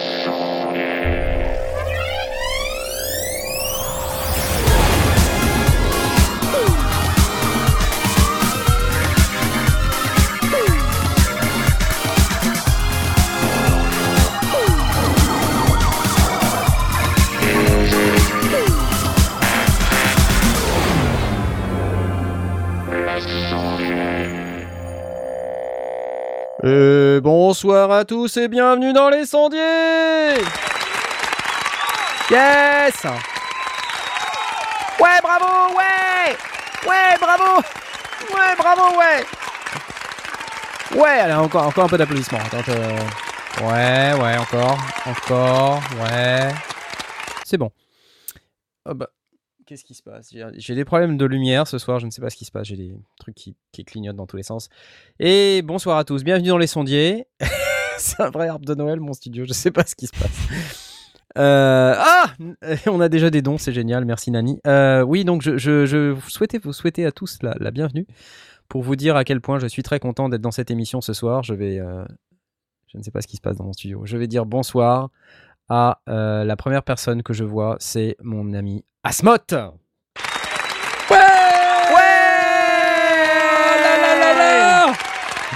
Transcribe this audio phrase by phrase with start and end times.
[0.00, 0.47] Et
[27.58, 30.38] bonsoir à tous et bienvenue dans les sondiers.
[32.30, 33.04] Yes.
[35.00, 36.36] Ouais, bravo, ouais.
[36.88, 37.56] Ouais, bravo.
[38.32, 39.26] Ouais, bravo, ouais.
[40.94, 42.38] Ouais, allez, encore, encore un peu d'applaudissements.
[42.38, 42.60] Attends,
[43.66, 46.54] Ouais, ouais, encore, encore, ouais.
[47.44, 47.72] C'est bon.
[48.88, 49.08] Oh bah,
[49.68, 50.34] qu'est-ce qui se passe?
[50.56, 52.68] J'ai- des problèmes de lumière ce soir, je ne sais pas ce qui se passe,
[52.68, 53.54] j'ai des trucs qui,
[53.84, 54.70] clignotent dans tous les sens.
[55.20, 57.26] Et bonsoir à tous, bienvenue dans les sondiers.
[57.98, 60.48] C'est un vrai arbre de Noël, mon studio, je sais pas ce qui se passe.
[61.36, 62.32] Euh, ah
[62.86, 64.60] On a déjà des dons, c'est génial, merci Nani.
[64.66, 68.06] Euh, oui, donc je, je, souhaitais vous souhaiter à tous la, bienvenue
[68.68, 71.12] pour vous dire à quel point je suis très content d'être dans cette émission ce
[71.12, 71.42] soir.
[71.42, 72.04] Je euh,
[72.86, 74.02] je ne sais pas ce qui se passe dans mon studio.
[74.04, 75.10] Je vais dire bonsoir
[75.68, 79.36] à euh, la première personne que je vois, c'est mon ami Asmot.
[81.10, 81.18] Ouais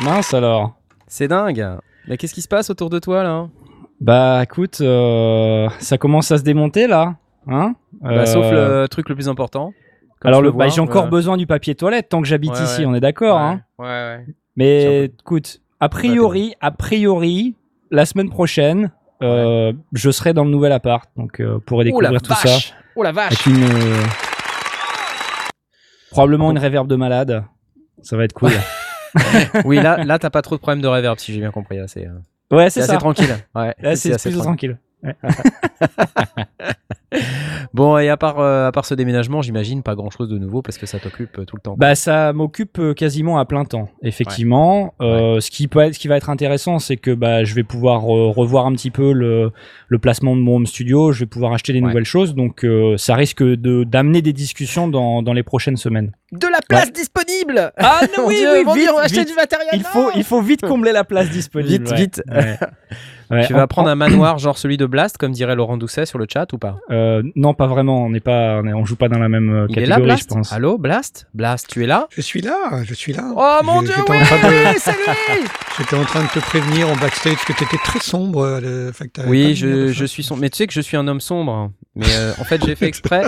[0.04, 0.74] Mince alors.
[1.06, 1.66] C'est dingue.
[2.08, 3.48] Mais qu'est-ce qui se passe autour de toi là?
[4.00, 7.14] Bah écoute, euh, ça commence à se démonter là.
[7.46, 7.74] Hein?
[8.00, 9.72] Bah, Sauf Euh, le truc le plus important.
[10.24, 12.80] Alors le, bah, j'ai encore euh, besoin du papier toilette tant que j'habite Ouais, ici,
[12.80, 12.86] ouais.
[12.86, 13.36] on est d'accord.
[13.36, 14.26] ouais, Hein ouais, ouais.
[14.56, 17.56] Mais écoute, a priori, a priori,
[17.90, 22.22] la semaine prochaine, euh, je serai dans le nouvel appart, donc euh, pourrez Oh découvrir
[22.22, 22.58] tout ça
[22.96, 24.02] Oh la vache avec une euh,
[26.10, 27.44] probablement une réverb de malade.
[28.02, 28.50] Ça va être cool.
[29.66, 31.76] Oui, là, là t'as pas trop de problème de reverb si j'ai bien compris.
[31.76, 32.98] Là, c'est euh, ouais, c'est c'est assez ça.
[32.98, 33.36] tranquille.
[33.54, 34.78] Ouais, Là, c'est assez tranquille.
[37.74, 40.62] Bon, et à part, euh, à part ce déménagement, j'imagine pas grand chose de nouveau
[40.62, 41.74] parce que ça t'occupe euh, tout le temps.
[41.78, 44.94] Bah ça m'occupe euh, quasiment à plein temps, effectivement.
[45.00, 47.64] Euh, Ce qui peut être, ce qui va être intéressant, c'est que bah je vais
[47.64, 49.52] pouvoir euh, revoir un petit peu le,
[49.88, 51.12] le placement de mon home studio.
[51.12, 51.88] Je vais pouvoir acheter des Ouais.
[51.88, 56.12] nouvelles choses, donc ça risque de d'amener des discussions dans dans les prochaines semaines.
[56.32, 59.84] De la place disponible Ah Mon Dieu, mon Dieu, on va acheter du matériel Il
[59.84, 61.84] faut il faut vite combler la place disponible.
[61.84, 61.96] Vite, ouais.
[61.96, 62.22] vite.
[62.30, 62.58] Ouais.
[63.30, 66.04] Ouais, Tu vas en- prendre un manoir genre celui de Blast, comme dirait Laurent Doucet
[66.04, 66.78] sur le chat ou pas?
[66.90, 68.04] Euh, non, pas vraiment.
[68.04, 69.96] On n'est pas, on, est- on joue pas dans la même euh, Il est là,
[69.96, 70.28] catégorie, je Blast?
[70.30, 70.52] pense.
[70.52, 71.26] Allô, Blast?
[71.32, 72.08] Blast, tu es là?
[72.10, 73.32] Je suis là, je suis là.
[73.34, 74.98] Oh mon Je- dieu, j'étais oui en train de- C'est lui
[75.78, 78.42] J'étais en train de te prévenir en backstage que t'étais très sombre.
[78.44, 80.36] euh, le pas Oui, je, je suis son.
[80.36, 81.70] Mais tu sais que je suis un homme sombre.
[81.94, 83.22] Mais euh, en fait, j'ai fait exprès.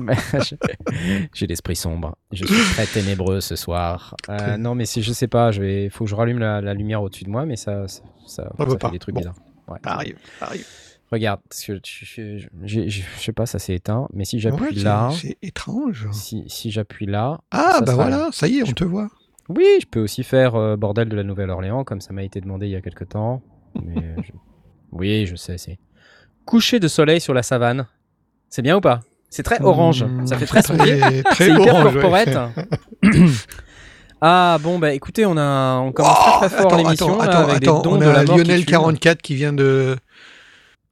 [0.00, 0.14] Mais
[1.34, 2.16] j'ai l'esprit sombre.
[2.32, 2.44] Je
[2.74, 4.14] très ténébreux ce soir.
[4.28, 5.88] Euh, non, mais si je sais pas, je vais.
[5.90, 8.64] Faut que je rallume la, la lumière au-dessus de moi, mais ça, ça, ça, Ça
[8.64, 8.90] veut ça fait pas.
[8.90, 9.20] des trucs Bon.
[9.20, 9.36] bizarres.
[9.68, 9.78] Ouais.
[9.84, 10.66] Arrive, arrive.
[11.10, 12.48] Regarde, parce que je,
[12.88, 14.08] je sais pas, ça s'est éteint.
[14.12, 16.06] Mais si j'appuie Ouais, là, C'est étrange.
[16.12, 19.08] si, si j'appuie là, Ah, bah voilà, ça y est, on Je- te voit.
[19.48, 22.66] oui, je peux aussi faire euh, bordel de la Nouvelle-Orléans, comme ça m'a été demandé
[22.66, 23.42] il y a quelque temps.
[23.82, 24.16] Mais
[24.92, 25.78] oui, je sais, c'est
[26.44, 27.86] coucher de soleil sur la savane.
[28.50, 29.00] C'est bien ou pas?
[29.30, 30.04] C'est très orange.
[30.04, 30.76] Mmh, Ça fait très très
[31.36, 31.94] C'est hyper orange.
[31.96, 32.00] ouais.
[32.00, 32.38] corporate.
[34.20, 37.24] ah bon, bah écoutez, on a on commence Oh, très très fort attends, l'émission attends,
[37.24, 38.70] là, attends, avec attends, des dons on de a la mort qui Lionel tuent.
[38.70, 39.96] 44 qui vient de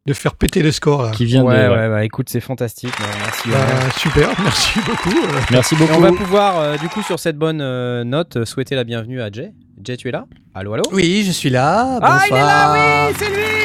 [0.07, 1.11] de faire péter le score là.
[1.11, 1.69] Qui vient Ouais, de.
[1.69, 2.93] ouais, bah écoute, c'est fantastique.
[3.25, 3.49] merci.
[3.51, 5.11] Bah, super, merci beaucoup.
[5.19, 5.41] euh.
[5.51, 5.95] Merci Et beaucoup.
[5.95, 9.31] on va pouvoir, euh, du coup, sur cette bonne euh, note, souhaiter la bienvenue à
[9.33, 9.51] Jay.
[9.83, 10.27] Jay, tu es là?
[10.55, 10.85] Allô, allô?
[10.93, 11.99] Oui, je suis là.
[12.01, 13.09] Ah, il est là, Bonsoir.
[13.09, 13.56] oui, c'est lui,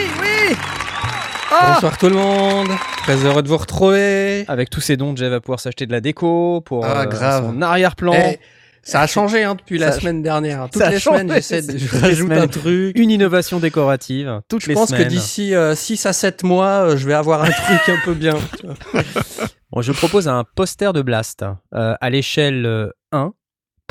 [1.51, 2.69] Ah Bonsoir tout le monde.
[3.03, 4.45] Très heureux de vous retrouver.
[4.47, 7.45] Avec tous ces dons, Jay va pouvoir s'acheter de la déco pour Ah, euh, grave.
[7.45, 8.13] son arrière-plan.
[8.15, 8.39] Eh,
[8.83, 10.67] ça a changé hein, depuis la Ça semaine dernière.
[10.71, 12.39] Toutes les changé, semaines, j'essaie de je rajoute semaines.
[12.43, 12.97] un truc.
[12.97, 15.03] Une innovation décorative, toutes Je les pense semaines.
[15.03, 18.35] que d'ici 6 à 7 mois, euh, je vais avoir un truc un peu bien.
[19.73, 23.31] Bon, je propose un poster de Blast euh, à l'échelle euh, 1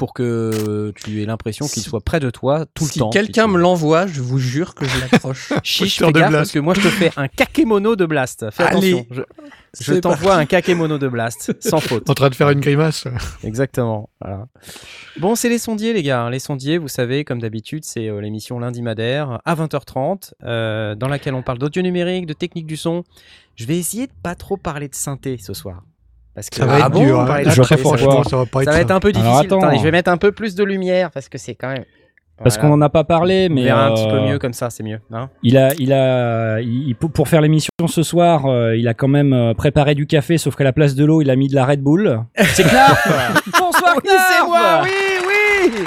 [0.01, 3.11] pour que tu aies l'impression qu'il Si- soit près de toi tout si le temps.
[3.11, 5.53] quelqu'un me l'envoie, je vous jure que je l'accroche.
[5.63, 6.37] Chiche, fais de gaffe Blast.
[6.39, 8.51] parce que moi je te fais un kakémono de Blast.
[8.51, 9.25] Fais Allez, attention.
[9.79, 12.09] Je, t'envoie un kakémono de Blast, sans faute.
[12.09, 13.05] En train de faire une grimace.
[13.45, 14.09] Exactement.
[14.23, 14.47] Voilà.
[15.19, 16.31] Bon, c'est les sondiers, les gars.
[16.31, 21.09] Les sondiers, vous savez, comme d'habitude, c'est euh, l'émission lundi madère à 20h30, euh, dans
[21.09, 23.05] laquelle on parle d'audio numérique, de technique du son.
[23.55, 25.83] Je vais essayer de pas trop parler de synthé ce soir.
[26.35, 27.19] Parce que Ça va Ah être bon, dur.
[27.19, 27.39] on hein.
[27.43, 29.23] de Très synthé, ça va- ça va pas ça être va être un peu Alors,
[29.23, 29.47] difficile.
[29.47, 29.59] attends.
[29.59, 31.85] Attendez, je vais mettre un peu plus de lumière parce que c'est quand même.
[32.43, 32.71] Parce Voilà.
[32.71, 34.71] qu'on en a pas parlé, On mais verra un petit peu euh, mieux comme ça,
[34.71, 34.99] c'est mieux.
[35.13, 35.29] hein.
[35.43, 39.35] Il a, il a, il- pour faire l'émission ce soir, euh, il a quand même
[39.35, 41.67] euh, préparé du café, sauf qu'à la place de l'eau, il a mis de la
[41.67, 42.23] Red Bull.
[42.37, 43.07] C'est Knarf
[43.59, 44.91] Bonsoir oui, c'est moi, oui,
[45.29, 45.85] oui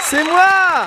[0.00, 0.86] C'est moi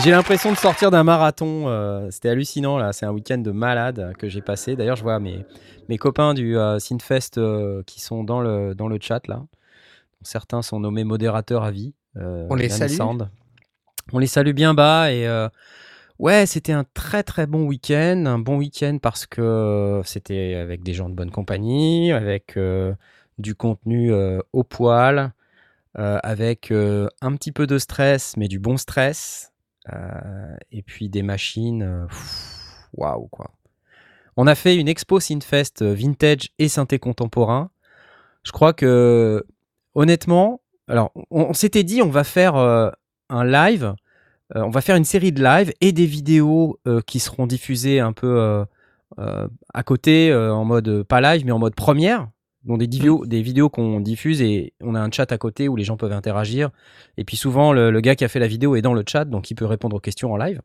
[0.00, 1.68] J'ai l'impression de sortir d'un marathon.
[1.68, 2.92] euh, C'était hallucinant là.
[2.92, 4.74] C'est un week-end de malade que j'ai passé.
[4.74, 5.44] D'ailleurs, je vois mes,
[5.88, 9.42] mes copains du euh, Synfest euh, qui sont dans le, dans le chat là.
[10.22, 11.94] Certains sont nommés modérateurs à vie.
[12.16, 12.92] euh, On les salue.
[12.92, 13.28] Sand.
[14.12, 15.28] On les salue bien bas et
[16.18, 18.24] ouais, c'était un très très bon week-end.
[18.26, 22.58] Un bon week-end parce que c'était avec des gens de bonne compagnie, avec
[23.38, 24.12] du contenu
[24.52, 25.32] au poil,
[25.94, 29.51] avec un petit peu de stress, mais du bon stress.
[29.92, 31.82] Euh, et puis des machines.
[31.82, 32.06] euh,
[32.94, 33.50] Waouh, quoi.
[34.36, 37.70] On a fait une expo Synfest euh, vintage et synthé contemporain.
[38.44, 39.44] Je crois que,
[39.94, 43.94] honnêtement, alors, on, s'était dit, on va faire un live,
[44.52, 48.66] on va faire une série de lives et des vidéos qui seront diffusées un peu
[49.16, 52.28] à côté, en mode, pas live, mais en mode première.
[52.64, 55.76] Donc des, vidéos, des vidéos qu'on diffuse et on a un chat à côté où
[55.76, 56.70] les gens peuvent interagir.
[57.16, 59.24] Et puis souvent, le, le gars qui a fait la vidéo est dans le chat,
[59.24, 60.60] donc il peut répondre aux questions en live.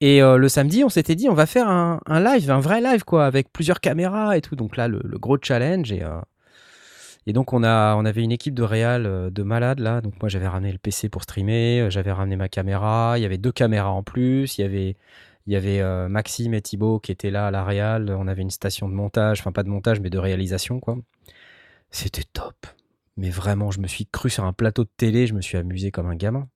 [0.00, 2.80] Et euh, le samedi, on s'était dit, on va faire un, un live, un vrai
[2.80, 4.56] live, quoi, avec plusieurs caméras et tout.
[4.56, 5.90] Donc là, le, le gros challenge.
[5.90, 6.20] Et, euh,
[7.26, 10.02] et donc, on, a, on avait une équipe de réal euh, de malades, là.
[10.02, 13.14] Donc moi, j'avais ramené le PC pour streamer, j'avais ramené ma caméra.
[13.16, 14.58] Il y avait deux caméras en plus.
[14.58, 14.96] Il y avait,
[15.46, 18.10] il y avait euh, Maxime et Thibaut qui étaient là à la réal.
[18.18, 20.96] On avait une station de montage, enfin pas de montage, mais de réalisation, quoi.
[21.90, 22.66] C'était top.
[23.16, 25.90] Mais vraiment, je me suis cru sur un plateau de télé, je me suis amusé
[25.90, 26.48] comme un gamin.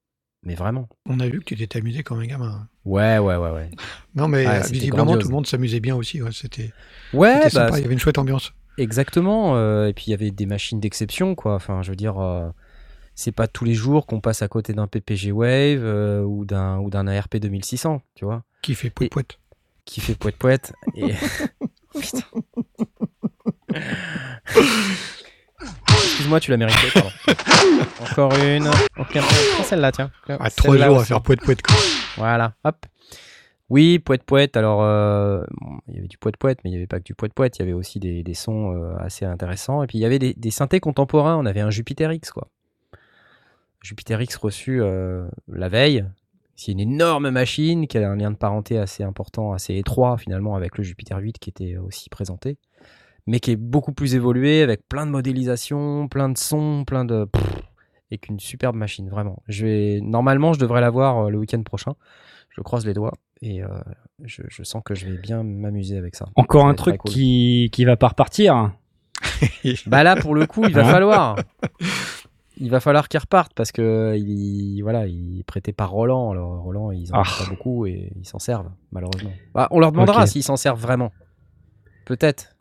[0.42, 0.88] Mais vraiment.
[1.06, 2.66] On a vu que tu t'étais amusé comme un gamin.
[2.86, 3.70] Ouais, ouais, ouais, ouais.
[4.14, 5.22] Non, mais euh, visiblement, grandiose.
[5.24, 6.22] tout le monde s'amusait bien aussi.
[6.22, 6.72] ouais, C'était
[7.12, 8.52] Ouais, c'était bah, sympa, il y avait une chouette ambiance.
[8.78, 9.56] exactement.
[9.56, 11.54] euh, et puis il y avait des machines d'exception, quoi.
[11.54, 12.48] Enfin, je veux dire, euh,
[13.20, 16.78] c'est pas tous les jours qu'on passe à côté d'un PPG Wave euh, ou d'un
[16.78, 19.24] ou d'un ARP 2600, tu vois, Qui fait pouet Et- pouet.
[19.84, 20.72] qui fait poète poète.
[20.96, 21.12] Et...
[22.00, 22.22] Putain.
[25.88, 26.88] Excuse-moi, tu l'as mérité.
[26.94, 27.10] pardon.
[28.00, 28.66] Encore une.
[28.98, 30.10] Ok, prends celle-là, tiens.
[30.28, 31.08] Ah, trois jours à aussi.
[31.08, 31.56] faire pouet pouet.
[31.56, 31.76] quoi.
[32.16, 32.86] Voilà, hop.
[33.68, 34.56] Oui, poète poète.
[34.56, 37.04] Alors, euh, bon, il y avait du poète poète, mais il n'y avait pas que
[37.04, 37.58] du poète poète.
[37.58, 39.82] Il y avait aussi des, des sons euh, assez intéressants.
[39.82, 41.36] Et puis il y avait des, des synthés contemporains.
[41.36, 42.48] On avait un Jupiter X, quoi.
[43.82, 46.04] Jupiter X reçu euh, la veille.
[46.56, 50.56] C'est une énorme machine qui a un lien de parenté assez important, assez étroit finalement
[50.56, 52.58] avec le Jupiter 8 qui était aussi présenté,
[53.26, 57.24] mais qui est beaucoup plus évolué avec plein de modélisation, plein de sons, plein de
[57.24, 57.62] pff,
[58.10, 59.42] et qu'une superbe machine vraiment.
[59.48, 61.94] Je vais normalement je devrais l'avoir euh, le week-end prochain.
[62.50, 63.68] Je croise les doigts et euh,
[64.24, 66.26] je, je sens que je vais bien m'amuser avec ça.
[66.34, 67.10] Encore Ça un truc cool.
[67.10, 68.72] qui, qui va pas repartir.
[69.86, 71.36] Bah là, pour le coup, il va Hein falloir.
[72.60, 76.30] Il va falloir qu'il reparte parce que il, voilà, il est prêté par Roland.
[76.30, 77.38] Alors Roland, ils en ont Ah.
[77.44, 79.32] pas beaucoup et ils s'en servent malheureusement.
[79.54, 81.10] Bah, on leur demandera s'ils s'en servent vraiment.
[82.04, 82.54] Peut-être.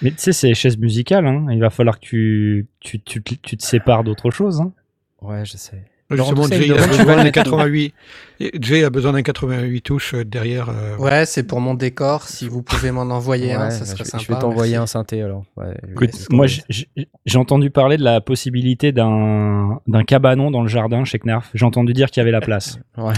[0.00, 1.26] Mais tu sais, c'est les chaises musicales.
[1.26, 1.46] Hein.
[1.50, 4.60] Il va falloir que tu, tu, tu, te- tu te sépares d'autre chose.
[4.60, 4.72] Hein.
[5.20, 5.84] Ouais, je sais.
[6.10, 7.94] Justement, Jay il a tu besoin d'un mettre où 88.
[8.40, 10.68] et Jay a besoin d'un 88 touches euh, derrière.
[10.68, 12.22] euh, Ouais, c'est pour mon décor.
[12.28, 14.22] Si vous pouvez m'en envoyer un, Ouais, ça serait je, sympa.
[14.24, 15.42] je vais t'envoyer un synthé alors.
[15.56, 16.88] Ouais, Écoute, ouais, moi, j'ai-
[17.36, 21.50] entendu parler de la possibilité d'un d'un cabanon dans le jardin chez Knarf.
[21.54, 22.78] J'ai entendu dire qu'il y avait la place.
[22.96, 23.12] Ouais.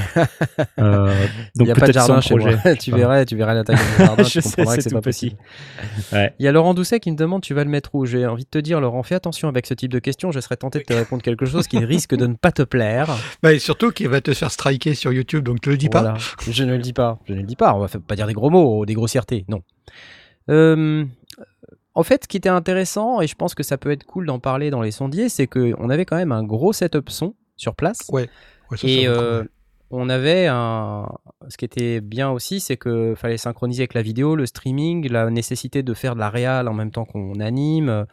[0.81, 1.14] Euh,
[1.55, 2.56] Il donc n'y a pas de jardin chez projet.
[2.64, 2.75] moi.
[2.81, 5.00] tu verrais, tu verrais la taille mon jardin, tu Je sais, comprendras que c'est pas
[5.00, 5.37] possible.
[6.12, 6.32] Ouais.
[6.38, 8.06] Il y a Laurent Doucet qui me demande tu vas le mettre où?
[8.06, 10.56] J'ai envie de te dire Laurent, fais attention avec ce type de questions, je serais
[10.56, 12.78] tenté de te répondre quelque chose qui risque de ne pas te plaire.
[13.43, 16.15] Bah, et surtout qu'il va te faire striker sur YouTube, donc te le dis pas.
[16.49, 18.33] Je ne le dis pas, je ne le dis pas, on va pas dire des
[18.33, 19.62] gros mots, des grossièretés, non.
[20.50, 21.05] Euh,
[21.95, 24.38] en fait, ce qui était intéressant, et je pense que ça peut être cool d'en
[24.38, 28.09] parler dans les sondiers, c'est qu'on avait quand même un gros setup son sur place.
[28.11, 28.31] Ouais,
[28.76, 29.45] ça, Et ça euh,
[29.91, 31.09] on avait un.
[31.49, 35.31] Ce qui était bien aussi, c'est que fallait synchroniser avec la vidéo, le streaming, la
[35.31, 38.07] nécessité de faire de la réal en même temps qu'on anime.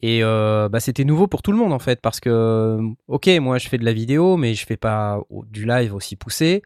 [0.00, 2.78] Et euh, bah, c'était nouveau pour tout le monde en fait, parce que,
[3.08, 6.62] ok, moi je fais de la vidéo, mais je fais pas du live aussi poussé.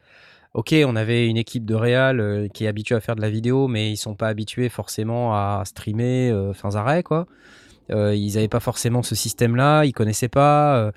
[0.55, 3.31] Ok, on avait une équipe de réal euh, qui est habituée à faire de la
[3.31, 7.27] vidéo, mais ils sont pas habitués forcément à streamer euh, sans arrêt, quoi.
[7.91, 10.77] Euh, ils n'avaient pas forcément ce système-là, ils connaissaient pas.
[10.79, 10.93] euh,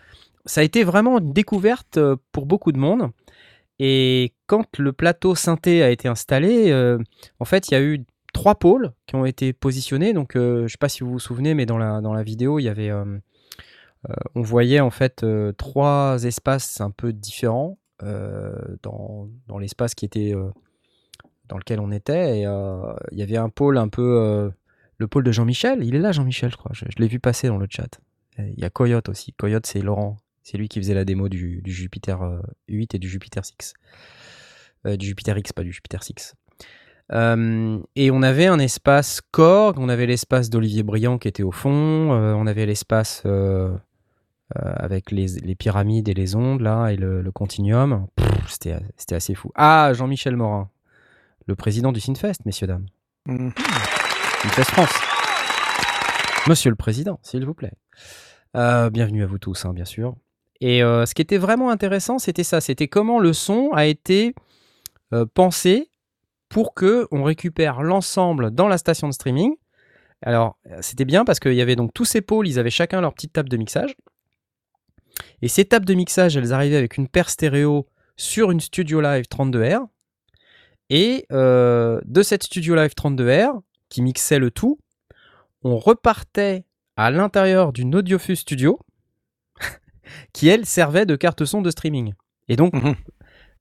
[0.45, 3.11] ça a été vraiment une découverte euh, pour beaucoup de monde.
[3.79, 6.97] Et quand le plateau synthé a été installé, euh,
[7.39, 10.13] en fait, il y a eu trois pôles qui ont été positionnés.
[10.13, 12.21] Donc, euh, je ne sais pas si vous vous souvenez, mais dans la, dans la
[12.21, 13.17] vidéo, il y avait, euh,
[14.09, 15.25] euh, on voyait en fait
[15.57, 20.33] trois espaces un peu différents dans, dans l'espace qui était
[21.47, 22.39] dans lequel on était.
[22.39, 24.51] Et il y avait un pôle un peu,
[24.97, 25.83] le pôle de Jean-Michel.
[25.83, 26.71] Il est là, Jean-Michel, je crois.
[26.73, 27.99] Je, l'ai vu passer dans le chat.
[28.37, 29.33] Il y a Coyote aussi.
[29.33, 30.17] Coyote, c'est Laurent.
[30.45, 33.73] C'est lui qui faisait la démo du, Jupiter euh, 8 et du Jupiter 6.
[34.85, 36.35] Euh, du Jupiter X, pas du Jupiter 6.
[37.11, 41.51] Euh, et on avait un espace Korg, on avait l'espace d'Olivier Briand qui était au
[41.51, 43.75] fond, euh, on avait l'espace euh,
[44.55, 48.07] avec les, les pyramides et les ondes là et le, le continuum.
[48.47, 49.51] C'était assez fou.
[49.55, 50.69] Ah, Jean-Michel Morin,
[51.45, 52.87] le président du Sinfest, messieurs dames.
[53.27, 54.93] Sinfest France.
[56.47, 57.73] Monsieur le président, s'il vous plaît.
[58.53, 60.15] Bienvenue à vous tous, hein, bien sûr.
[60.61, 62.61] Et ce qui était vraiment intéressant, c'était ça.
[62.61, 64.35] C'était comment le son a été
[65.33, 65.89] pensé
[66.55, 69.57] pour que on récupère l'ensemble dans la station de streaming.
[70.21, 73.13] Alors, c'était bien parce qu'il y avait donc tous ces pôles, ils avaient chacun leur
[73.13, 73.93] petite table de mixage.
[75.41, 79.25] Et ces tables de mixage, elles arrivaient avec une paire stéréo sur une Studio Live
[79.29, 79.85] 32R.
[80.89, 83.59] Et euh, de cette Studio Live 32R,
[83.89, 84.79] qui mixait le tout,
[85.61, 86.63] on repartait
[86.95, 88.79] à l'intérieur d'une Audiofuse Studio,
[90.31, 92.13] qui elle servait de carte son de streaming.
[92.47, 92.95] Et donc, Mhm.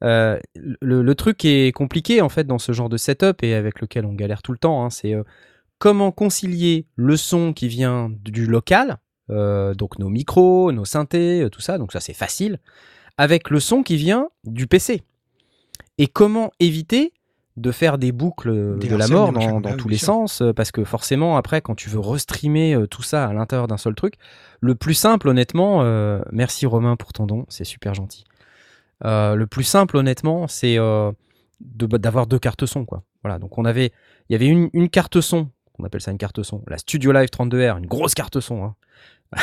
[0.04, 3.54] Euh, le, le truc qui est compliqué en fait dans ce genre de setup et
[3.54, 5.23] avec lequel on galère tout le temps, hein, c'est euh,
[5.78, 8.99] comment concilier le son qui vient du local,
[9.30, 12.58] euh, donc nos micros, nos synthés, tout ça, donc ça c'est facile,
[13.16, 15.02] avec le son qui vient du PC.
[15.96, 17.12] Et comment éviter
[17.56, 20.06] de faire des boucles de la mort dans, tous les sûr.
[20.06, 23.94] sens, parce que forcément après quand tu veux restreamer tout ça à l'intérieur d'un seul
[23.94, 24.14] truc,
[24.61, 28.25] le plus simple honnêtement, euh, merci Romain pour ton don, c'est super gentil.
[29.04, 31.10] Euh, le plus simple honnêtement, c'est euh,
[31.60, 32.86] de- d'avoir deux cartes son.
[33.22, 33.92] Voilà, donc on avait,
[34.28, 37.28] il y avait une, carte son, on appelle ça une carte son, la Studio Live
[37.30, 38.64] 32R, une grosse carte son.
[38.64, 38.74] hein.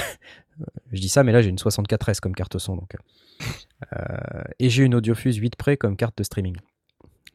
[0.91, 2.95] je dis ça, mais là j'ai une 64S comme carte son donc.
[3.97, 6.55] Euh, et j'ai une Audiofuse 8 Pré comme carte de streaming.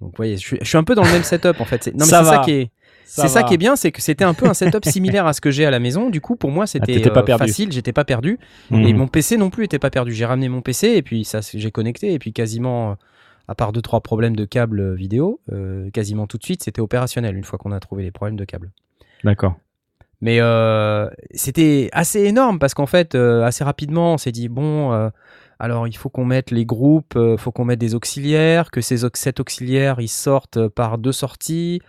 [0.01, 1.83] Donc vous voyez, je suis, je suis un peu dans le même setup en fait.
[1.85, 2.71] C'est- Non mais Ça c'est ça qui est,
[3.05, 5.41] c'est ça qui est bien, c'est que c'était un peu un setup similaire à ce
[5.41, 6.11] que j'ai à la maison.
[6.11, 8.39] Du coup, pour moi, c'était t'étais pas euh, facile, j'étais pas perdu.
[8.71, 8.81] Mhm.
[8.87, 10.13] Et mon PC non plus était pas perdu.
[10.13, 12.95] J'ai ramené mon PC et puis ça, j'ai connecté et puis quasiment, euh,
[13.49, 16.81] à part deux trois problèmes de câble euh, vidéo, euh, quasiment tout de suite, c'était
[16.81, 18.71] opérationnel une fois qu'on a trouvé les problèmes de câble.
[19.25, 19.55] D'accord.
[20.21, 25.11] Mais euh, c'était assez énorme parce qu'en fait, assez rapidement, on s'est dit bon, euh,
[25.59, 28.99] alors il faut qu'on mette les groupes, il faut qu'on mette des auxiliaires, que ces
[29.15, 31.81] cet auxiliaire ils sortent par deux sorties,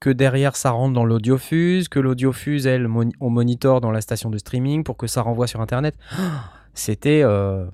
[0.00, 2.86] que derrière ça rentre dans l'audiofuse, que l'audiofuse elle
[3.20, 5.94] on monitor dans la station de streaming pour que ça renvoie sur internet.
[6.74, 7.64] C'était euh,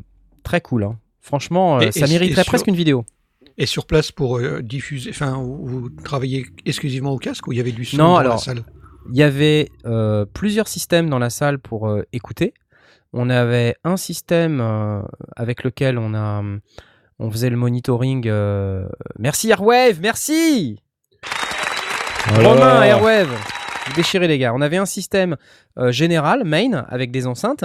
[0.42, 0.85] très cool.
[0.85, 0.99] hein.
[1.21, 3.04] Franchement, euh, Et- ça et- mériterait et sur- presque une vidéo.
[3.59, 7.59] Et sur place pour euh, diffuser, enfin, vous, vous travaillez exclusivement au casque ou il
[7.59, 8.64] y avait du son Non, dans alors, la salle?
[9.11, 12.54] Il y avait euh, plusieurs systèmes dans la salle pour euh, écouter.
[13.12, 15.02] On avait un système euh,
[15.37, 16.42] avec lequel on a,
[17.19, 18.26] on faisait le monitoring.
[18.26, 18.87] euh,
[19.19, 20.81] Merci Airwave, merci.
[22.37, 23.28] Romain Airwave,
[23.87, 24.52] vous déchirez les gars.
[24.54, 25.37] On avait un système
[25.78, 27.64] euh, général main avec des enceintes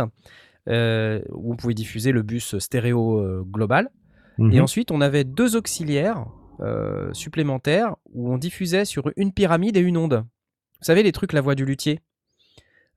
[0.70, 3.90] où on pouvait diffuser le bus stéréo global.
[4.38, 4.52] Mhm.
[4.52, 6.26] Et ensuite, on avait deux auxiliaires
[6.60, 10.16] euh, supplémentaires où on diffusait sur une pyramide et une onde.
[10.16, 12.02] Vous savez, les trucs, la voix du luthier?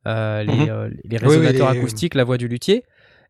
[0.07, 2.85] Euh, les, euh, les Oui, oui, résonateurs les- acoustiques, la voix du luthier.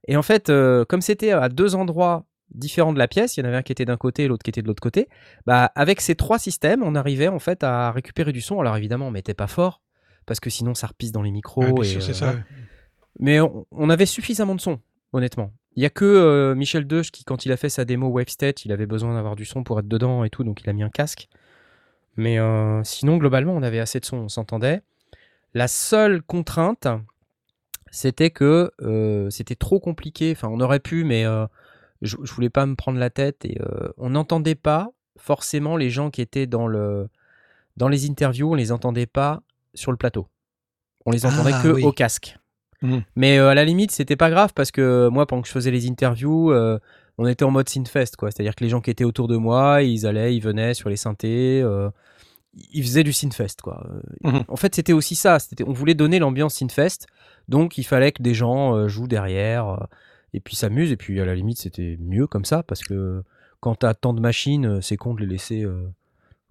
[0.06, 3.42] Et en fait, euh, comme c'était à deux endroits différents de la pièce, il y
[3.44, 5.08] en avait un qui était d'un côté et l'autre qui était de l'autre côté,
[5.46, 8.60] bah, avec ces trois systèmes, on arrivait en fait à récupérer du son.
[8.60, 9.82] Alors évidemment, on mettait pas fort,
[10.26, 11.62] parce que sinon ça repisse dans les micros.
[11.62, 12.34] Ouais, bien et, sûr, euh, ça.
[13.18, 14.80] Mais on, on avait suffisamment de son,
[15.12, 15.52] honnêtement.
[15.76, 18.64] Il y a que euh, Michel Deuche qui, quand il a fait sa démo Wavestate,
[18.64, 20.82] il avait besoin d'avoir du son pour être dedans et tout, donc il a mis
[20.82, 21.28] un casque.
[22.16, 24.82] Mais euh, sinon, globalement, on avait assez de son, on s'entendait.
[25.54, 26.86] La seule contrainte,
[27.90, 30.32] c'était que euh, c'était trop compliqué.
[30.32, 31.46] Enfin, on aurait pu, mais euh,
[32.02, 35.90] je, je voulais pas me prendre la tête et euh, on n'entendait pas forcément les
[35.90, 37.08] gens qui étaient dans le
[37.76, 39.42] dans les interviews, on les entendait pas
[39.74, 40.28] sur le plateau.
[41.06, 41.82] On les entendait Ah, que oui.
[41.84, 42.36] au casque.
[42.82, 43.02] Mhm.
[43.16, 45.88] Mais à la limite, c'était pas grave parce que moi, pendant que je faisais les
[45.88, 46.52] interviews,
[47.18, 48.30] on était en mode synfest, quoi.
[48.30, 50.96] C'est-à-dire que les gens qui étaient autour de moi, ils allaient, ils venaient sur les
[50.96, 51.64] synthés,
[52.72, 53.86] ils faisaient du synfest, quoi.
[54.24, 54.44] Euh, Mhm.
[54.48, 55.38] En fait, c'était aussi ça.
[55.38, 57.06] C'était, on voulait donner l'ambiance synfest,
[57.48, 59.84] donc il fallait que des gens euh, jouent derrière euh,
[60.34, 60.92] et puis s'amusent.
[60.92, 63.22] Et puis à la limite, c'était mieux comme ça parce que
[63.60, 65.88] quand t'as tant de machines, c'est con de les laisser euh,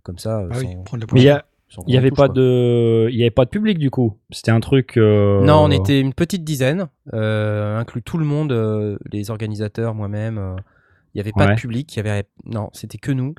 [0.04, 0.46] comme ça.
[0.50, 2.26] Ah oui, sans- prendre le Mais il y a- sans il y avait touche, pas
[2.28, 2.34] quoi.
[2.36, 4.18] de, il y avait pas de public du coup.
[4.32, 4.98] C'était un truc.
[4.98, 9.94] euh, Non, on était une petite dizaine, euh, inclus tout le monde, euh, les organisateurs,
[9.96, 10.38] moi-même.
[10.38, 10.56] euh,
[11.14, 11.56] Il n'y avait pas Ouais.
[11.56, 13.34] de public, il y avait non, c'était que nous.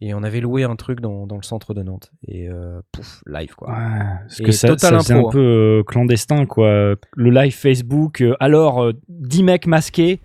[0.00, 2.12] Et on avait loué un truc dans, dans le centre de Nantes.
[2.26, 3.70] Et euh, pouf, live quoi.
[3.70, 3.74] Ouais,
[4.20, 5.32] parce Et que ça, total ça faisait impro, un hein.
[5.32, 6.68] peu euh, clandestin, quoi.
[7.16, 10.20] Le live Facebook, euh, alors, euh, 10 mecs masqués.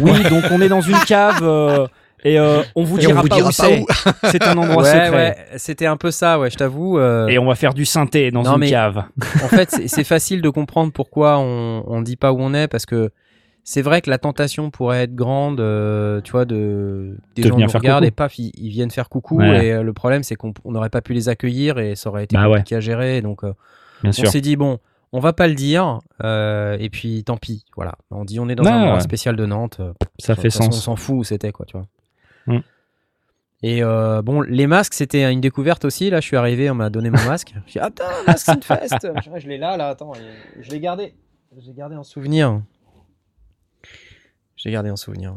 [0.00, 1.86] Oui, donc on est dans une cave euh,
[2.24, 3.84] et euh, on vous dira on vous pas dira où pas c'est.
[4.32, 5.10] C'est un endroit Ouais, secret.
[5.10, 6.98] ouais, c'était un peu ça, ouais, je t'avoue.
[6.98, 9.04] euh, Et on va faire du synthé dans Non, une mais- cave.
[9.44, 12.68] en fait, c'est c'est facile de comprendre pourquoi on, on dit pas où on est
[12.68, 13.10] parce que
[13.68, 17.54] c'est vrai que la tentation pourrait être grande, euh, tu vois, de des De gens
[17.54, 18.08] venir nous faire regardent coucou.
[18.08, 19.38] et paf, ils, ils viennent faire coucou.
[19.38, 19.66] Ouais.
[19.66, 22.22] Et euh, le problème, c'est qu'on on n'aurait pas pu les accueillir et ça aurait
[22.24, 22.58] été Bah ouais.
[22.58, 23.22] compliqué à gérer.
[23.22, 23.52] Donc, euh,
[24.04, 24.78] on s'est dit bon,
[25.12, 25.98] on va pas le dire.
[26.22, 27.64] euh, et puis tant pis.
[27.74, 27.96] Voilà.
[28.12, 29.00] On dit on est dans un ouais.
[29.00, 29.78] spécial de Nantes.
[29.80, 30.76] euh, Ça fait façon, sens.
[30.76, 31.86] On s'en fout où c'était quoi, tu vois.
[32.46, 32.60] Mm.
[33.64, 36.08] Et euh, bon, les masques, c'était une découverte aussi.
[36.10, 37.54] Là, je suis arrivé, on m'a donné mon masque.
[37.66, 39.08] Je dis, attends, masque Synfest.
[39.24, 40.12] Je je l'ai là, là, attends.
[40.60, 41.14] Je l'ai gardé.
[41.58, 42.60] Je l'ai gardé en souvenir.
[44.56, 45.34] J'ai gardé en souvenir.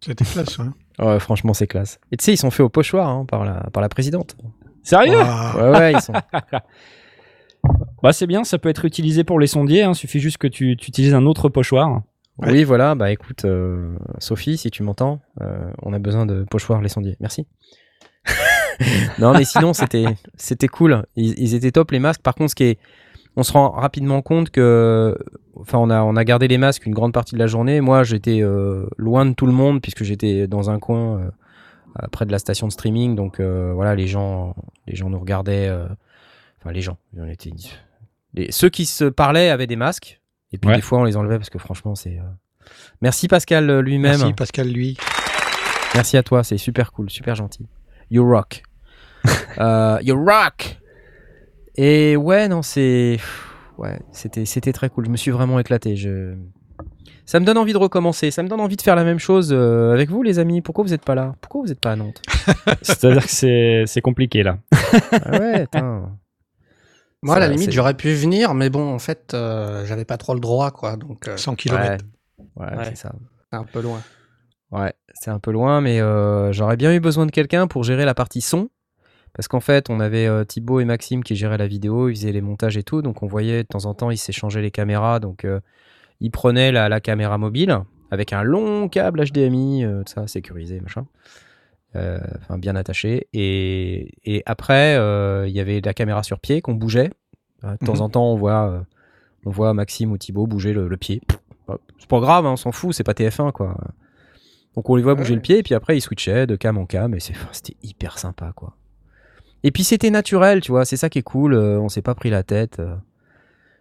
[0.00, 0.74] C'était classe, hein.
[0.98, 1.98] Ouais, franchement, c'est classe.
[2.12, 4.36] Et tu sais, ils sont faits au pochoir hein, par, la, par la présidente.
[4.82, 5.18] Sérieux?
[5.18, 5.56] Waouh.
[5.56, 6.12] Ouais, ouais, ils sont.
[8.02, 9.82] Bah c'est bien, ça peut être utilisé pour les sondiers.
[9.82, 9.94] Hein.
[9.94, 12.02] Suffit juste que tu, tu utilises un autre pochoir.
[12.38, 12.52] Ouais.
[12.52, 16.82] Oui, voilà, bah écoute, euh, Sophie, si tu m'entends, euh, on a besoin de pochoirs
[16.82, 17.16] les sondiers.
[17.18, 17.46] Merci.
[19.18, 20.04] non, mais sinon, c'était,
[20.36, 21.06] c'était cool.
[21.16, 22.20] Ils, ils étaient top, les masques.
[22.20, 22.78] Par contre, ce qui est,
[23.36, 25.16] on se rend rapidement compte que,
[25.56, 27.80] enfin, on a, on a gardé les masques une grande partie de la journée.
[27.80, 32.24] Moi, j'étais euh, loin de tout le monde puisque j'étais dans un coin euh, près
[32.26, 33.14] de la station de streaming.
[33.14, 34.54] Donc, euh, voilà, les gens,
[34.86, 35.68] les gens nous regardaient.
[35.68, 35.86] euh,
[36.60, 37.50] Enfin, les gens, on était,
[38.34, 40.20] les- ceux qui se parlaient avaient des masques.
[40.52, 40.76] Et puis Ouais.
[40.76, 42.18] des fois, on les enlevait parce que franchement, c'est.
[42.18, 42.22] euh,
[43.02, 44.18] Merci Pascal lui-même.
[44.18, 44.96] Merci Pascal, lui.
[45.94, 47.66] Merci à toi, c'est super cool, super gentil.
[48.10, 48.62] You rock.
[49.58, 50.78] Euh, you rock.
[51.78, 53.18] Et ouais, non, c'est
[53.78, 55.06] ouais, c'était c'était très cool.
[55.06, 55.96] Je me suis vraiment éclaté.
[55.96, 56.34] Je
[57.26, 58.30] ça me donne envie de recommencer.
[58.30, 60.60] Ça me donne envie de faire la même chose euh, avec vous, les amis.
[60.62, 61.34] Pourquoi vous n'êtes pas là?
[61.40, 62.22] Pourquoi vous n'êtes pas à Nantes?
[62.82, 64.58] C'est-à-dire que c'est c'est compliqué là.
[65.12, 66.10] ah Ouais, attends.
[67.22, 70.34] Moi, à la limite, j'aurais pu venir, mais bon, en fait, euh, j'avais pas trop
[70.34, 70.96] le droit, quoi.
[70.96, 72.04] Donc, euh, 100 km.
[72.56, 72.84] Ouais, Ouais.
[72.84, 73.12] c'est ça.
[73.50, 74.00] c'est un peu loin.
[74.70, 78.04] Ouais, c'est un peu loin, mais euh, j'aurais bien eu besoin de quelqu'un pour gérer
[78.04, 78.68] la partie son.
[79.36, 82.32] Parce qu'en fait, on avait euh, Thibaut et Maxime qui géraient la vidéo, ils faisaient
[82.32, 83.02] les montages et tout.
[83.02, 85.20] Donc on voyait de temps en temps, ils s'échangeaient les caméras.
[85.20, 85.60] Donc euh,
[86.20, 87.78] ils prenaient la, la caméra mobile
[88.10, 91.06] avec un long câble HDMI, euh, tout ça, sécurisé, machin.
[91.94, 93.26] Enfin, bien attaché.
[93.32, 94.96] Et, et après,
[95.48, 97.10] il y avait la caméra sur pied qu'on bougeait.
[97.62, 98.00] De temps Mhm.
[98.02, 98.84] en temps, on voit,
[99.46, 101.22] on voit Maxime ou Thibaut bouger le, le pied.
[101.98, 103.78] C'est pas grave, hein, on s'en fout, c'est pas TF1 quoi.
[104.74, 105.36] Donc on les voit bouger Ouais.
[105.36, 107.18] le pied et puis après ils switchaient de cam en cam et
[107.52, 108.76] c'était hyper sympa quoi.
[109.64, 112.14] Et puis c'était naturel, tu vois, c'est ça qui est cool, euh, on s'est pas
[112.14, 112.78] pris la tête.
[112.78, 112.94] euh.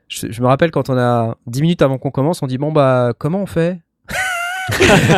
[0.07, 2.71] Je, je me rappelle quand on a 10 minutes avant qu'on commence, on dit bon
[2.71, 3.79] bah comment on fait?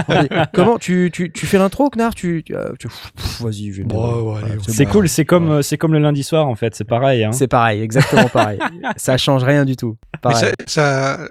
[0.10, 3.72] On dit, Comment tu, tu, tu fais l'intro Knarr tu, tu, euh, tu- pff, vas-y,
[3.72, 5.93] je vais Bon, ouais, allez, Voilà, on C'est bah, cool, c'est comme euh, c'est comme
[5.93, 7.24] le lundi soir en fait, c'est pareil.
[7.24, 7.32] Hein.
[7.32, 8.60] C'est pareil, exactement pareil.
[8.98, 9.96] ça change rien du tout.
[10.15, 10.52] Mais Pareil.
[10.67, 11.30] ça, ça-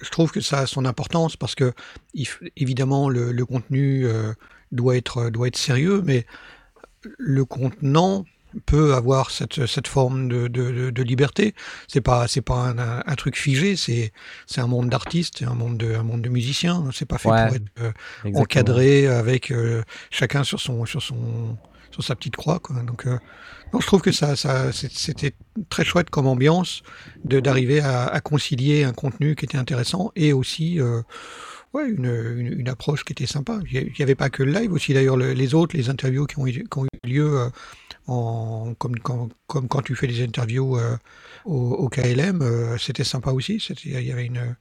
[0.00, 1.72] je trouve que ça a son importance parce que
[2.14, 4.32] il f- évidemment le, le contenu euh,
[4.70, 6.24] doit être doit être sérieux, mais
[7.18, 8.24] le contenant
[8.64, 11.54] peut avoir cette, cette forme de, de, de- liberté.
[11.88, 14.12] C'est pas c'est pas un, un- un truc figé, c'est
[14.46, 16.84] c'est un monde d'artistes, c'est un monde de un monde de musiciens.
[16.92, 17.92] C'est pas fait Ouais, pour être euh,
[18.34, 21.56] encadré avec euh, chacun sur son sur son
[21.90, 22.76] sur sa petite croix quoi.
[22.82, 23.18] Donc euh,
[23.72, 25.34] non, je trouve que ça, ça c'était
[25.68, 26.82] très chouette comme ambiance
[27.24, 31.02] de d'arriver à, à concilier un contenu qui était intéressant et aussi euh,
[31.76, 32.06] ouais une,
[32.38, 33.60] une, une approche qui était sympa.
[33.72, 36.38] Il n'y avait pas que le live aussi d'ailleurs le- les autres les interviews qui
[36.38, 37.48] ont eu, qui ont eu lieu euh,
[38.06, 40.96] en comme quand comme quand tu fais des interviews euh,
[41.44, 43.56] au, au KLM euh, c'était sympa aussi.
[43.84, 44.56] Il y avait une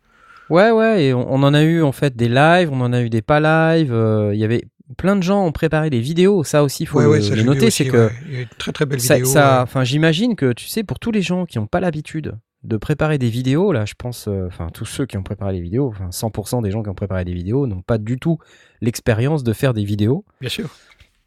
[0.49, 3.01] Ouais, ouais, et on, on en a eu en fait des lives, on en a
[3.01, 3.95] eu des pas lives.
[4.33, 4.63] Il y avait
[4.97, 6.43] plein de gens ont préparé des vidéos.
[6.43, 8.33] Ça aussi, il faut ouais, le, ouais, ça, le j'ai vu noter, c'est que il
[8.33, 9.25] y a une très très belle vidéo.
[9.25, 12.77] ça- enfin, j'imagine que tu sais, pour tous les gens qui n'ont pas l'habitude de
[12.77, 15.87] préparer des vidéos, là, je pense, euh, enfin, tous ceux qui ont préparé des vidéos,
[15.87, 18.37] enfin, 100% des gens qui ont préparé des vidéos n'ont pas du tout
[18.81, 20.25] l'expérience de faire des vidéos.
[20.41, 20.69] bien sûr.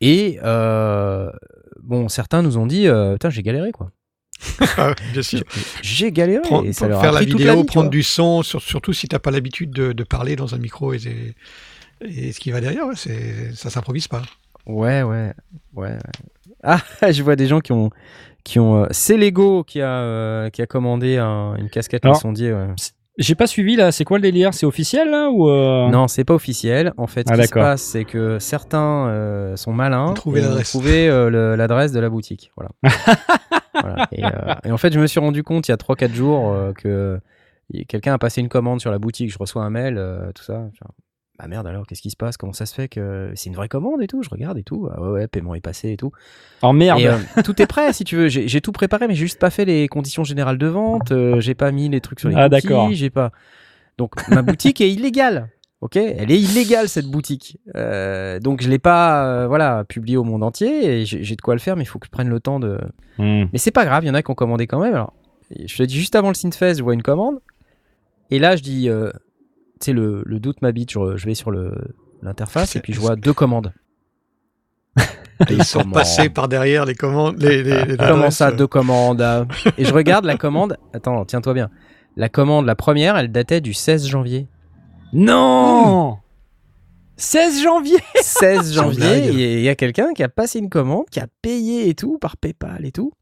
[0.00, 1.30] Et euh,
[1.82, 3.90] bon, certains nous ont dit, euh, putain, j'ai galéré quoi.
[4.76, 5.42] Ah, bien sûr.
[5.82, 6.42] J'ai galéré.
[6.42, 8.92] Prendre- et ça leur a faire la pris vidéo, vie, prendre du son, sur- surtout
[8.92, 11.34] si t'as pas l'habitude de, de parler dans un micro et,
[12.02, 14.22] et ce qui va derrière, c'est ça s'improvise pas.
[14.66, 15.32] Ouais, ouais.
[15.74, 15.98] ouais.
[16.62, 17.90] Ah, je vois des gens qui ont,
[18.44, 18.84] qui ont.
[18.84, 22.52] euh, c'est Lego qui a, euh, qui a commandé un- une casquette Alors, sondiers.
[22.52, 22.68] ouais.
[23.18, 24.54] J'ai pas suivi là, c'est quoi le délire?
[24.54, 25.88] C'est officiel là ou euh...
[25.88, 26.92] Non, c'est pas officiel.
[26.98, 30.68] En fait, ce Ah, qui se passe, c'est que certains euh, sont malins ont l'adresse.
[30.70, 32.52] trouvé euh, l'adresse de la boutique.
[32.56, 32.70] Voilà.
[33.80, 34.08] Voilà.
[34.10, 34.28] Et, euh,
[34.64, 37.20] et en fait, je me suis rendu compte il y a 3-4 jours euh, que
[37.86, 39.30] quelqu'un a passé une commande sur la boutique.
[39.32, 40.54] Je reçois un mail, euh, tout ça.
[40.54, 40.92] Genre,
[41.38, 42.36] bah merde alors, qu'est-ce qui se passe?
[42.36, 44.22] Comment ça se fait que c'est une vraie commande et tout?
[44.22, 44.88] Je regarde et tout.
[44.92, 46.10] Ah ouais, ouais, paiement est passé et tout.
[46.62, 48.28] Oh merde Et, euh, tout est prêt si tu veux.
[48.28, 51.12] J'ai tout préparé, mais j'ai juste pas fait les conditions générales de vente.
[51.12, 52.90] euh, j'ai pas mis les trucs sur les Ah, d'accord.
[52.92, 53.30] J'ai pas.
[53.98, 55.48] Donc ma boutique est illégale.
[55.80, 57.58] Ok, elle est illégale cette boutique.
[57.76, 61.02] Euh, donc je l'ai pas, euh, voilà, publiée au monde entier.
[61.02, 62.80] Et j'ai de quoi le faire, mais il faut que je prenne le temps de.
[63.18, 63.44] Hmm.
[63.52, 64.02] Mais c'est pas grave.
[64.02, 64.94] Il y en a qui ont commandé quand même.
[64.94, 65.12] Alors,
[65.66, 67.38] je te dis juste avant le Synfest, je vois une commande.
[68.30, 69.10] Et là, je dis, euh,
[69.86, 70.90] sais, le, le doute m'habite.
[70.92, 71.50] Je, je vais sur
[72.22, 73.72] l'interface et puis je vois deux commandes.
[75.48, 79.20] Et ils sont passés par derrière les commandes, les, les, les Comment ça, deux commandes
[79.22, 79.44] euh,
[79.76, 80.76] Et je regarde la commande.
[80.92, 81.70] Attends, tiens-toi bien.
[82.16, 84.48] La commande, la première, elle datait du 16 janvier.
[85.12, 86.18] Non
[87.16, 89.24] 16 janvier 16 Sans janvier, blague.
[89.34, 91.88] il y a- il y a quelqu'un qui a passé une commande, qui a payé
[91.88, 93.12] et tout par PayPal et tout.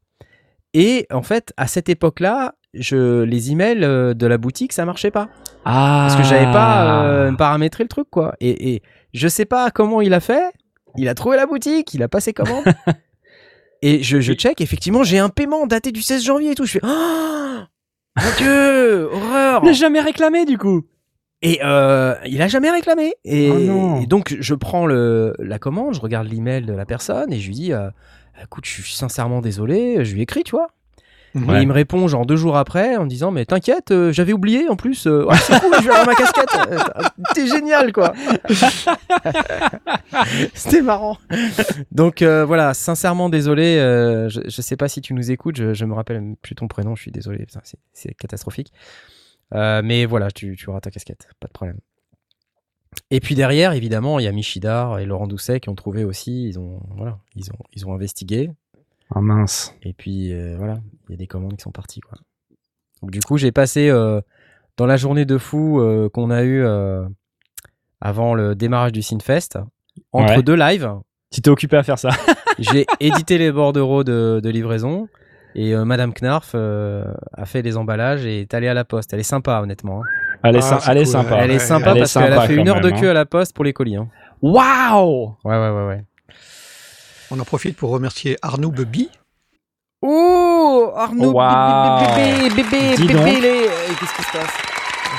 [0.73, 5.11] Et en fait, à cette époque-là, je, les emails euh, de la boutique, ça marchait
[5.11, 5.29] pas.
[5.65, 8.35] Ah Parce que j'avais pas euh, paramétré le truc, quoi.
[8.39, 10.51] Et, et je sais pas comment il a fait.
[10.97, 12.65] Il a trouvé la boutique, il a passé commande.
[13.81, 16.65] et je, je check, effectivement, j'ai un paiement daté du 16 janvier et tout.
[16.65, 17.59] Je fais Oh
[18.17, 20.83] Mon Dieu Horreur Il n'a jamais réclamé du coup
[21.41, 23.13] Et euh, il a jamais réclamé.
[23.23, 27.31] Et, Oh et donc, je prends le, la commande, je regarde l'email de la personne
[27.31, 27.89] et je lui dis euh,
[28.43, 30.03] Écoute, je suis sincèrement désolé.
[30.05, 30.69] Je lui écris, tu vois.
[31.37, 31.55] Mhm.
[31.55, 34.33] Et il me répond genre deux jours après en me disant mais t'inquiète euh, j'avais
[34.33, 36.49] oublié en plus euh, c'est cool je vais avoir ma casquette.
[36.69, 36.79] Euh,
[37.35, 38.13] t'es génial quoi.
[40.53, 41.17] C'était marrant.
[41.91, 43.75] Donc euh, voilà sincèrement désolé
[44.29, 46.95] je, je sais pas si tu nous écoutes je, je me rappelle plus ton prénom
[46.95, 47.45] je suis désolé
[47.93, 48.71] c'est- catastrophique.
[49.53, 51.77] Mais voilà tu, tu auras ta casquette pas de problème.
[53.11, 56.47] Et puis derrière évidemment il y a Michidar et Laurent Doucet qui ont trouvé aussi
[56.49, 58.49] ils ont voilà ils ont ils ont investigué
[59.13, 59.73] Ah mince.
[59.83, 60.75] et puis euh, voilà,
[61.07, 62.17] il y a des commandes qui sont parties quoi.
[63.01, 64.19] Donc du coup, j'ai passé euh,
[64.77, 67.07] dans la journée de fou euh, qu'on a eu euh,
[68.01, 69.59] avant le démarrage du Sinfest,
[70.11, 70.43] entre Ouais.
[70.43, 70.91] deux lives,
[71.31, 72.09] Tu t'es occupé à faire ça
[72.59, 75.07] j'ai édité les bordereaux de, de livraison
[75.55, 79.13] et euh, Madame Knarf euh, a fait les emballages et est allée à la poste.
[79.13, 80.01] Elle est sympa honnêtement.
[80.03, 80.07] hein.
[80.43, 81.37] Elle est, Ah, sy- est sympa.
[81.39, 83.11] Elle est sympa parce qu'elle a fait une heure de queue hein.
[83.11, 83.95] à la poste pour les colis.
[83.95, 84.07] hein.
[84.41, 86.03] Waouh Ouais ouais ouais ouais.
[87.31, 89.09] On en profite pour remercier Arnaud Beby.
[90.01, 91.99] Oh Arnaud, Waouh.
[92.15, 93.67] bébé, bébé, bébé, les-
[93.99, 94.53] Qu'est-ce qui se passe?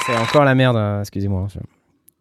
[0.06, 1.48] C'est encore la merde, euh, excusez-moi.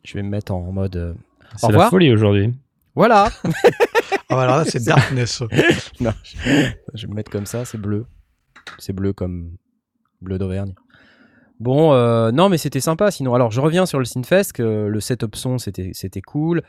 [0.03, 0.95] Je- vais me mettre en mode.
[0.95, 1.89] euh, Au C'est la revoir.
[1.89, 2.53] folie aujourd'hui.
[2.95, 3.29] Voilà
[4.29, 5.41] Ah, alors là, c'est Darkness.
[6.01, 6.13] Non,
[6.93, 8.05] je vais me mettre comme ça, c'est bleu.
[8.79, 9.51] C'est bleu comme
[10.21, 10.73] bleu d'Auvergne.
[11.59, 13.09] Bon, euh, non, mais c'était sympa.
[13.11, 16.61] Sinon, alors je reviens sur le Synfest, que le setup son c'était c'était cool.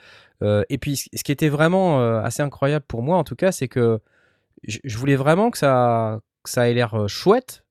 [0.42, 3.52] Euh, et puis, ce qui était vraiment euh, assez incroyable pour moi, en tout cas,
[3.52, 4.00] c'est que
[4.64, 7.64] je, voulais vraiment que ça que ça ait l'air chouette,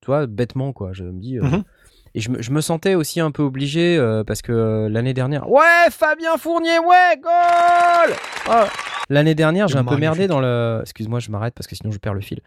[0.00, 0.92] tu vois, bêtement quoi.
[0.92, 1.38] Je me dis.
[1.38, 1.62] Mhm.
[2.16, 5.48] Et je me, je me sentais aussi un peu obligé parce que l'année dernière.
[5.48, 8.16] Ouais, Fabien Fournier, ouais, goal
[8.48, 8.64] Oh,
[9.08, 10.80] L'année dernière, j'ai un peu merdé dans le.
[10.82, 12.40] Excuse-moi, je m'arrête parce que sinon je perds le fil.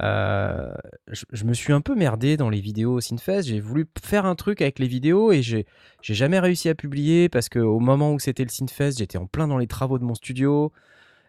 [0.00, 0.72] Euh,
[1.08, 3.42] je, me suis un peu merdé dans les vidéos Synfest.
[3.42, 5.64] J'ai voulu faire un truc avec les vidéos et j'ai
[6.02, 9.48] jamais réussi à publier parce que au moment où c'était le Synfest, j'étais en plein
[9.48, 10.72] dans les travaux de mon studio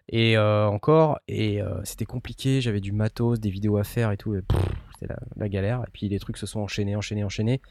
[0.09, 2.61] et euh, encore et euh, c'était compliqué.
[2.61, 4.35] J'avais du matos, des vidéos à faire et tout.
[4.99, 5.81] C'était la galère.
[5.87, 7.61] Et puis les trucs se sont enchaînés, enchaînés, enchaînés.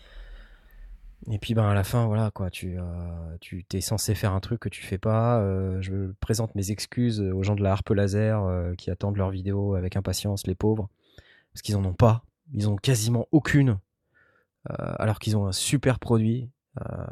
[1.26, 4.40] Et puis ben à la fin voilà quoi, tu euh, tu t'es censé faire un
[4.40, 5.40] truc que tu fais pas.
[5.40, 9.31] euh, je présente mes excuses aux gens de la harpe laser euh, qui attendent leur
[9.31, 10.88] vidéo avec impatience, les pauvres,
[11.52, 12.24] parce qu'ils en ont pas.
[12.54, 13.78] Ils ont quasiment aucune,
[14.70, 16.50] euh, alors qu'ils ont un super produit.
[16.81, 17.04] Euh,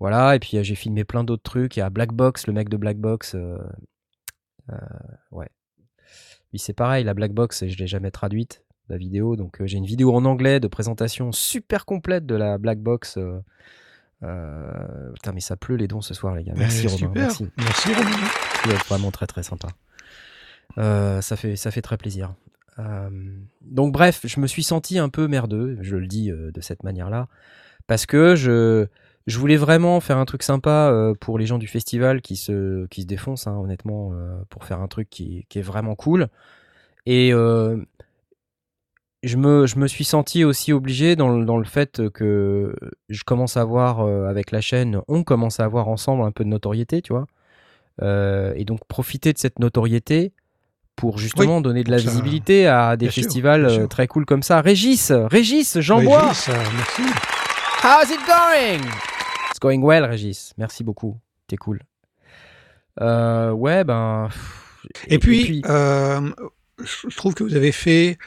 [0.00, 0.34] voilà.
[0.36, 1.76] Et puis euh, j'ai filmé plein d'autres trucs.
[1.76, 3.36] Il y a Blackbox, le mec de Blackbox.
[3.36, 3.58] euh,
[4.70, 4.76] euh,
[5.30, 5.48] ouais.
[6.52, 9.36] Lui c'est pareil, la Blackbox, je l'ai jamais traduite la vidéo.
[9.36, 13.16] Donc euh, j'ai une vidéo en anglais de présentation super complète de la Black Box.
[13.16, 13.40] euh,
[14.22, 16.54] euh, putain, mais ça pleut les dons ce soir, les gars.
[16.56, 16.96] Merci Romain.
[16.96, 17.22] super.
[17.22, 17.48] Merci.
[17.58, 17.90] Merci
[18.70, 19.68] êtes vraiment très très sympa.
[20.76, 22.34] Ça, fait, ça fait très plaisir.
[23.60, 27.28] Donc bref, je me suis senti un peu merdeux, je le dis de cette manière-là,
[27.86, 28.86] parce que je,
[29.26, 33.02] je voulais vraiment faire un truc sympa pour les gens du festival qui se, qui
[33.02, 34.12] se défoncent, hein, honnêtement,
[34.48, 36.28] pour faire un truc qui, qui est vraiment cool.
[37.06, 37.76] Et euh,
[39.26, 42.74] je, me, je me suis senti aussi obligé dans, le- dans le fait que
[43.08, 46.44] je commence à avoir, euh, avec la chaîne, on commence à avoir ensemble un peu
[46.44, 47.26] de notoriété, tu vois.
[48.02, 50.32] Euh, et donc profiter de cette notoriété
[50.96, 53.88] pour justement donner de la ça- visibilité à des sûr, festivals euh, sûr.
[53.88, 54.60] très cool comme ça.
[54.60, 57.02] Régis, Régis, Jean-Bois, Régis, euh, merci.
[57.82, 58.80] how's it going?
[59.50, 60.52] It's going well, Régis.
[60.58, 61.80] Merci beaucoup, t'es cool.
[63.00, 64.28] Euh, ouais, ben.
[65.08, 68.18] Et puis, je trouve que vous avez fait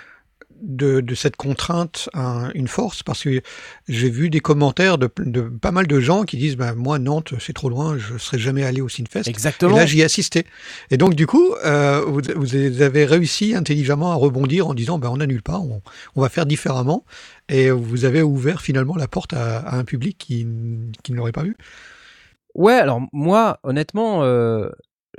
[0.62, 3.41] de, de cette contrainte un- une force parce que
[3.88, 7.34] j'ai vu des commentaires de, de pas mal de gens qui disent bah, Moi, Nantes,
[7.39, 9.28] c'est trop loin, je serais jamais allé au Sinfest.
[9.28, 9.76] Et exactement.
[9.76, 10.46] là, j'y ai assisté.
[10.91, 15.10] Et donc, du coup, euh, vous, vous avez réussi intelligemment à rebondir en disant bah,
[15.12, 15.82] On n'annule pas, on,
[16.15, 17.06] on va faire différemment.
[17.50, 20.46] Et vous avez ouvert finalement la porte à, à un public qui,
[21.04, 21.56] qui ne l'aurait pas vu.
[22.56, 24.70] Ouais, alors moi, honnêtement, euh,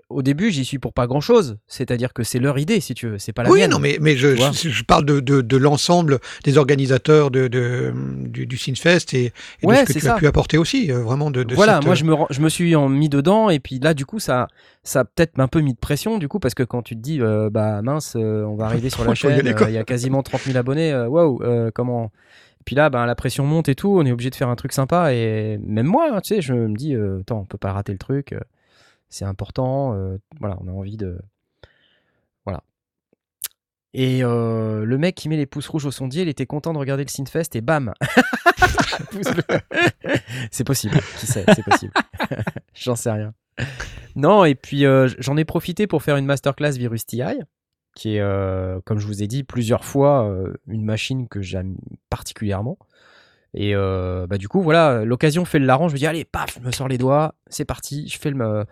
[0.08, 1.58] au début, j'y suis pour pas grand chose.
[1.66, 3.18] C'est-à-dire que c'est leur idée, si tu veux.
[3.18, 3.70] C'est pas la oui, mienne.
[3.70, 7.92] non, mais, mais je, je, je parle de, de, de l'ensemble des organisateurs de, de,
[8.26, 9.32] du, du Sinfest et,
[9.62, 10.14] et Ouais, de ce que tu ça.
[10.14, 12.74] as pu apporter aussi, euh, vraiment de, voilà, cette, moi je me, je me suis
[12.76, 14.48] en mis dedans et puis là du coup ça,
[14.82, 17.00] ça a peut-être un peu mis de pression du coup parce que quand tu te
[17.00, 19.84] dis euh, bah mince euh, on va arriver sur la chaîne, euh, il y a
[19.84, 22.10] quasiment 30 000 abonnés, euh, waouh, euh, comment
[22.64, 24.74] puis là, ben, la pression monte et tout, on est obligé de faire un truc
[24.74, 25.14] sympa.
[25.14, 27.92] Et même moi, hein, tu sais, je me dis, euh, attends, on peut pas rater
[27.92, 28.40] le truc, euh,
[29.08, 29.94] c'est important.
[29.94, 31.18] euh, voilà, on a envie de.
[32.44, 32.62] Voilà.
[33.94, 36.78] Et euh, le mec qui met les pouces rouges au sondier, il était content de
[36.78, 37.94] regarder le Synfest et bam.
[40.50, 41.92] C'est possible, qui sait, c'est possible.
[42.74, 43.32] J'en sais rien.
[44.16, 47.22] Non, et puis euh, j'en ai profité pour faire une masterclass Virus TI,
[47.94, 50.30] qui est, comme je vous ai dit, plusieurs fois
[50.66, 51.76] une machine que j'aime
[52.10, 52.78] particulièrement.
[53.54, 55.88] Et bah, du coup, voilà, l'occasion fait le larron.
[55.88, 58.64] Je me dis, allez, paf, je me sors les doigts, c'est parti, je fais, le,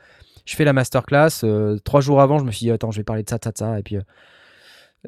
[0.47, 1.45] je fais la masterclass.
[1.45, 3.45] Euh, trois jours avant, je me suis dit, attends, je vais parler de ça, de
[3.45, 3.79] ça, de ça.
[3.79, 4.03] Et puis, euh,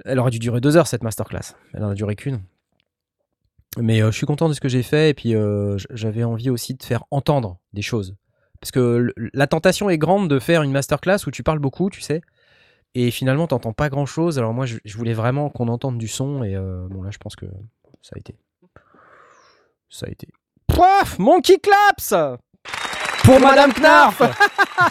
[0.05, 1.55] elle aurait dû durer deux heures, cette masterclass.
[1.73, 2.43] Elle en a duré qu'une.
[3.79, 5.11] Mais euh, je suis content de ce que j'ai fait.
[5.11, 5.35] Et puis,
[5.91, 8.17] j'avais envie aussi de faire entendre des choses.
[8.61, 12.01] Parce que la tentation est grande de faire une masterclass où tu parles beaucoup, tu
[12.01, 12.21] sais.
[12.95, 14.39] Et finalement, t'entends pas grand chose.
[14.39, 16.43] Alors moi, je, voulais vraiment qu'on entende du son.
[16.43, 17.47] Et bon, là, je pense que
[18.03, 18.37] ça a été.
[19.89, 20.27] Ça a été.
[20.67, 22.13] Poif Monkey Claps
[23.29, 24.23] Pour Madame Knarf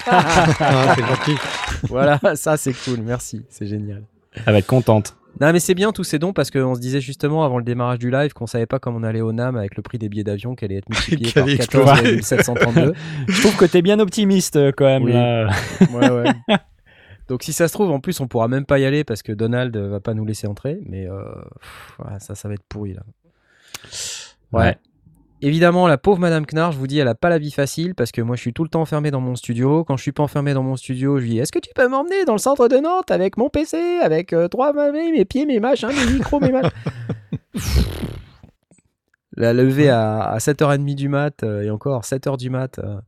[0.05, 1.35] Ah, c'est gentil.
[1.89, 4.03] Voilà, ça c'est cool, merci, c'est génial.
[4.45, 5.15] Elle va être contente.
[5.41, 7.97] Non mais c'est bien tous ces dons parce qu'on se disait justement avant le démarrage
[7.97, 10.23] du live qu'on savait pas comment on allait au NAM avec le prix des billets
[10.23, 12.93] d'avion qui allait être multiplié par allait 14,732.
[13.27, 15.13] Je trouve que t'es bien optimiste euh, quand même Oui.
[15.13, 15.49] là.
[15.91, 16.57] Ouais, ouais.
[17.27, 19.31] Donc si ça se trouve, en plus, on pourra même pas y aller parce que
[19.31, 20.79] Donald va pas nous laisser entrer.
[20.85, 21.21] Mais euh,
[21.59, 23.01] pff, ouais, ça, ça va être pourri là.
[24.51, 24.61] Ouais.
[24.63, 24.77] Ouais.
[25.41, 28.11] Évidemment, la pauvre Madame Knarr, je vous dis, elle a pas la vie facile parce
[28.11, 29.83] que moi, je suis tout le temps enfermé dans mon studio.
[29.83, 31.87] Quand je suis pas enfermé dans mon studio, je lui dis Est-ce que tu peux
[31.87, 35.45] m'emmener dans le centre de Nantes avec mon PC, avec euh, trois mains, mes pieds,
[35.45, 36.71] mes machins, mes micros, mes machins?
[39.37, 42.99] La lever à, à 7h30 du mat euh, et encore 7h du mat euh,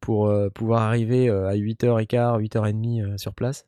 [0.00, 3.64] pour pouvoir arriver à 8h15, 8h30 euh, sur place.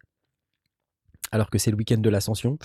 [1.31, 2.59] Alors que c'est le week-end de l'ascension.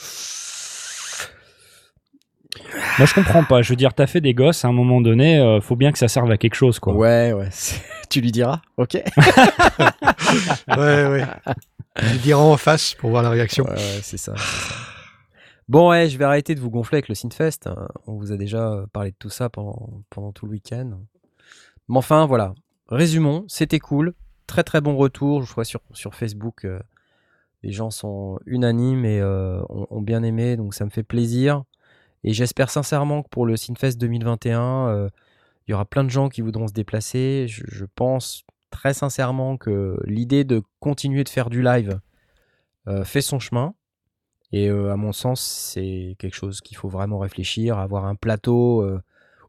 [2.97, 3.61] Moi je comprends pas.
[3.61, 5.97] Je veux dire, t'as fait des gosses à un moment donné, euh, faut bien que
[5.97, 6.93] ça serve à quelque chose quoi.
[6.93, 7.49] Ouais, ouais.
[8.09, 8.95] tu lui diras Ok.
[10.67, 11.23] Ouais, ouais.
[12.01, 13.63] Je dirai en face pour voir la réaction.
[13.65, 14.33] Ouais, ouais, c'est ça.
[15.67, 17.65] Bon, ouais, je vais arrêter de vous gonfler avec le Synfest.
[17.67, 17.87] hein.
[18.05, 20.91] On vous a déjà euh, parlé de tout ça pendant, pendant tout le week-end.
[21.89, 22.53] Mais enfin, voilà.
[22.89, 24.13] Résumons, c'était cool.
[24.45, 25.43] Très très bon retour.
[25.43, 26.79] Je vois sur, sur Facebook, euh,
[27.63, 31.63] les gens sont unanimes et euh, ont, ont bien aimé, donc ça me fait plaisir.
[32.27, 35.09] Et j'espère sincèrement que pour le Synfest 2021, euh,
[35.65, 37.45] il y aura plein de gens qui voudront se déplacer.
[37.47, 42.01] Je, je pense très sincèrement que l'idée de continuer de faire du live
[42.89, 43.75] euh, fait son chemin.
[44.51, 48.85] Et euh, à mon sens, c'est quelque chose qu'il faut vraiment réfléchir, avoir un plateau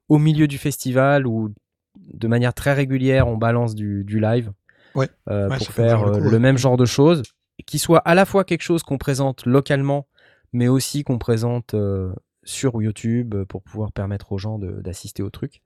[0.09, 1.53] au milieu du festival où
[1.99, 4.53] de manière très régulière on balance du, du live
[4.95, 5.09] Ouais.
[5.27, 7.25] Ouais, pour faire le même genre de choses,
[7.67, 10.07] qui soit à la fois quelque chose qu'on présente localement,
[10.53, 12.13] mais aussi qu'on présente euh,
[12.49, 15.61] sur YouTube euh, pour pouvoir permettre aux gens d'assister au truc.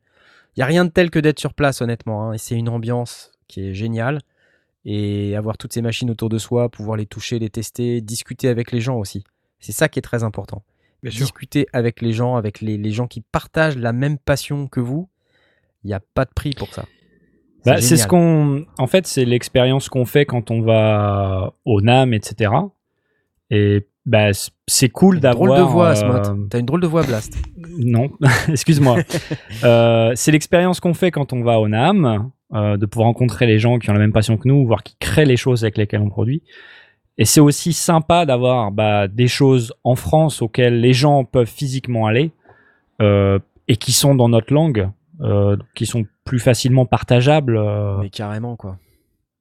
[0.55, 2.29] Il n'y a rien de tel que d'être sur place, honnêtement.
[2.29, 4.21] hein, et c'est une ambiance qui est géniale.
[4.85, 8.73] Et avoir toutes ces machines autour de soi, pouvoir les toucher, les tester, discuter avec
[8.73, 9.23] les gens aussi.
[9.61, 10.64] C'est ça qui est très important.
[11.05, 11.21] Bien sûr.
[11.27, 15.09] Discuter avec les gens, avec les, les gens qui partagent la même passion que vous.
[15.85, 16.85] Il n'y a pas de prix pour ça.
[17.64, 18.09] Bah, c'est ce génial.
[18.09, 22.53] qu'on, en fait, c'est l'expérience qu'on fait quand on va au NAM, etc.
[23.51, 24.31] Et bah,
[24.67, 25.59] c'est cool une drôle d'avoir.
[25.59, 26.49] de voix, euh, Asmod.
[26.51, 27.37] T'as une drôle de voix, Blast.
[27.79, 28.11] Non,
[28.49, 28.99] excuse-moi.
[29.65, 33.61] Euh, c'est l'expérience qu'on fait quand on va au NAM, euh, de pouvoir rencontrer les
[33.61, 36.01] gens qui ont la même passion que nous, voire qui créent les choses avec lesquelles
[36.01, 36.43] on produit.
[37.19, 42.07] Et c'est aussi sympa d'avoir bah, des choses en France auxquelles les gens peuvent physiquement
[42.07, 42.33] aller
[43.01, 43.38] euh,
[43.69, 48.57] et qui sont dans notre langue, euh, qui sont plus facilement partageables euh, Mais carrément,
[48.57, 48.79] quoi.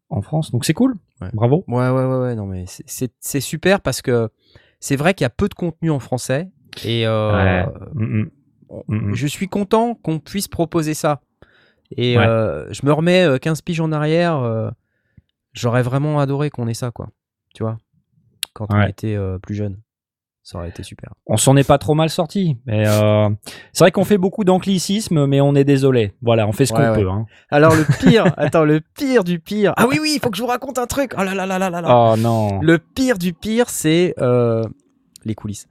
[0.10, 0.52] en France.
[0.52, 0.95] Donc c'est cool.
[1.21, 1.29] Ouais.
[1.34, 1.63] Bravo.
[1.67, 2.36] Ouais, ouais, ouais, ouais.
[2.36, 4.29] Non, mais c'est- super parce que
[4.79, 6.49] c'est vrai qu'il y a peu de contenu en français.
[6.84, 7.65] Et euh, Ouais.
[7.93, 8.29] Mm, mm.
[8.88, 9.15] Mhm.
[9.15, 11.21] je suis content qu'on puisse proposer ça.
[11.97, 12.25] Et Ouais.
[12.25, 14.38] euh, je me remets euh, 15 piges en arrière.
[14.38, 14.69] euh,
[15.53, 17.10] J'aurais vraiment adoré qu'on ait ça, quoi.
[17.53, 17.77] Tu vois?
[18.53, 19.77] Quand on était euh, plus jeune.
[20.43, 21.12] Ça aurait été super.
[21.27, 22.58] On s'en est pas trop mal sorti.
[22.65, 23.30] Mais euh,
[23.73, 26.13] c'est vrai qu'on fait beaucoup d'anglicisme, mais on est désolé.
[26.23, 27.04] Voilà, on fait ce Ouais, qu'on ouais.
[27.04, 27.10] peut.
[27.10, 27.25] Hein.
[27.51, 29.73] Alors, le pire, attends, le pire du pire.
[29.77, 31.13] Ah oui, oui, il faut que je vous raconte un truc.
[31.15, 31.84] Oh là là là là là.
[31.88, 32.60] Oh non.
[32.62, 34.63] Le pire du pire, c'est euh,
[35.25, 35.67] les coulisses.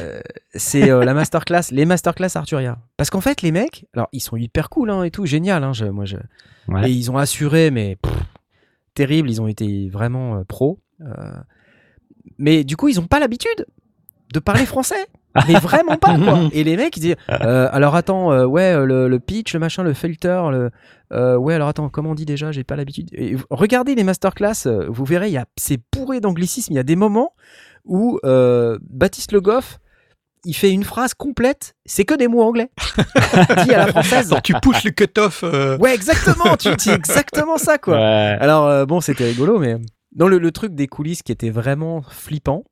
[0.00, 0.20] Euh,
[0.54, 2.78] c'est euh, la masterclass, les masterclass Arturia.
[2.98, 5.64] Parce qu'en fait, les mecs, alors ils sont hyper cool hein, et tout, génial.
[5.64, 6.16] Hein, je- moi, je...
[6.68, 6.88] Ouais.
[6.88, 8.12] Et ils ont assuré, mais pff,
[8.94, 9.30] terrible.
[9.30, 10.80] Ils ont été vraiment euh, pros.
[12.38, 13.66] Mais du coup, ils n'ont pas l'habitude
[14.32, 15.06] de parler français.
[15.48, 16.42] Mais vraiment pas, quoi.
[16.52, 19.58] Et les mecs, ils disent euh, Alors attends, euh, ouais, euh, le, le pitch, le
[19.60, 20.70] machin, le filter, le.
[21.12, 23.10] euh, ouais, alors attends, comment on dit déjà J'ai pas l'habitude.
[23.50, 26.72] Regardez les masterclass, vous verrez, il y a- c'est bourré d'anglicisme.
[26.72, 27.32] Il y a des moments
[27.84, 29.78] où euh, Baptiste Le Goff,
[30.44, 32.70] il fait une phrase complète, c'est que des mots anglais.
[33.64, 34.28] Dit à la française.
[34.30, 35.40] Alors tu pousses le cut-off.
[35.42, 37.94] euh, Ouais, exactement, tu dis exactement ça, quoi.
[37.96, 38.36] Ouais.
[38.40, 39.76] Alors, euh, bon, c'était rigolo, mais
[40.14, 42.64] dans le, le truc des coulisses qui était vraiment flippant,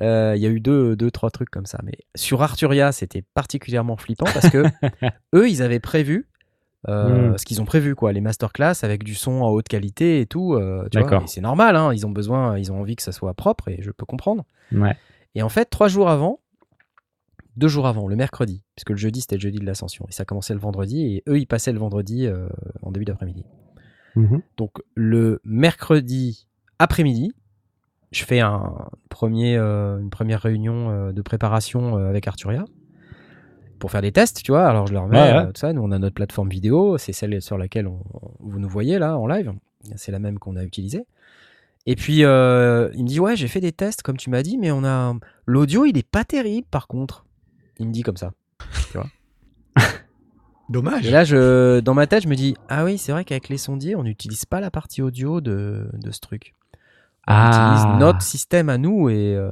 [0.00, 1.78] euh, il y a eu deux, deux, trois trucs comme ça.
[1.84, 4.64] Mais sur Arturia, c'était particulièrement flippant parce que
[5.34, 6.28] eux, ils avaient prévu
[6.88, 7.38] euh, Mm.
[7.38, 10.52] ce qu'ils ont prévu, quoi, les masterclass avec du son en haute qualité et tout.
[10.54, 11.06] euh, tu vois.
[11.08, 11.22] D'accord.
[11.24, 13.78] Et c'est normal, hein, ils ont besoin, ils ont envie que ça soit propre et
[13.80, 14.44] je peux comprendre.
[14.72, 14.94] Ouais.
[15.34, 16.40] Et en fait, trois jours avant,
[17.56, 20.24] deux jours avant, le mercredi, puisque le jeudi c'était le jeudi de l'ascension, et ça
[20.24, 22.48] commençait le vendredi, et eux ils passaient le vendredi euh,
[22.82, 23.44] en début d'après-midi.
[24.16, 24.42] Mhm.
[24.58, 26.46] Donc le mercredi
[26.78, 27.32] après-midi,
[28.12, 32.64] je fais un premier, euh, une première réunion euh, de préparation euh, avec Arturia
[33.78, 34.66] pour faire des tests, tu vois.
[34.66, 35.46] Alors je leur mets Ouais, ouais.
[35.46, 35.72] tout ça.
[35.72, 38.02] Nous on a notre plateforme vidéo, c'est celle sur laquelle on-
[38.40, 39.52] vous nous voyez là en live.
[39.96, 41.06] C'est la même qu'on a utilisée.
[41.86, 44.70] Et puis il me dit ouais j'ai fait des tests comme tu m'as dit, mais
[44.70, 45.14] on a
[45.46, 47.26] l'audio il est pas terrible par contre.
[47.78, 48.32] Il me dit comme ça.
[50.70, 51.06] Dommage.
[51.06, 53.58] Et là, je, dans ma tête, je me dis Ah oui, c'est vrai qu'avec les
[53.58, 56.54] sondiers, on n'utilise pas la partie audio de, de ce truc.
[57.26, 57.76] On Ah.
[57.76, 59.50] utilise notre système à nous et, euh,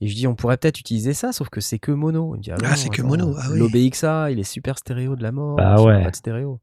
[0.00, 2.34] et je dis On pourrait peut-être utiliser ça, sauf que c'est que mono.
[2.34, 3.58] Il me dit, Ah, non, c'est que mono, ah oui.
[3.58, 5.56] L'OBXA, il est super stéréo de la mort.
[5.56, 6.02] N'a ouais.
[6.04, 6.60] Pas de stéréo.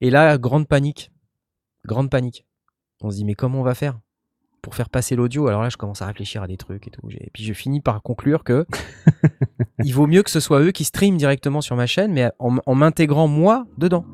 [0.00, 1.10] Et là, grande panique.
[1.86, 2.44] Grande panique.
[3.02, 3.98] On se dit Mais comment on va faire
[4.60, 5.46] pour faire passer l'audio?
[5.48, 7.08] Alors là, je commence à réfléchir à des trucs et tout.
[7.10, 8.66] Et puis je finis par conclure que
[9.84, 12.58] il vaut mieux que ce soit eux qui streament directement sur ma chaîne, mais en,
[12.66, 14.04] en m'intégrant moi dedans.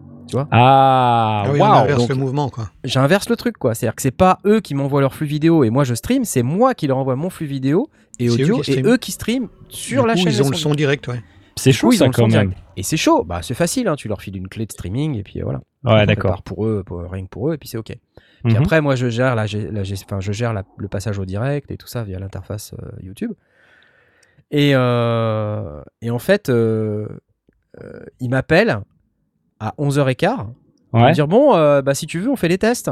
[0.51, 1.73] Ah, Ah oui, on waouh.
[1.83, 2.71] inverse donc- le mouvement, quoi.
[2.85, 3.75] J'inverse le truc, quoi.
[3.75, 6.43] C'est-à-dire que c'est pas eux qui m'envoient leur flux vidéo et moi je stream, c'est
[6.43, 10.03] moi qui leur envoie mon flux vidéo et eux audio et eux qui streament sur
[10.03, 10.33] Du la coup, chaîne.
[10.33, 11.23] ils ont le son direct, ouais.
[11.57, 12.49] C'est coup, chaud ils ont ça le son quand même.
[12.49, 12.63] direct.
[12.77, 13.95] Et c'est chaud, bah c'est facile, hein.
[13.97, 15.61] tu leur files une clé de streaming et puis euh, voilà.
[15.85, 16.43] Ouais, d'accord.
[16.43, 17.93] pour eux, pour, rien que pour eux et puis c'est ok.
[18.45, 18.57] Puis Mhm.
[18.63, 21.87] après, moi je gère, la, enfin, je gère la- le passage au direct et tout
[21.87, 23.33] ça via l'interface euh, YouTube.
[24.51, 27.07] Et, euh, et en fait, euh,
[27.83, 28.81] euh, il m'appelle
[29.61, 30.37] à 11h15
[30.91, 31.13] pour me Ouais.
[31.13, 32.91] dire bon, euh, bah, si tu veux, on fait les tests.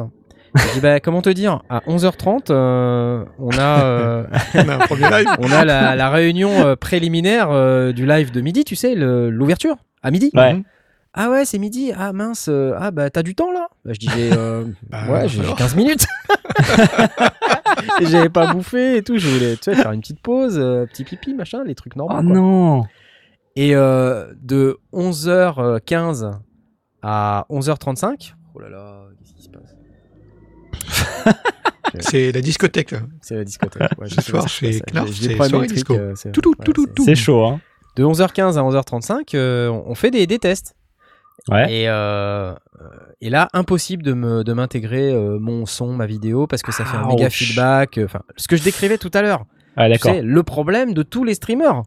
[0.54, 1.62] Je dis bah, comment te dire?
[1.70, 5.26] À 11h30, euh, on a, euh, On a un premier live.
[5.38, 9.30] on a la, la réunion euh, préliminaire euh, du live de midi, tu sais, le-
[9.30, 10.30] l'ouverture à midi.
[10.34, 10.54] Ouais.
[10.54, 10.64] Mhm.
[11.14, 11.92] Ah ouais, c'est midi.
[11.96, 12.46] Ah mince.
[12.50, 13.68] euh, ah bah t'as du temps là?
[13.84, 15.56] Bah, Je dis j'ai, euh, Bah, ouais, j'ai alors.
[15.56, 16.06] 15 minutes.
[18.02, 19.16] j'avais pas bouffé et tout.
[19.18, 22.14] Je voulais tu sais, faire une petite pause, euh, petit pipi, machin, les trucs normaux.
[22.18, 22.34] Oh quoi.
[22.34, 22.84] non.
[23.56, 26.32] Et euh, de 11h15
[27.02, 28.34] à 11h35.
[28.54, 29.74] Oh là là, qu'est-ce qui se passe
[32.00, 32.94] C'est la discothèque.
[33.20, 33.82] C'est la discothèque.
[33.98, 34.80] Ouais, je Ce soir, chez des c'est
[35.90, 37.04] euh, c'est- Tout, tout, ouais, tout, tout, c'est- tout.
[37.04, 37.60] C'est chaud, hein.
[37.96, 40.74] De 11h15 à 11h35, euh, on fait des, des tests.
[41.50, 41.70] Ouais.
[41.72, 42.54] Et, euh,
[43.20, 46.84] et là, impossible de me de m'intégrer euh, mon son, ma vidéo, parce que ça
[46.84, 47.32] fait un méga Ouch.
[47.32, 47.98] feedback.
[47.98, 49.44] euh, Enfin, ce que je décrivais tout à l'heure.
[49.76, 51.82] Ah, sais, le problème de tous les streamers.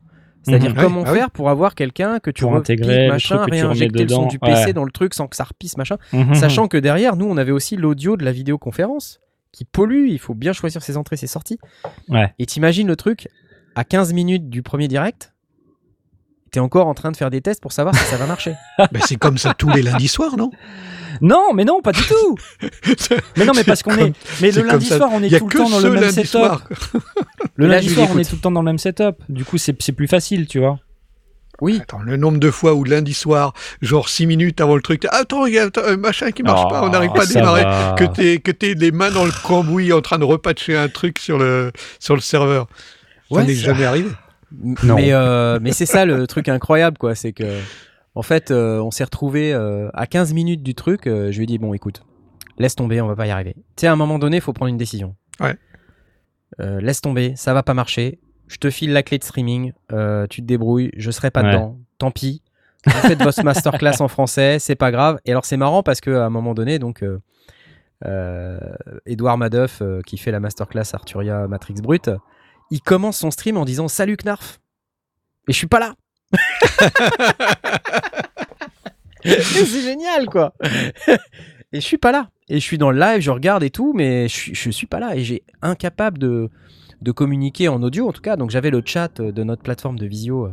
[0.46, 0.82] C'est-à-dire Mhm.
[0.82, 1.18] comment Ouais, ah oui.
[1.20, 4.74] faire pour avoir quelqu'un que tu Pour intégrer machin, réinjecter le son du PC Ouais.
[4.74, 5.98] dans le truc sans que ça repisse, machin.
[6.14, 6.36] Mhm.
[6.36, 9.20] Sachant que derrière, nous, on avait aussi l'audio de la vidéoconférence
[9.52, 10.08] qui pollue.
[10.10, 11.58] Il faut bien choisir ses entrées, ses sorties.
[12.10, 12.34] Ouais.
[12.40, 13.28] Et t'imagines le truc,
[13.76, 15.34] à 15 minutes du premier direct,
[16.52, 18.54] t'es encore en train de faire des tests pour savoir si ça va marcher.
[18.78, 20.52] Bah, c'est comme ça tous les lundis soirs, non?
[21.22, 22.38] Non, mais non, pas du tout.
[23.38, 24.14] mais non, mais parce qu'on est.
[24.42, 26.62] Mais le lundi soir, on est tout le temps dans le même lundi setup.
[27.56, 29.16] Le lundi soir, on est tout le temps dans le même setup.
[29.30, 30.80] Du coup, c'est c'est plus facile, tu vois.
[31.62, 31.80] Oui.
[31.82, 35.20] Attends, le nombre de fois où lundi soir, genre 6 minutes avant le truc, ah,
[35.20, 37.26] attends, il y a attends, un machin qui marche Oh, pas, on n'arrive pas à
[37.28, 37.64] démarrer.
[37.64, 37.96] va.
[37.98, 41.18] Que t'es que t'es les mains dans le cambouis en train de repatcher un truc
[41.18, 42.68] sur le sur le serveur.
[43.32, 44.10] Ça Ouais, n'est ça- jamais arrivé.
[44.84, 44.96] Non.
[44.96, 47.16] Mais, euh, mais c'est ça le truc incroyable, quoi.
[47.16, 47.46] C'est que,
[48.16, 51.06] en fait, euh, on s'est retrouvé à 15 minutes du truc.
[51.08, 52.02] euh, je lui ai dit, bon, écoute,
[52.58, 53.54] laisse tomber, on va pas y arriver.
[53.76, 55.16] Tu sais, à un moment donné, il faut prendre une décision.
[55.40, 55.56] Ouais.
[56.62, 58.20] Euh, laisse tomber, ça va pas marcher.
[58.48, 61.52] Je te file la clé de streaming, euh, tu te débrouilles, je serai pas Ouais.
[61.52, 61.78] dedans.
[61.98, 62.42] Tant pis.
[62.86, 65.20] Vous faites votre masterclass en français, c'est pas grave.
[65.26, 67.20] Et alors, c'est marrant parce que à un moment donné, donc, euh,
[68.06, 68.60] euh,
[69.06, 72.12] Edouard Madoff, euh, qui fait la masterclass Arturia Matrix Brut,
[72.72, 74.60] il commence son stream en disant Salut Knarf.
[75.48, 75.96] Et je suis pas là.
[79.24, 80.54] C'est génial, quoi.
[81.74, 82.30] et je suis pas là.
[82.48, 84.88] Et je suis dans le live, je regarde et tout, mais je suis, je suis
[84.88, 85.16] pas là.
[85.16, 86.50] Et j'ai incapable de,
[87.02, 88.36] de communiquer en audio, en tout cas.
[88.36, 90.50] Donc j'avais le chat de notre plateforme de visio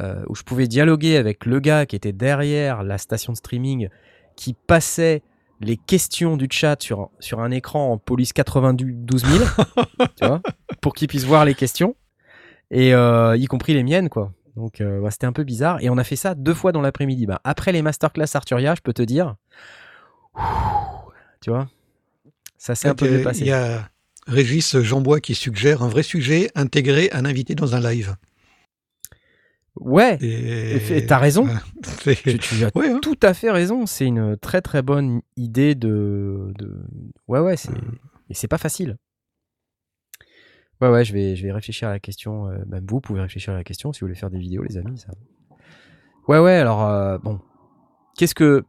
[0.00, 3.88] euh, où je pouvais dialoguer avec le gars qui était derrière la station de streaming,
[4.34, 5.22] qui passait
[5.60, 9.44] les questions du chat sur, sur un écran en police 92 000,
[10.16, 10.40] tu vois,
[10.80, 11.94] pour qu'il puisse voir les questions,
[12.72, 14.32] et euh, y compris les miennes, quoi.
[14.56, 15.82] Donc euh, ouais, c'était un peu bizarre.
[15.82, 17.26] Et on a fait ça deux fois dans l'après-midi.
[17.26, 19.36] Bah, après les masterclass Arturia, je peux te dire,
[21.40, 21.68] tu vois,
[22.56, 23.88] ça s'est un peu mieux Il y a
[24.26, 28.16] Régis Jeanbois qui suggère un vrai sujet, intégrer un invité dans un live.
[29.76, 31.48] Ouais, Et t'as raison.
[32.06, 33.00] Ouais, tu, tu as Ouais, hein.
[33.02, 33.86] tout à fait raison.
[33.86, 36.52] C'est une très très bonne idée de.
[36.56, 36.80] de...
[37.26, 37.72] Ouais, ouais, c'est.
[38.30, 38.96] Et c'est pas facile.
[40.84, 42.46] Ouais, ouais, je vais, je vais réfléchir à la question.
[42.48, 44.76] euh, même vous pouvez réfléchir à la question si vous voulez faire des vidéos, les
[44.76, 44.98] amis.
[44.98, 45.08] Ça.
[46.28, 47.40] Ouais, ouais, alors, euh, bon.
[48.18, 48.64] Qu'est-ce que.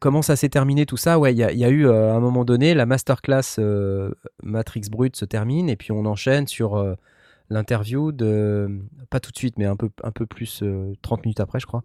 [0.00, 1.20] Comment ça s'est terminé tout ça?
[1.20, 3.60] Ouais, il y a, il y a eu euh, à un moment donné, la masterclass
[4.42, 6.96] Matrix Brut se termine et puis on enchaîne sur
[7.50, 8.80] l'interview de.
[9.08, 11.66] Pas tout de suite, mais un peu, un peu plus, euh, 30 minutes après, je
[11.66, 11.84] crois.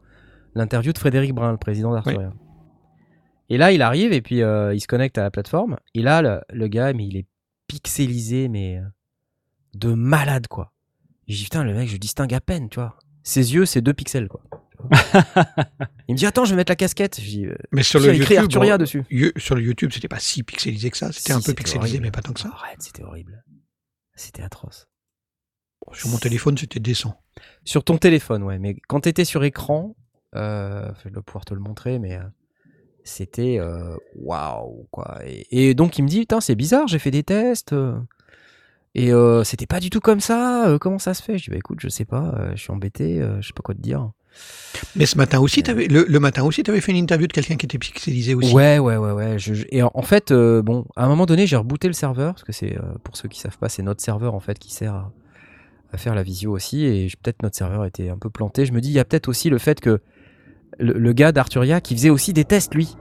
[0.56, 2.34] L'interview de Frédéric Brun, le président d'Arturia.
[3.50, 5.78] Et là, il arrive et puis il se connecte à la plateforme.
[5.94, 7.28] Et là, le, le gars, mais il est
[7.68, 8.82] pixelisé, mais
[9.78, 10.74] de malade, quoi.
[11.28, 12.98] Et je dis, putain, le mec, je distingue à peine, tu vois.
[13.24, 14.42] Ses yeux, c'est deux pixels, quoi.
[16.08, 17.20] il me dit, attends, je vais mettre la casquette.
[17.20, 19.04] Je dis, euh, Mais sur le YouTube, Arturia bon, dessus.
[19.10, 21.12] You- sur le YouTube, c'était pas si pixelisé que ça.
[21.12, 22.04] C'était Si, un peu pixelisé, horrible.
[22.06, 22.50] mais pas tant que ça.
[22.54, 23.44] Arrête, c'était horrible.
[24.16, 24.88] C'était atroce.
[25.94, 27.22] Sur mon téléphone, c'était décent.
[27.64, 28.60] Sur ton téléphone, ouais.
[28.60, 29.96] Mais quand t'étais sur écran,
[30.36, 32.24] euh, je vais pouvoir te le montrer, mais euh,
[33.04, 35.20] c'était euh, waouh, quoi.
[35.26, 37.74] Et, et donc il me dit, putain, c'est bizarre, j'ai fait des tests.
[38.96, 40.68] Et euh, c'était pas du tout comme ça.
[40.68, 41.38] euh, comment ça se fait?
[41.38, 43.76] Je dis, bah écoute, je sais pas, euh, je suis embêté, je sais pas quoi
[43.76, 44.12] te dire.
[44.96, 47.34] Mais ce matin aussi, t'avais, le, le matin aussi, tu avais fait une interview de
[47.34, 48.54] quelqu'un qui était pixelisé aussi.
[48.54, 49.40] Ouais, ouais, ouais, ouais.
[49.40, 52.44] je- je- et en, fait, bon, à un moment donné, j'ai rebooté le serveur parce
[52.44, 55.12] que c'est, pour ceux qui savent pas, c'est notre serveur en fait qui sert à,
[55.92, 56.84] à faire la visio aussi.
[56.86, 58.66] Et peut-être notre serveur était un peu planté.
[58.68, 60.02] Je me dis, il y a peut-être aussi le fait que
[60.78, 62.96] le, le gars d'Arturia qui faisait aussi des tests lui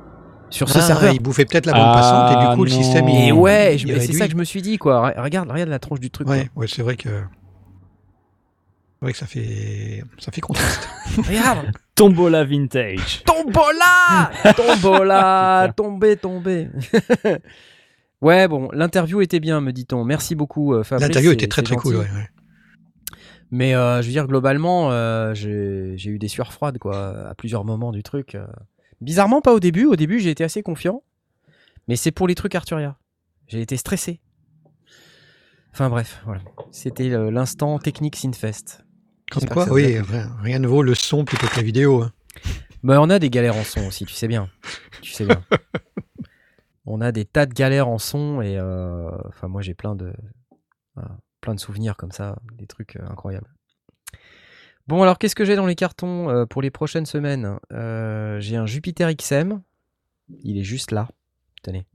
[0.51, 1.12] sur ce Ah, serveur.
[1.12, 3.09] Il bouffait peut-être la bande Ah, passante et du coup, le système.
[3.09, 4.14] Et il, ouais, et c'est réduit.
[4.14, 5.11] ça que je me suis dit quoi.
[5.11, 6.28] Re- Regarde, regarde la tronche du truc.
[6.28, 7.09] Ouais, ouais, c'est vrai que.
[8.99, 10.88] C'est vrai que ça fait, ça fait contraste.
[11.18, 13.22] Regarde, Tombola vintage.
[13.24, 16.68] tombola, tombola, tombé, tombé.
[18.22, 20.05] ouais, bon, l'interview était bien, me dit-on.
[20.05, 21.09] Merci beaucoup, euh, Fabrice.
[21.09, 21.97] L'interview c'est- était très c'est très cool.
[21.97, 22.28] Ouais, ouais.
[23.51, 27.34] Mais euh, je veux dire, globalement, euh, j'ai j'ai eu des sueurs froides, quoi, à
[27.34, 28.34] plusieurs moments du truc.
[28.34, 28.47] euh.
[29.01, 29.84] Bizarrement, pas au début.
[29.84, 31.03] Au début, j'ai été assez confiant.
[31.88, 32.97] Mais c'est pour les trucs Arturia.
[33.47, 34.20] J'ai été stressé.
[35.72, 36.40] Enfin bref, voilà.
[36.72, 38.84] C'était euh, l'instant technique Sinfest.
[39.30, 39.99] Comme quoi, oui,
[40.40, 42.03] rien, ne vaut le son plutôt que la vidéo.
[42.03, 42.12] hein.
[42.82, 44.49] Bah, on a des galères en son aussi, tu sais bien.
[45.03, 45.42] Tu sais bien.
[46.86, 50.12] on a des tas de galères en son et euh, enfin moi j'ai plein de
[50.94, 53.53] voilà, plein de souvenirs comme ça, des trucs euh, incroyables.
[54.89, 57.59] Bon alors qu'est-ce que j'ai dans les cartons euh, pour les prochaines semaines?
[57.72, 59.61] Euh, J'ai un Jupiter XM,
[60.45, 61.09] il est juste là.
[61.62, 61.87] Tenez.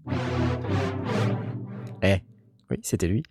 [2.04, 2.18] Eh,
[2.70, 3.24] oui c'était lui.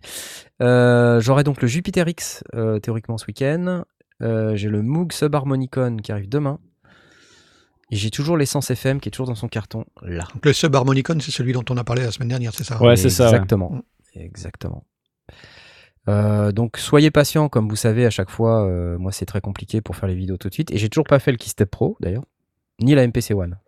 [0.62, 3.84] Euh, J'aurai donc le Jupiter X euh, théoriquement ce week-end.
[4.22, 6.58] Euh, j'ai le Moog Subharmonicon qui arrive demain.
[7.90, 10.24] Et j'ai toujours l'essence FM qui est toujours dans son carton là.
[10.32, 12.80] Donc, le subharmonicon, c'est celui dont on a parlé la semaine dernière, c'est ça?
[12.80, 13.40] Ouais, c'est ça, ouais.
[14.14, 14.84] Exactement.
[16.10, 18.66] Euh, donc soyez patients, comme vous savez à chaque fois.
[18.66, 20.70] euh, moi, c'est très compliqué pour faire les vidéos tout de suite.
[20.72, 22.24] Et j'ai toujours pas fait le Keystep Pro d'ailleurs,
[22.80, 23.58] ni la MPC One.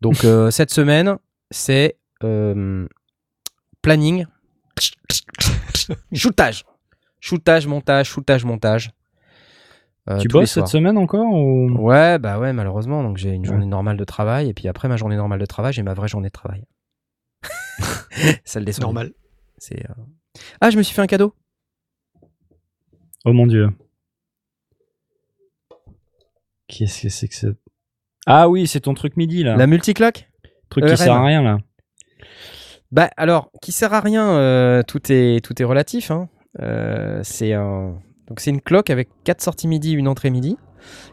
[0.00, 1.16] Donc euh, cette semaine,
[1.50, 1.96] c'est
[3.82, 4.26] planning,
[6.12, 6.64] shootage,
[7.20, 8.90] shootage, montage, shootage, montage.
[10.20, 11.70] Tu bosses cette semaine encore ou...
[11.78, 13.02] Ouais, bah ouais, malheureusement.
[13.04, 13.48] Donc j'ai une Ouais.
[13.48, 16.08] journée normale de travail, et puis après ma journée normale de travail, j'ai ma vraie
[16.08, 16.64] journée de travail.
[18.44, 18.72] Celle des.
[18.80, 19.12] Normal.
[19.58, 19.84] C'est.
[20.36, 21.34] Euh, Ah, je me suis fait un cadeau.
[23.24, 23.68] Oh mon dieu.
[26.68, 27.48] Qu'est-ce que c'est que ça?
[28.26, 29.56] Ah oui, c'est ton truc midi là.
[29.56, 30.28] La multiclock.
[30.70, 31.58] truc euh, qui sert à rien là.
[32.90, 34.36] Bah alors, qui sert à rien.
[34.38, 36.10] euh, tout est tout est relatif.
[36.10, 36.28] Hein.
[36.60, 37.98] Euh, c'est un.
[38.26, 40.56] Donc c'est une cloque avec quatre sorties midi, une entrée midi.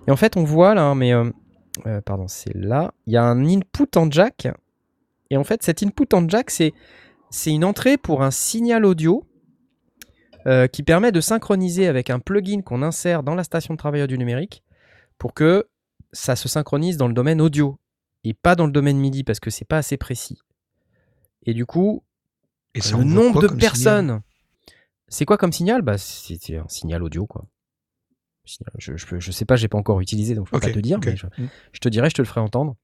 [0.08, 1.30] Et en fait, on voit là, mais euh,
[1.88, 2.94] euh, pardon, c'est là.
[3.06, 4.48] Il y a un input en jack.
[5.30, 6.74] Et en fait, cet input en jack, c'est
[7.30, 9.26] c'est une entrée pour un signal audio
[10.48, 14.08] euh, qui permet de synchroniser avec un plugin qu'on insère dans la station de travail
[14.08, 14.64] du numérique
[15.18, 15.68] pour que
[16.12, 17.80] ça se synchronise dans le domaine audio
[18.24, 20.40] et pas dans le domaine MIDI parce que c'est pas assez précis.
[21.46, 22.04] Et du coup,
[22.74, 24.22] Et ça le nombre de personnes.
[25.08, 25.82] C'est quoi comme signal?
[25.82, 27.46] Bah, c'est un signal audio, quoi.
[28.78, 31.16] Je, je, sais pas, j'ai pas encore utilisé, donc je peux pas te dire, mais
[31.16, 31.50] je, Mm.
[31.72, 32.76] je te dirai, je te le ferai entendre.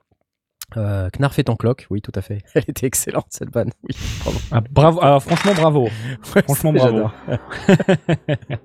[0.78, 2.40] Euh, Knarf est en cloque, oui, tout à fait.
[2.56, 3.72] Elle était excellente, cette vanne.
[3.84, 4.40] Oui, pardon.
[4.52, 5.84] Ah, bravo, ah, franchement bravo.
[6.36, 6.98] Ouais, Franchement, bravo.
[6.98, 7.14] j'adore.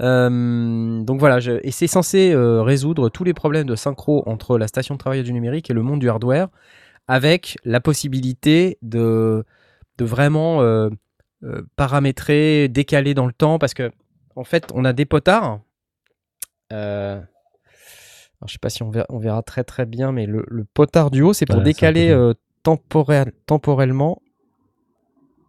[0.00, 4.56] Euh, donc voilà, je- et c'est censé euh, résoudre tous les problèmes de synchro entre
[4.56, 6.46] la station de travail du numérique et le monde du hardware,
[7.08, 9.44] avec la possibilité de,
[9.96, 10.88] de vraiment euh,
[11.74, 13.90] paramétrer, décaler dans le temps, parce que
[14.36, 15.58] en fait, on a des potards.
[18.40, 20.64] Alors, je sais pas si on verra, on verra très très bien, mais le, le
[20.64, 24.22] potard du haut, c'est pour Ouais, décaler euh, temporel- temporellement.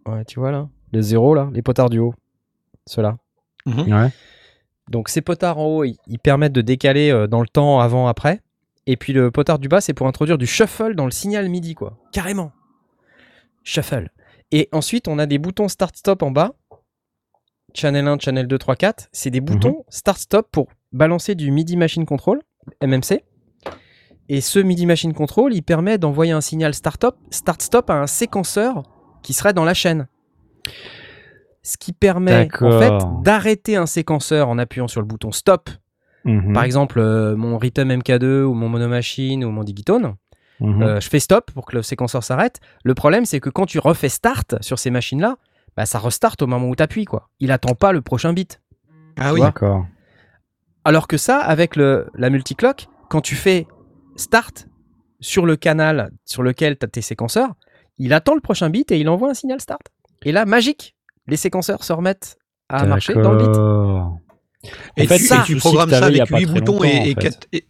[0.08, 2.14] Ouais, tu vois là, le zéro là, les potards du haut,
[2.88, 3.18] ceux-là.
[3.66, 3.94] Mhm.
[3.94, 4.10] Ouais.
[4.90, 8.42] Donc ces potards en haut, ils, ils permettent de décaler euh, dans le temps avant-après.
[8.88, 11.76] Et puis le potard du bas, c'est pour introduire du shuffle dans le signal MIDI,
[11.76, 11.96] quoi.
[12.12, 12.52] Carrément.
[13.64, 14.10] Shuffle.
[14.52, 16.54] Et ensuite, on a des boutons start-stop en bas.
[17.76, 19.10] Channel 1, channel 2, 3, 4.
[19.12, 22.42] C'est des boutons start-stop pour balancer du MIDI Machine Control,
[22.82, 23.24] MMC.
[24.30, 28.84] Et ce MIDI Machine Control, il permet d'envoyer un signal start-stop start-stop à un séquenceur
[29.24, 30.08] qui serait dans la chaîne.
[31.64, 32.94] Ce qui permet en fait
[33.24, 35.70] d'arrêter un séquenceur en appuyant sur le bouton stop.
[36.26, 36.54] Mhm.
[36.54, 40.16] Par exemple, euh, mon Rhythm MK2 ou mon Monomachine ou mon Digitone.
[40.60, 40.82] Mhm.
[40.82, 42.60] Euh, je fais stop pour que le séquenceur s'arrête.
[42.84, 45.38] Le problème, c'est que quand tu refais start sur ces machines-là,
[45.76, 47.06] bah, ça restart au moment où tu appuies.
[47.06, 47.30] Quoi.
[47.40, 48.62] Il attend pas le prochain bit.
[49.18, 49.42] Ah oui.
[49.42, 49.86] D'accord.
[50.90, 53.68] Alors que ça, avec le, la multiclock, quand tu fais
[54.16, 54.66] start
[55.20, 57.52] sur le canal sur lequel tu as tes séquenceurs,
[58.00, 59.82] il attend le prochain bit et il envoie un signal start.
[60.26, 60.96] Et là, magique,
[61.28, 62.38] les séquenceurs se remettent
[62.70, 64.72] à marcher dans le bit.
[64.98, 67.16] Et En fait, tu, programmes ça il avec pas 8 très boutons et, en et,
[67.22, 67.48] fait.
[67.54, 67.66] et-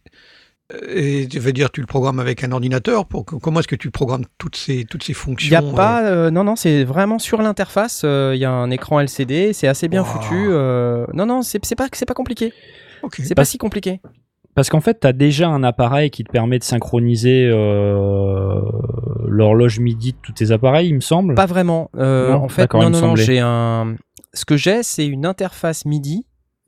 [0.87, 3.75] et tu veux dire tu le programmes avec un ordinateur pour que- comment est-ce que
[3.75, 6.55] tu programmes toutes ces toutes ces Il fonctions n'y a euh, pas, euh, non, non,
[6.55, 8.03] c'est vraiment sur l'interface.
[8.05, 10.07] euh, Il y a un écran LCD, c'est assez bien Wow.
[10.07, 10.47] foutu.
[10.51, 12.53] euh, non, non, c'est c'est pas, c'est pas compliqué.
[13.19, 14.01] C'est pas si compliqué.
[14.55, 18.61] Parce qu'en fait, tu as déjà un appareil qui te permet de synchroniser euh,
[19.27, 21.35] l'horloge MIDI de tous tes appareils, il me semble.
[21.35, 21.89] Pas vraiment.
[21.95, 23.95] Euh, Non, en fait, non, non, non, j'ai un.
[24.33, 26.25] Ce que j'ai, c'est une interface MIDI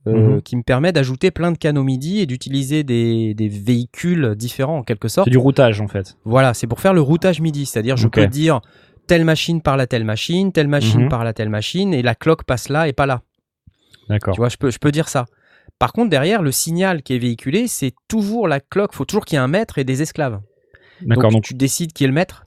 [0.07, 0.41] euh, Mhm.
[0.41, 4.83] qui me permet d'ajouter plein de canaux MIDI et d'utiliser des, des véhicules différents en
[4.83, 5.25] quelque sorte.
[5.25, 6.17] C'est du routage en fait.
[6.25, 8.61] Voilà, c'est pour faire le routage MIDI, c'est-à-dire je peux dire
[9.05, 11.09] telle machine parle à telle machine, telle machine Mhm.
[11.09, 13.21] parle à telle machine et la cloque passe là et pas là.
[14.09, 14.33] D'accord.
[14.33, 15.25] Tu vois, je peux, je peux dire ça.
[15.79, 18.93] Par contre, derrière, le signal qui est véhiculé, c'est toujours la cloque.
[18.93, 20.39] faut toujours qu'il y ait un maître et des esclaves.
[21.01, 21.23] D'accord.
[21.23, 22.45] Donc, Donc, tu décides qui est le maître.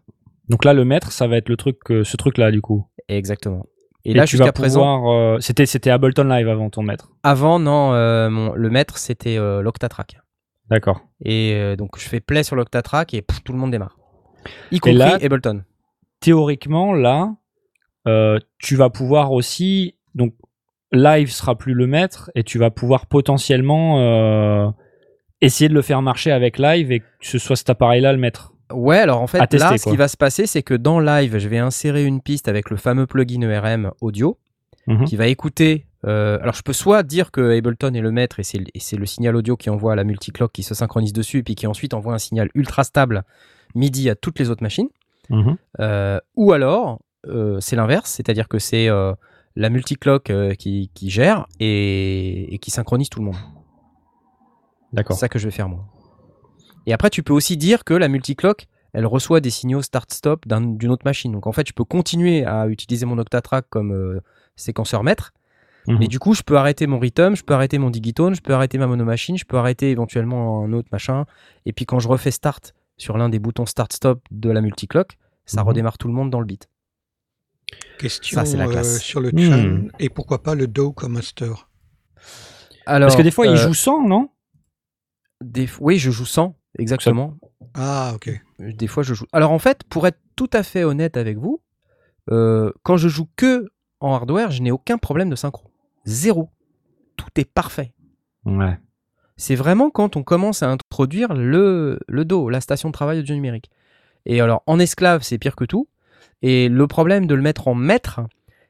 [0.48, 2.86] donc là, le maître, ça va être le truc, euh, ce truc-là du coup.
[3.08, 3.66] Exactement.
[4.04, 7.10] Et, là, jusqu'à présent, euh, c'était c'était Ableton Live avant ton maître.
[7.22, 10.20] avant, non, euh, mon- le maître, c'était euh, l'Octatrack.
[10.70, 11.00] D'accord.
[11.24, 13.96] Et donc, je fais play sur l'Octatrack et pff, tout le monde démarre.
[14.70, 15.62] Y compris là- Ableton.
[16.20, 17.34] Théoriquement, là,
[18.58, 19.96] tu vas pouvoir aussi.
[20.14, 20.34] Donc,
[20.94, 24.70] live sera plus le maître et tu vas pouvoir potentiellement euh,
[25.40, 28.52] essayer de le faire marcher avec live et que ce soit cet appareil-là le maître.
[28.72, 29.92] Ouais, alors en fait, À tester, là, ce quoi.
[29.92, 32.76] qui va se passer, c'est que dans Live, je vais insérer une piste avec le
[32.78, 34.38] fameux plugin ERM audio
[34.86, 35.04] Mhm.
[35.04, 35.86] qui va écouter.
[36.06, 38.58] euh, alors, je peux soit dire que Ableton est le maître et c'est
[38.96, 41.94] le- signal audio qui envoie la multiclock qui se synchronise dessus et puis qui ensuite
[41.94, 43.22] envoie un signal ultra stable
[43.74, 44.88] MIDI à toutes les autres machines.
[45.30, 45.56] Mhm.
[45.80, 47.00] Euh, ou alors,
[47.60, 48.88] c'est l'inverse, c'est-à-dire que c'est
[49.56, 53.36] la multiclock euh, qui, qui gère et, et qui synchronise tout le monde.
[54.90, 55.16] C'est D'accord.
[55.16, 55.84] ça que je vais faire moi.
[56.86, 60.60] Et après, tu peux aussi dire que la multiclock, elle reçoit des signaux start-stop d'un-
[60.60, 61.32] d'une autre machine.
[61.32, 64.20] Donc en fait, je peux continuer à utiliser mon Octatrack comme euh,
[64.56, 65.32] séquenceur maître.
[65.88, 65.98] Mhm.
[65.98, 68.54] Mais du coup, je peux arrêter mon Rhythm, je peux arrêter mon Digitone, je peux
[68.54, 71.26] arrêter ma monomachine, je peux arrêter éventuellement un autre machin.
[71.66, 75.62] Et puis quand je refais start sur l'un des boutons start-stop de la multiclock, ça
[75.62, 75.68] Mhm.
[75.68, 76.68] redémarre tout le monde dans le beat.
[77.98, 79.38] Question Ça, euh, sur le Hmm.
[79.38, 81.68] chan et pourquoi pas le do comme master?
[82.86, 84.28] Alors, Parce que des fois, il euh, joue sans, non?
[85.42, 87.36] des- Oui, je joue sans, exactement.
[87.74, 89.26] ah ok Des fois, je joue.
[89.32, 91.62] Alors en fait, pour être tout à fait honnête avec vous,
[92.30, 93.70] euh, quand je joue que
[94.00, 95.70] en hardware, je n'ai aucun problème de synchro.
[96.04, 96.50] Zéro.
[97.16, 97.92] Tout est parfait.
[98.44, 98.78] Ouais.
[99.36, 103.34] C'est vraiment quand on commence à introduire le, le Do, la station de travail audio
[103.34, 103.70] numérique.
[104.26, 105.88] Et alors, en esclave, c'est pire que tout.
[106.46, 108.20] Et le problème de le mettre en maître,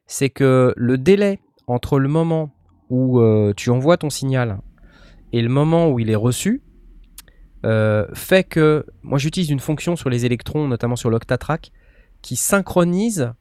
[0.06, 2.54] c'est que le délai entre le moment
[2.88, 4.60] où euh, tu envoies ton signal
[5.32, 6.62] et le moment où il est reçu
[7.66, 11.72] euh, fait que moi j'utilise une fonction sur les électrons, notamment sur l'Octatrack,
[12.22, 13.32] qui synchronise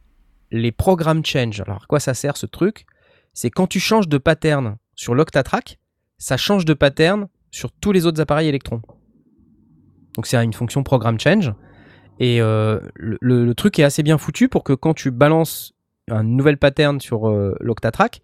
[0.49, 1.61] les programmes change.
[1.61, 2.87] Alors à quoi ça sert ce truc?
[3.33, 5.77] C'est quand tu changes de pattern sur l'Octatrack,
[6.17, 8.81] ça change de pattern sur tous les autres appareils électrons.
[10.15, 11.53] Donc c'est une fonction programme change.
[12.19, 15.73] Et euh, le, truc est assez bien foutu pour que quand tu balances
[16.09, 18.21] un nouvel pattern sur euh, l'Octatrack,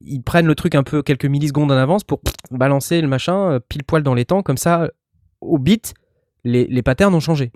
[0.00, 3.60] ils prennent le truc un peu quelques millisecondes en avance pour balancer le machin euh,
[3.60, 4.42] pile poil dans les temps.
[4.42, 4.88] Comme ça,
[5.40, 5.94] au bit,
[6.44, 7.52] les, patterns ont changé.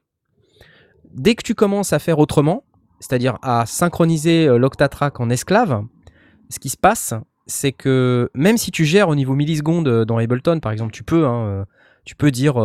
[1.13, 2.65] Dès que tu commences à faire autrement,
[3.01, 5.85] c'est-à-dire à synchroniser l'Octatrack en esclave,
[6.51, 7.15] ce qui se passe,
[7.47, 11.27] c'est que même si tu gères au niveau millisecondes dans Ableton, par exemple, tu peux,
[11.27, 11.67] hein,
[12.05, 12.57] tu peux dire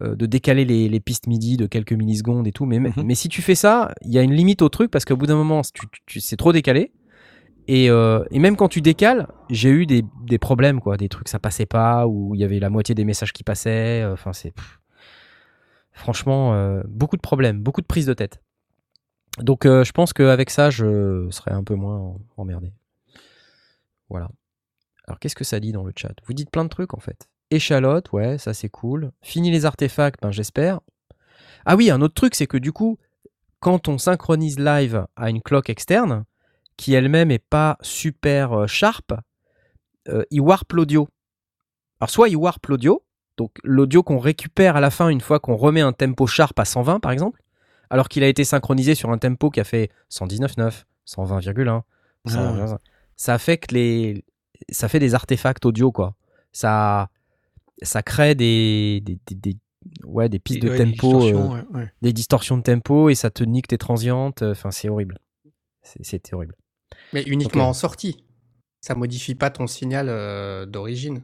[0.00, 2.92] de décaler les, les pistes MIDI de quelques millisecondes et tout, mais, Mhm.
[3.04, 5.26] mais si tu fais ça, il y a une limite au truc parce qu'au bout
[5.26, 6.92] d'un moment, tu, tu- c'est trop décalé.
[7.68, 11.28] Et, euh, et même quand tu décales, j'ai eu des, des problèmes, quoi, des trucs
[11.28, 14.02] ça passait pas, ou il y avait la moitié des messages qui passaient.
[14.02, 14.52] euh, c'est
[15.92, 18.40] franchement euh, beaucoup de problèmes, beaucoup de prises de tête.
[19.38, 22.72] Donc, euh, je pense qu'avec ça, je serais un peu moins emmerdé.
[24.08, 24.28] Voilà.
[25.06, 26.12] Alors qu'est-ce que ça dit dans le chat?
[26.26, 27.28] Vous dites plein de trucs en fait.
[27.50, 29.10] Échalote, ouais, ça c'est cool.
[29.22, 30.80] Fini les artefacts, ben j'espère.
[31.64, 32.98] Ah oui, un autre truc, c'est que du coup,
[33.60, 36.24] quand on synchronise live à une clock externe,
[36.76, 39.12] qui elle-même est pas super euh, sharp,
[40.08, 41.08] euh, il warp l'audio.
[42.00, 43.04] Alors soit il warp l'audio,
[43.36, 46.64] donc l'audio qu'on récupère à la fin une fois qu'on remet un tempo sharp à
[46.64, 47.42] 120 par exemple,
[47.90, 51.82] alors qu'il a été synchronisé sur un tempo qui a fait 119.9, 120,1,
[52.26, 52.78] 120,1.
[53.16, 54.24] ça fait que les
[54.70, 56.14] ça fait des artefacts audio quoi.
[56.52, 57.10] Ça
[57.82, 59.58] ça crée des, des, des- des-
[60.04, 61.92] ouais, des pistes Et, de ouais, tempo, distorsions, euh, ouais, ouais.
[62.02, 64.42] des distorsions de tempo et ça te nique tes transientes.
[64.42, 65.18] Enfin, c'est horrible.
[65.82, 66.54] C'est- C'était horrible.
[67.12, 68.24] Mais uniquement en sortie.
[68.80, 71.22] Ça modifie pas ton signal euh, d'origine.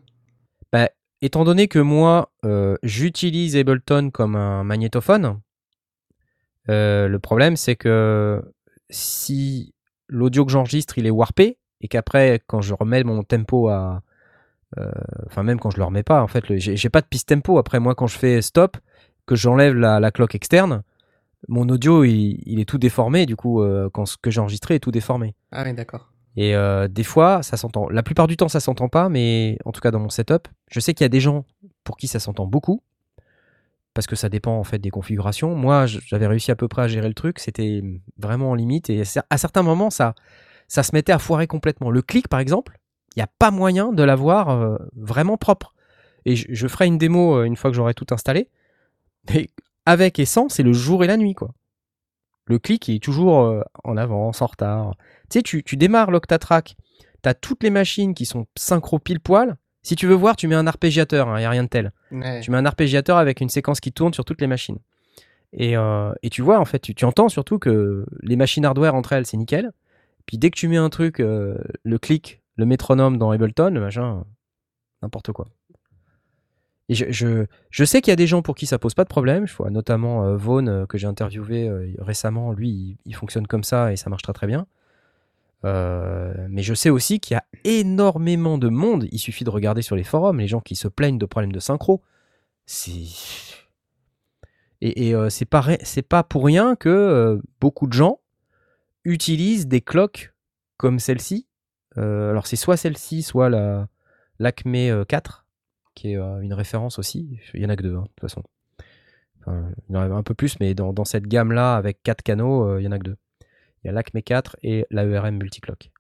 [0.72, 0.90] Bah,
[1.22, 5.40] étant donné que moi, euh, j'utilise Ableton comme un magnétophone,
[6.68, 8.42] euh, le problème c'est que
[8.90, 9.72] si
[10.09, 14.00] l'audio que j'enregistre il est warpé et qu'après quand je remets mon tempo à, euh,
[15.27, 17.59] enfin même quand je le remets pas, en fait, j'ai pas de piste tempo.
[17.59, 18.77] Après moi, quand je fais stop,
[19.27, 20.83] que j'enlève la, la cloque externe,
[21.49, 23.27] mon audio il, il est tout déformé.
[23.27, 25.35] Du coup, euh, quand ce que j'ai enregistré est tout déformé.
[25.53, 26.12] Ah oui, d'accord.
[26.37, 27.89] Et euh, des fois, ça s'entend.
[27.89, 30.81] La plupart du temps, ça s'entend pas, mais en tout cas dans mon setup, je
[30.81, 31.47] sais qu'il y a des gens
[31.83, 32.83] pour qui ça s'entend beaucoup,
[33.95, 35.55] parce que ça dépend en fait des configurations.
[35.55, 37.83] Moi, j'avais réussi à peu près à gérer le truc, c'était
[38.18, 40.14] vraiment en limite, et à certains moments, ça,
[40.68, 41.91] ça se mettait à foirer complètement.
[41.91, 42.79] Le clic, par exemple,
[43.16, 45.74] il n'y a pas moyen de l'avoir euh, vraiment propre.
[46.26, 48.50] Et je, je ferai une démo euh, une fois que j'aurai tout installé.
[49.30, 49.48] Mais
[49.86, 51.52] avec et sans, c'est le jour et la nuit, quoi.
[52.44, 54.94] Le clic est toujours euh, en avance, en retard.
[55.30, 56.76] Tu sais, tu, tu démarres l'Octatrack,
[57.22, 59.56] tu as toutes les machines qui sont synchro pile poil.
[59.82, 61.92] Si tu veux voir, tu mets un arpégiateur, il n'y a rien de tel.
[62.10, 62.40] Ouais.
[62.40, 64.78] Tu mets un arpégiateur avec une séquence qui tourne sur toutes les machines.
[65.52, 65.74] Et,
[66.22, 69.26] et tu vois, en fait, tu, tu entends surtout que les machines hardware entre elles,
[69.26, 69.70] c'est nickel.
[70.26, 74.24] Puis dès que tu mets un truc, le clic, le métronome dans Ableton, le machin,
[75.02, 75.46] n'importe quoi.
[76.88, 77.46] Je,
[77.84, 79.46] sais qu'il y a des gens pour qui ça pose pas de problème.
[79.46, 82.52] Je vois notamment euh, Vaughn, euh, que j'ai interviewé euh, récemment.
[82.52, 84.66] Lui, il, fonctionne comme ça et ça marche très très bien.
[85.64, 89.09] Euh, mais je sais aussi qu'il y a énormément de monde.
[89.11, 91.61] Il suffit de regarder sur les forums les gens qui se plaignent de problèmes de
[91.61, 92.02] synchro.
[92.66, 92.92] C'est
[94.82, 95.64] et, et, euh, c'est pas
[96.09, 98.20] pas pour rien que beaucoup de gens
[99.04, 100.34] utilisent des cloques
[100.76, 101.45] comme celle-ci.
[101.99, 103.88] Euh, alors c'est soit celle-ci, soit la
[104.38, 105.47] l'Acme euh, 4,
[105.94, 107.38] qui est euh, une référence aussi.
[107.55, 108.42] Il y en a que deux, hein, de toute façon.
[109.49, 112.80] Il y en a un peu plus, mais dans, cette gamme-là, avec quatre canaux, euh,
[112.80, 113.16] il y en a que deux.
[113.82, 115.92] Il y a l'Acme 4 et l'AERM Multiclock.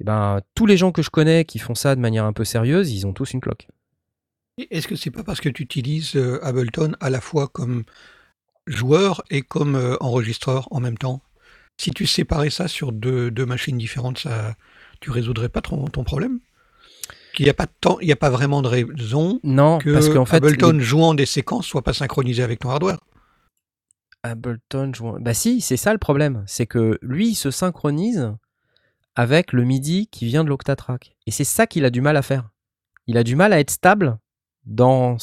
[0.00, 2.44] Et ben, tous les gens que je connais qui font ça de manière un peu
[2.44, 3.68] sérieuse, ils ont tous une cloque.
[4.70, 7.84] Est-ce que c'est pas parce que tu utilises euh, Ableton à la fois comme
[8.66, 11.22] joueur et comme euh, enregistreur en même temps?
[11.78, 14.56] Si tu séparais ça sur deux, deux machines différentes, ça,
[15.00, 16.40] tu résoudrais pas ton, ton problème?
[17.34, 19.92] Qu'il n'y a pas de temps, il n'y a pas vraiment de raison Non, que
[19.92, 22.98] parce qu'en fait, Ableton les- jouant des séquences soit pas synchronisé avec ton hardware.
[24.22, 25.18] Ableton jouant.
[25.20, 26.42] Bah si, c'est ça le problème.
[26.46, 28.32] C'est que lui, il se synchronise
[29.16, 31.16] avec le MIDI qui vient de l'Octatrack.
[31.26, 32.50] Et c'est ça qu'il a du mal à faire.
[33.06, 34.18] Il a du mal à être stable
[34.66, 35.16] dans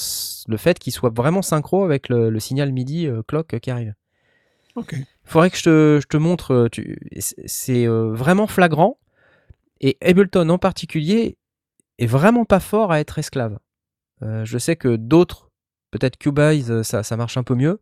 [0.48, 3.94] le fait qu'il soit vraiment synchro avec le, le signal MIDI euh, clock qui arrive.
[4.76, 4.94] Ok.
[4.94, 6.54] Il faudrait que je te, je te montre.
[6.54, 6.68] euh,
[7.20, 8.98] C'est euh, vraiment flagrant.
[9.82, 11.38] Et Ableton en particulier
[12.00, 13.60] est vraiment pas fort à être esclave.
[14.24, 15.52] Euh, je sais que d'autres,
[15.92, 17.82] peut-être Cubase, euh, ça, ça marche un peu mieux.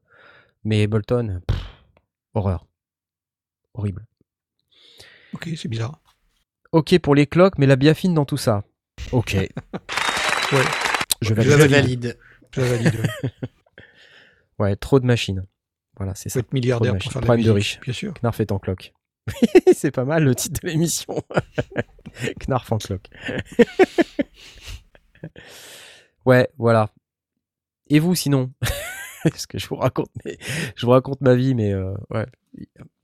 [0.63, 1.57] Mais Ableton, pff,
[2.33, 2.67] horreur.
[3.73, 4.05] Horrible.
[5.33, 5.99] Ok, c'est bizarre.
[6.71, 8.63] Ok pour les cloques, mais la biafine dans tout ça.
[9.11, 9.35] Ok.
[10.51, 10.61] Ouais,
[11.23, 11.51] Je valide.
[11.51, 11.71] Je valide.
[11.75, 12.17] valide.
[12.51, 12.95] je valide.
[13.23, 13.29] ouais.
[14.59, 15.43] Ouais, trop de machines.
[15.97, 16.39] Voilà, c'est Faut ça.
[16.41, 17.79] être milliardaire de pour faire de la de riche.
[17.81, 18.13] bien sûr.
[18.21, 18.93] Knarf est en cloque.
[19.73, 21.21] c'est pas mal le titre de l'émission.
[22.47, 23.07] Knarf en cloque.
[26.25, 26.89] ouais, voilà.
[27.89, 28.51] Et vous sinon?
[29.23, 30.37] Parce que je vous raconte, mes-
[30.75, 32.25] je vous raconte ma vie, mais euh, ouais.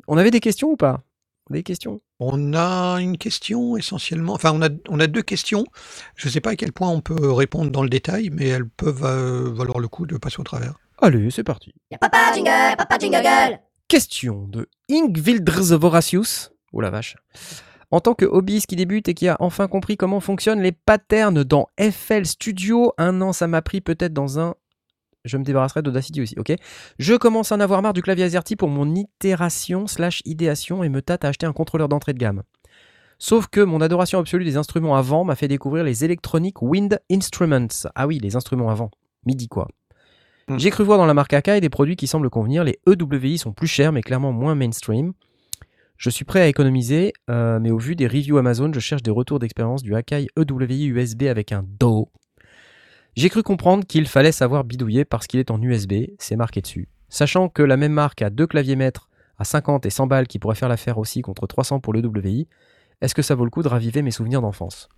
[0.08, 1.04] On avait des questions ou pas?
[1.50, 2.02] On a Des questions?
[2.20, 4.34] On a une question essentiellement.
[4.34, 5.66] Enfin, on a, on a deux questions.
[6.16, 8.70] Je ne sais pas à quel point on peut répondre dans le détail, mais elles
[8.70, 10.76] peuvent euh, valoir le coup de passer au travers.
[11.02, 11.74] Allez, c'est parti.
[12.00, 13.60] Papa jingle, papa jingle
[13.92, 16.54] Question de Ingvildrs Voratius.
[16.72, 17.18] Oh la vache.
[17.92, 21.44] En tant que hobbyiste qui débute et qui a enfin compris comment fonctionnent les patterns
[21.44, 24.56] dans FL Studio, un an ça m'a pris peut-être dans un...
[25.26, 26.54] Je me débarrasserai d'Audacity aussi, ok
[27.00, 30.90] Je commence à en avoir marre du clavier AZERTY pour mon itération slash idéation et
[30.90, 32.44] me tâte à acheter un contrôleur d'entrée de gamme.
[33.20, 37.90] Sauf que mon adoration absolue des instruments avant m'a fait découvrir les Electronic Wind Instruments.
[37.96, 38.90] Ah oui, les instruments avant.
[39.26, 39.68] MIDI quoi.
[40.52, 40.60] Hmm.
[40.60, 42.66] J'ai cru voir dans la marque Akai des produits qui semblent convenir.
[42.66, 45.14] Les EWI sont plus chers mais clairement moins mainstream.
[45.96, 49.12] Je suis prêt à économiser, euh, mais au vu des reviews Amazon, je cherche des
[49.12, 52.10] retours d'expérience du Akai EWI USB avec un DO.
[53.16, 56.90] J'ai cru comprendre qu'il fallait savoir bidouiller parce qu'il est en USB, c'est marqué dessus.
[57.08, 60.38] Sachant que la même marque a deux claviers maîtres à 50 et 100 balles qui
[60.38, 62.48] pourraient faire l'affaire aussi contre 300 pour le WI,
[63.02, 64.90] est-ce que ça vaut le coup de raviver mes souvenirs d'enfance?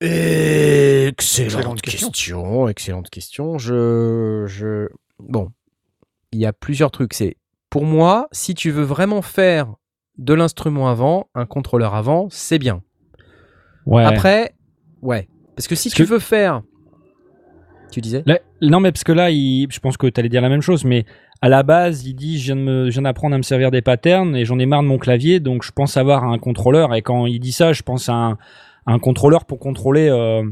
[0.00, 2.08] Excellente, Excellente question.
[2.10, 2.68] question.
[2.68, 3.58] excellente question.
[3.58, 4.88] Je, je,
[5.18, 5.48] bon,
[6.32, 7.14] il y a plusieurs trucs.
[7.14, 7.36] C'est
[7.70, 9.74] pour moi, si tu veux vraiment faire
[10.16, 12.82] de l'instrument avant, un contrôleur avant, c'est bien.
[13.86, 14.04] Ouais.
[14.04, 14.54] Après,
[15.02, 16.62] ouais, parce que si Parce tu que- veux faire,
[17.90, 20.42] tu disais, Là- non, mais parce que là, il- je pense que tu allais dire
[20.42, 21.06] la même chose, mais
[21.40, 23.70] à la base, il dit je viens, de me- je viens d'apprendre à me servir
[23.70, 26.94] des patterns et j'en ai marre de mon clavier, donc je pense avoir un contrôleur.
[26.94, 28.38] Et quand il dit ça, je pense à un,
[28.88, 30.42] un contrôleur pour contrôler euh,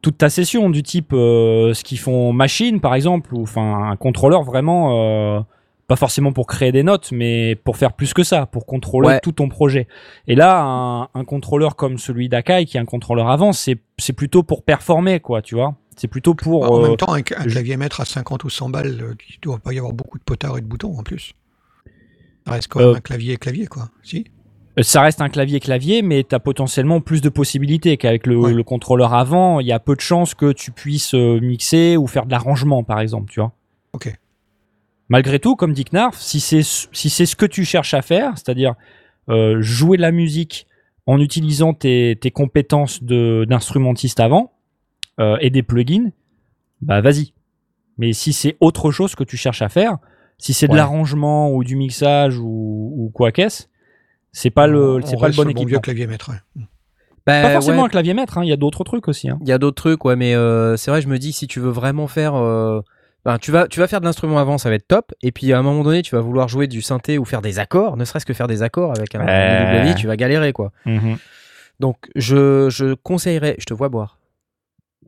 [0.00, 3.96] toute ta session, du type euh, ce qu'ils font machine, par exemple, ou enfin un
[3.96, 5.36] contrôleur vraiment.
[5.38, 5.40] euh,
[5.88, 9.20] pas forcément pour créer des notes, mais pour faire plus que ça, pour contrôler Ouais.
[9.20, 9.88] tout ton projet.
[10.26, 14.14] Et là, un, un contrôleur comme celui d'Akai, qui est un contrôleur avant, c'est c'est
[14.14, 15.74] plutôt pour performer, quoi, tu vois.
[15.96, 16.62] C'est plutôt pour.
[16.70, 19.58] en euh, même temps, un, un clavier maître à 50 ou 100 balles, il doit
[19.58, 21.34] pas y avoir beaucoup de potards et de boutons en plus.
[22.46, 23.90] Ça reste quand même Euh, un clavier clavier quoi.
[24.02, 24.24] Si?
[24.78, 28.52] Euh, ça reste un clavier-clavier, mais tu as potentiellement plus de possibilités qu'avec le, Ouais.
[28.54, 29.60] le contrôleur avant.
[29.60, 32.82] Il y a peu de chances que tu puisses euh, mixer ou faire de l'arrangement,
[32.82, 33.52] par exemple, tu vois.
[33.92, 34.12] Ok.
[35.08, 38.32] Malgré tout, comme dit Knarf, si c'est si c'est ce que tu cherches à faire,
[38.36, 38.74] c'est-à-dire
[39.28, 40.66] euh, jouer de la musique
[41.06, 44.52] en utilisant tes, tes compétences de- d'instrumentiste avant
[45.20, 46.10] euh, et des plugins,
[46.80, 47.34] bah vas-y.
[47.98, 49.98] Mais si c'est autre chose que tu cherches à faire,
[50.38, 50.78] si c'est de Ouais.
[50.78, 53.66] l'arrangement ou du mixage ou, ou quoi qu'est-ce,
[54.32, 55.80] c'est pas le c'est pas le bon sur vieux équipement.
[55.80, 56.30] clavier maître.
[56.30, 56.62] ouais.
[57.24, 59.30] Bah, Pas forcément ouais, un clavier maître, hein, il y a d'autres trucs aussi.
[59.30, 59.38] Hein.
[59.42, 61.60] Il y a d'autres trucs, ouais, mais euh, c'est vrai, je me dis, si tu
[61.60, 62.34] veux vraiment faire.
[62.34, 62.80] euh,
[63.24, 65.12] ben, tu, vas, tu vas faire de l'instrument avant, ça va être top.
[65.22, 67.60] Et puis à un moment donné, tu vas vouloir jouer du synthé ou faire des
[67.60, 69.84] accords, ne serait-ce que faire des accords avec un Ouais.
[69.86, 70.72] WI, tu vas galérer, quoi.
[70.86, 71.16] Mhm.
[71.78, 73.54] Donc je, je conseillerais.
[73.60, 74.18] Je te vois boire.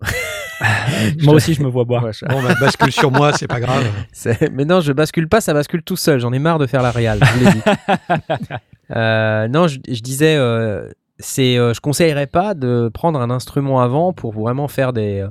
[1.22, 2.04] Moi aussi, je me vois boire.
[2.04, 3.84] Ouais, je- Bon, bah, bascule sur moi, c'est pas grave.
[4.12, 6.20] C'est- Mais non, je bascule pas, ça bascule tout seul.
[6.20, 7.18] J'en ai marre de faire la réal.
[7.20, 7.62] Je vous l'ai dit.
[8.90, 13.80] Euh, non, je, je disais, euh, c'est, euh, je conseillerais pas de prendre un instrument
[13.80, 15.26] avant pour vraiment faire des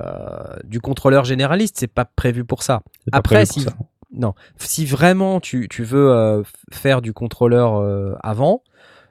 [0.00, 1.76] euh, du contrôleur généraliste.
[1.78, 2.82] C'est pas prévu pour ça.
[3.12, 3.72] Après, si, ça.
[4.12, 8.62] non, si vraiment tu, tu veux faire du contrôleur avant,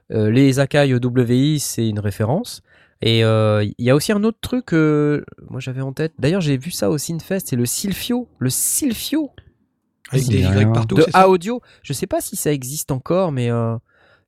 [0.10, 2.62] les Akai EWI, c'est une référence.
[3.02, 6.14] Et il y a aussi un autre truc que moi j'avais en tête.
[6.20, 8.28] D'ailleurs, j'ai vu ça au Synfest, c'est le Silfio.
[8.40, 9.32] Le Silfio
[10.12, 11.10] Avec des Y partout, de ça?
[11.14, 11.62] A Audio.
[11.84, 13.76] Je sais pas si ça existe encore, mais euh,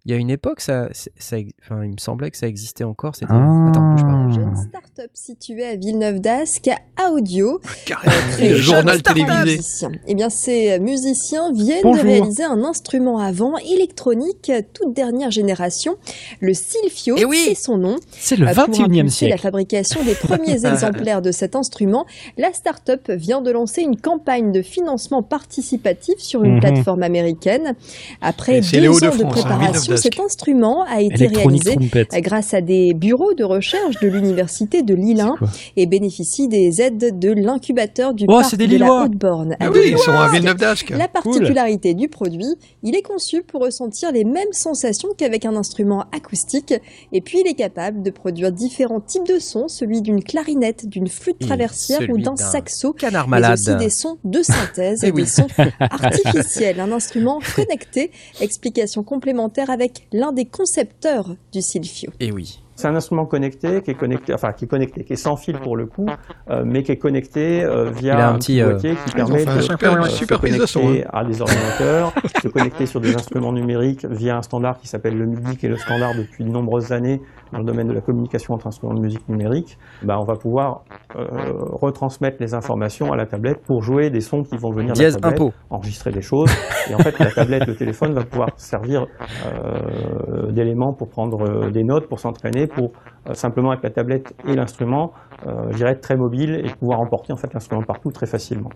[0.06, 0.88] il y a une époque, ça,
[1.18, 3.16] ça, enfin, il me semblait que ça existait encore.
[3.16, 3.32] C'était.
[3.32, 3.68] Ah.
[3.70, 4.30] Attends, bouge pas.
[4.34, 7.60] Jeune start-up située à Villeneuve d'Ascq, à Audio.
[7.86, 9.60] Carrément, le journal télévisé.
[10.08, 12.04] Eh bien, ces musiciens viennent Bonjour.
[12.04, 15.98] de réaliser un instrument avant électronique toute dernière génération,
[16.40, 17.98] le Silfio, Eh oui c'est son nom.
[18.12, 19.42] C'est le Euh, Pour 21e impulser la siècle.
[19.42, 22.06] fabrication des premiers exemplaires de cet instrument,
[22.38, 26.60] la start-up vient de lancer une campagne de financement participatif sur une Mhm.
[26.62, 27.76] plateforme américaine.
[28.22, 32.10] Après deux ans de hein, préparation, Cet instrument a été réalisé trompette.
[32.16, 36.48] grâce à des bureaux de recherche de l'université de Lille 1 C'est quoi et bénéficie
[36.48, 39.04] des aides de l'incubateur du Oh, parc de la.
[39.04, 39.56] Haute-Borne.
[39.60, 40.90] Ah à oui, ils sont à Villeneuve d'Ascq.
[40.92, 46.06] La particularité du produit, il est conçu pour ressentir les mêmes sensations qu'avec un instrument
[46.12, 46.74] acoustique,
[47.14, 51.08] et puis il est capable de produire différents types de sons, celui d'une clarinette, d'une
[51.08, 53.60] flûte traversière ou d'un saxo, Canard mais malade.
[53.60, 55.22] aussi des sons de synthèse Eh et oui.
[55.24, 55.48] des sons
[55.80, 56.80] artificiels.
[56.80, 58.12] Un instrument connecté.
[58.42, 59.79] Explication complémentaire avec
[60.14, 62.12] l'un des concepteurs du Silfio.
[62.20, 62.60] Et oui.
[62.76, 65.58] C'est un instrument connecté, qui est connecté, enfin qui est connecté, qui est sans fil
[65.58, 66.06] pour le coup,
[66.50, 69.60] euh, mais qui est connecté euh, via un petit, euh, boîtier qui ont permet de
[69.60, 74.06] super- euh, super se connecter son, à des ordinateurs, se connecter sur des instruments numériques
[74.06, 77.20] via un standard qui s'appelle le MIDI, qui est le standard depuis de nombreuses années
[77.52, 79.78] dans le domaine de la communication entre instruments de musique numérique.
[80.04, 80.84] Bah, on va pouvoir
[81.16, 81.26] euh,
[81.72, 85.12] retransmettre les informations à la tablette pour jouer des sons qui vont venir de la
[85.12, 85.54] tablette impôt.
[85.70, 86.52] enregistrer des choses.
[86.90, 89.06] Et en fait, la tablette, le téléphone va pouvoir servir
[89.46, 92.92] euh, d'élément pour prendre euh, des notes, pour s'entraîner, pour
[93.28, 95.12] euh, simplement avec la tablette et l'instrument,
[95.46, 98.70] euh, je dirais être très mobile et pouvoir emporter en fait l'instrument partout très facilement.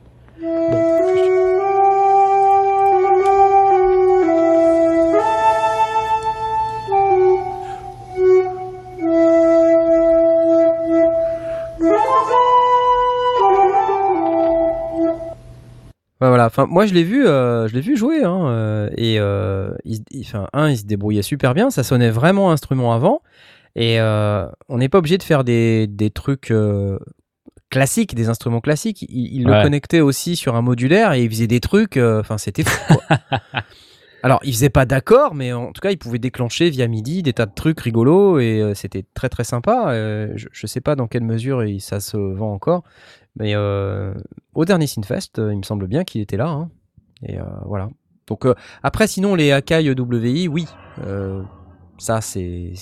[16.55, 20.03] Enfin, moi, je l'ai vu, euh, je l'ai vu jouer, hein, euh, et euh, il,
[20.11, 21.71] il- enfin, un, il se débrouillait super bien.
[21.71, 23.21] Ça sonnait vraiment instrument avant,
[23.75, 26.53] et on n'est pas obligé de faire des, des trucs
[27.71, 29.01] classiques, des instruments classiques.
[29.09, 29.57] Il, il Ouais.
[29.57, 31.97] le connectait aussi sur un modulaire et il faisait des trucs.
[31.97, 32.93] Enfin, c'était fou.
[32.93, 33.17] quoi.
[34.25, 37.33] Alors, il faisait pas d'accord, mais en tout cas, il pouvait déclencher via MIDI des
[37.33, 39.87] tas de trucs rigolos et euh, c'était très très sympa.
[39.89, 42.83] Euh, je, je sais pas dans quelle mesure ça se vend encore,
[43.36, 44.13] mais euh,
[44.53, 46.47] au dernier Synfest, euh, il me semble bien qu'il était là.
[46.47, 46.69] hein.
[47.23, 47.89] Et euh, voilà.
[48.27, 48.45] Donc
[48.84, 50.65] après, sinon les Akai WI, oui,
[51.97, 52.73] ça c'est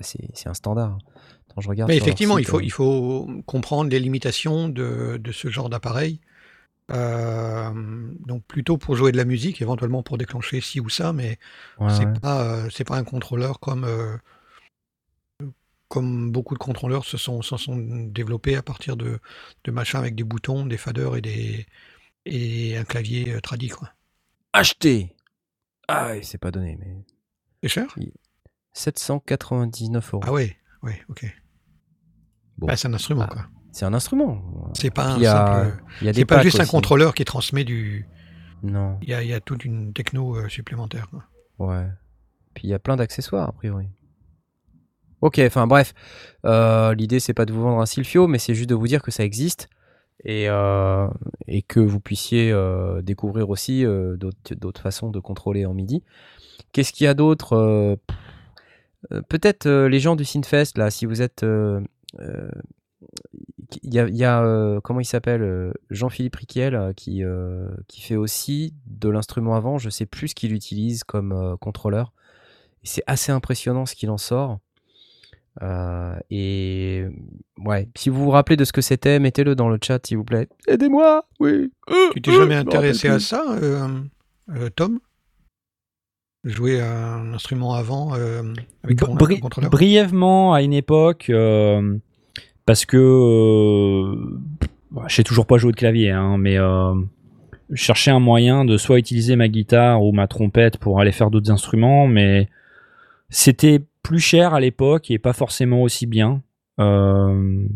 [0.00, 0.98] c'est- un standard.
[1.50, 1.90] Attends, je regarde.
[1.90, 6.20] Mais effectivement, il faut, il faut comprendre les limitations de, de ce genre d'appareil.
[6.90, 7.70] Euh,
[8.26, 11.38] donc plutôt pour jouer de la musique, éventuellement pour déclencher ci ou ça, mais
[11.78, 12.18] Ouais, c'est ouais.
[12.22, 14.16] pas euh, c'est pas un contrôleur comme euh,
[15.88, 19.20] comme beaucoup de contrôleurs se sont se sont développés à partir de,
[19.64, 21.66] de machins avec des boutons, des faders et des
[22.26, 23.90] et un clavier euh, tradi quoi.
[24.52, 25.14] Acheter.
[25.88, 27.04] Ah, c'est pas donné, mais
[27.62, 27.94] C'est cher?
[28.72, 30.22] 799 euros.
[30.26, 31.24] Ah ouais, ouais, ok.
[32.58, 32.66] Bon.
[32.66, 33.46] Bah, c'est un instrument Ah, quoi.
[33.72, 34.70] C'est un instrument.
[34.74, 35.84] C'est pas un y a, simple.
[36.00, 38.06] il y a des pas juste un contrôleur qui transmet du.
[38.62, 38.98] Non.
[39.02, 41.08] Il y a, il y a toute une techno euh, supplémentaire.
[41.10, 41.24] quoi.
[41.58, 41.86] Ouais.
[42.54, 43.88] Puis il y a plein d'accessoires, a priori.
[45.20, 45.94] Ok, enfin bref.
[46.44, 49.02] Euh, L'idée, c'est pas de vous vendre un Silphio, mais c'est juste de vous dire
[49.02, 49.68] que ça existe
[50.24, 51.08] et, euh,
[51.68, 56.02] que vous puissiez euh, découvrir aussi d'autres façons de contrôler en MIDI.
[56.72, 57.98] Qu'est-ce qu'il y a d'autre
[59.28, 61.44] Peut-être les gens du Synfest, là, si vous êtes.
[63.82, 67.22] il y a, comment il s'appelle Jean-Philippe Riquel euh, qui,
[67.88, 69.78] qui fait aussi de l'instrument avant.
[69.78, 72.12] Je sais plus ce qu'il utilise comme contrôleur.
[72.84, 74.60] C'est assez impressionnant ce qu'il en sort.
[75.62, 77.04] Euh, et
[77.64, 80.24] ouais, si vous vous rappelez de ce que c'était, mettez-le dans le chat s'il vous
[80.24, 80.48] plaît.
[80.68, 81.72] Aidez-moi, oui.
[82.14, 83.88] Tu t'es jamais intéressé à ça, euh,
[84.50, 85.00] euh, Tom?
[86.44, 88.54] Jouer à un instrument avant euh,
[88.84, 91.98] avec un, Bri- contrôleur brièvement à une époque, euh,
[92.64, 94.38] parce que euh,
[94.92, 96.94] bah, je sais toujours pas jouer de clavier, hein, mais euh,
[97.70, 101.30] je cherchais un moyen de soit utiliser ma guitare ou ma trompette pour aller faire
[101.30, 102.48] d'autres instruments, mais
[103.30, 106.42] c'était plus cher à l'époque et pas forcément aussi bien.
[106.80, 107.66] Euh,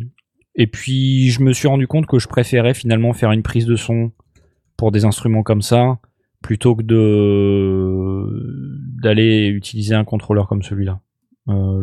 [0.54, 3.76] et puis je me suis rendu compte que je préférais finalement faire une prise de
[3.76, 4.12] son
[4.76, 5.98] pour des instruments comme ça
[6.42, 8.26] plutôt que de
[9.02, 11.00] d'aller utiliser un contrôleur comme celui-là.
[11.48, 11.82] Euh,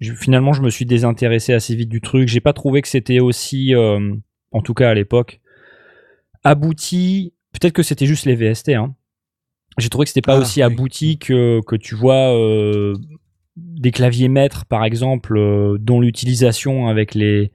[0.00, 2.28] finalement, je me suis désintéressé assez vite du truc.
[2.28, 4.14] J'ai pas trouvé que c'était aussi, euh,
[4.52, 5.40] en tout cas à l'époque,
[6.44, 7.32] abouti.
[7.52, 8.70] Peut-être que c'était juste les VST.
[8.70, 8.94] Hein.
[9.78, 10.64] J'ai trouvé que c'était pas Ah, aussi oui.
[10.64, 12.94] abouti que, que tu vois euh,
[13.56, 17.50] des claviers maîtres, par exemple, euh, dont l'utilisation avec les,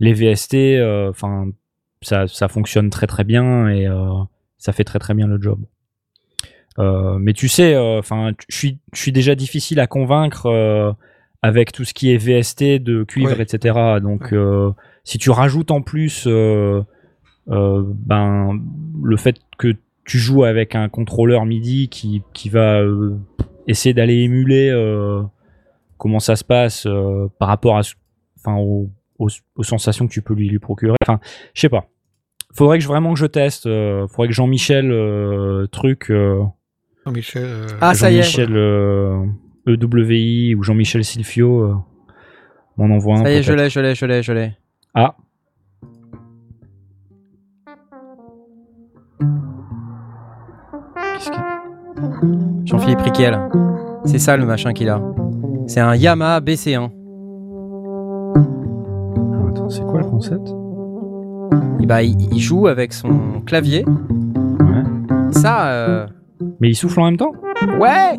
[0.00, 1.48] les VST, euh, enfin,
[2.02, 4.08] ça, ça fonctionne très très bien et euh,
[4.58, 5.58] ça fait très très bien le job.
[7.20, 10.94] Mais tu sais, enfin, je suis, je suis déjà difficile à convaincre
[11.42, 13.42] avec tout ce qui est VST de cuivre, Ouais.
[13.42, 13.98] etc.
[14.00, 14.70] Donc, Ouais.
[15.02, 16.28] si tu rajoutes en plus,
[17.48, 18.60] ben,
[19.02, 19.74] le fait que
[20.04, 22.80] tu joues avec un contrôleur MIDI qui, qui va
[23.66, 25.22] essayer d'aller émuler euh,
[25.98, 27.82] comment ça se passe euh, par rapport à,
[28.38, 30.96] enfin, aux, aux- aux sensations que tu peux lui, lui procurer.
[31.04, 31.20] Enfin,
[31.54, 31.86] je sais pas.
[32.54, 33.66] Faudrait que je, vraiment que je teste.
[33.66, 36.10] euh, faudrait que Jean-Michel euh, truc.
[36.10, 36.42] euh,
[37.04, 37.44] Jean-Michel.
[37.44, 38.22] euh, Ah, ça y est.
[38.22, 38.56] Jean-Michel
[39.66, 41.74] EWI ou Jean-Michel Silfio euh,
[42.78, 43.24] m'en envoie un.
[43.24, 44.52] Ça y est, je l'ai, je l'ai, je l'ai, je l'ai.
[44.94, 45.14] Ah,
[52.64, 53.38] Jean-Philippe Riquel.
[54.04, 55.00] C'est ça le machin qu'il a.
[55.68, 56.88] C'est un Yamaha BC1.
[58.34, 60.48] Ah, Attends, c'est quoi le concept?
[61.80, 63.84] Et bah, il, il joue avec son clavier.
[63.86, 65.30] Ouais.
[65.32, 66.06] Ça, euh,
[66.60, 67.32] Mais il souffle en même temps?
[67.78, 68.18] Ouais.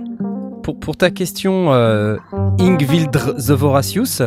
[0.64, 2.18] Pour, pour ta question, euh,
[2.60, 4.22] Ingvildr the Voracious,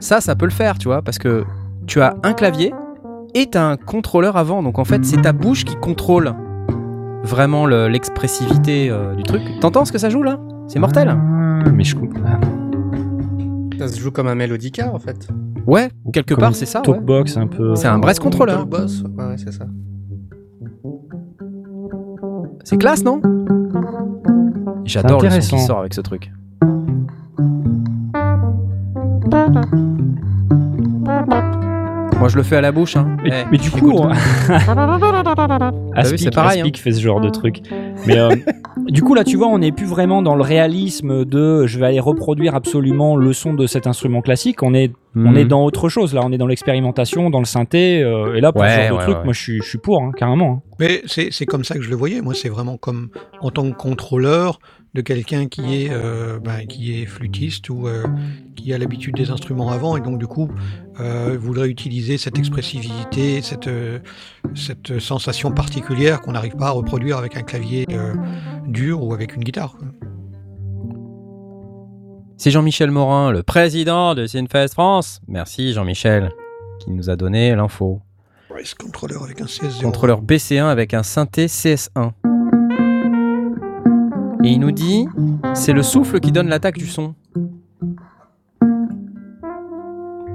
[0.00, 1.44] ça, ça peut le faire, tu vois, parce que
[1.86, 2.72] tu as un clavier
[3.34, 4.62] et tu as un contrôleur avant.
[4.62, 6.32] Donc en fait, c'est ta bouche qui contrôle
[7.22, 9.42] vraiment le- l'expressivité euh, du truc.
[9.60, 10.38] T'entends ce que ça joue là?
[10.68, 11.08] C'est mortel.
[11.10, 12.20] Ah, mais je comprends.
[12.26, 12.40] Ah,
[13.78, 15.28] Ça se joue comme un mélodica en fait.
[15.66, 16.80] Ouais, quelque Comme part, c'est ça.
[16.80, 16.84] ouais.
[16.84, 17.74] Talkbox un peu.
[17.74, 18.60] C'est un Brest contrôleur.
[18.60, 19.66] Le boss, ouais, ouais, c'est ça.
[22.64, 23.20] C'est classe, non?
[24.84, 26.30] J'adore le son qui sort avec ce truc.
[32.18, 32.96] Moi, je le fais à la bouche.
[32.96, 33.16] Hein.
[33.22, 34.08] Mais, Eh, mais du coup, on-
[35.94, 37.60] Aspic, c'est pareil, Aspic fait ce genre de truc.
[38.06, 38.34] Mais euh,
[38.88, 41.86] du coup, là, tu vois, on n'est plus vraiment dans le réalisme de je vais
[41.86, 44.62] aller reproduire absolument le son de cet instrument classique.
[44.62, 45.36] On est On Mhm.
[45.36, 48.52] est dans autre chose là, on est dans l'expérimentation, dans le synthé, euh, et là
[48.52, 49.24] pour Ouais, ce genre de ouais, truc, ouais.
[49.24, 50.62] moi je suis, pour, hein, carrément.
[50.66, 50.70] hein.
[50.80, 52.20] Mais c'est c'est comme ça que je le voyais.
[52.20, 53.10] Moi, c'est vraiment comme
[53.40, 54.58] en tant que contrôleur
[54.94, 58.04] de quelqu'un qui est euh, ben, qui est flûtiste ou euh,
[58.56, 60.48] qui a l'habitude des instruments avant et donc du coup
[61.00, 63.68] euh, voudrait utiliser cette expressivité, cette
[64.54, 68.14] cette sensation particulière qu'on n'arrive pas à reproduire avec un clavier euh,
[68.66, 69.76] dur ou avec une guitare.
[69.76, 69.88] quoi.
[72.36, 75.20] C'est Jean-Michel Morin, le président de Synfest France.
[75.28, 76.32] Merci Jean-Michel,
[76.80, 78.00] qui nous a donné l'info.
[78.50, 79.82] Voice controller avec un CS0.
[79.82, 82.10] Contrôleur BC1 avec un synthé CS1.
[84.42, 85.06] Et il nous dit,
[85.54, 87.14] c'est le souffle qui donne l'attaque du son.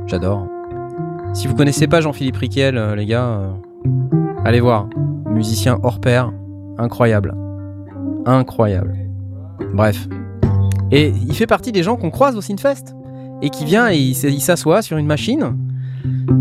[0.08, 0.48] J'adore.
[1.34, 3.52] Si vous connaissez pas Jean-Philippe Riquel, euh, les gars, euh,
[4.46, 4.88] allez voir.
[5.28, 6.32] Musicien hors pair,
[6.78, 7.36] incroyable.
[8.26, 8.98] Incroyable.
[9.74, 10.08] Bref.
[10.92, 12.96] Et il fait partie des gens qu'on croise au Synfest.
[13.42, 15.56] Et qui vient et il s'assoit sur une machine.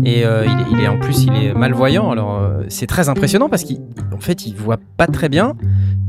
[0.03, 2.11] Et euh, il, est, en plus, il est malvoyant.
[2.11, 5.55] Alors, euh, c'est très impressionnant parce qu'en fait, il voit pas très bien.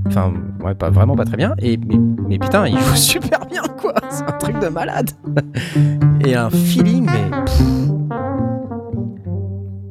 [0.07, 0.33] Enfin,
[0.65, 1.55] ouais, pas vraiment pas très bien.
[1.59, 3.95] Et mais, putain, il joue super bien, quoi.
[4.11, 5.11] C'est un truc de malade.
[6.25, 7.31] Et un feeling, mais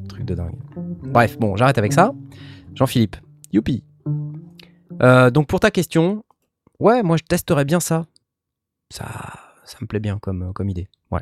[0.07, 0.55] truc de dingue.
[1.05, 2.11] Bref, bon, j'arrête avec ça.
[2.75, 3.17] Jean-Philippe,
[3.51, 3.83] youpi.
[5.01, 6.23] Euh, donc pour ta question,
[6.79, 8.05] ouais, moi je testerais bien ça.
[8.91, 9.05] Ça,
[9.65, 10.89] ça me plaît bien comme, comme idée.
[11.11, 11.21] Ouais.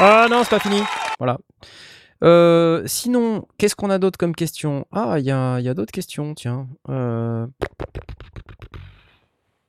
[0.00, 0.82] Ah non, c'est pas fini.
[1.18, 1.38] Voilà.
[2.24, 4.86] Euh, sinon, qu'est-ce qu'on a d'autre comme question?
[4.92, 6.68] Ah, il y a, y a d'autres questions, tiens.
[6.88, 7.46] Euh,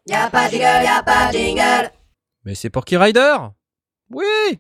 [0.08, 1.92] Y'a pas de jingle, y'a pas de jingle.
[2.46, 3.36] Mais c'est Porky Rider
[4.10, 4.60] Oui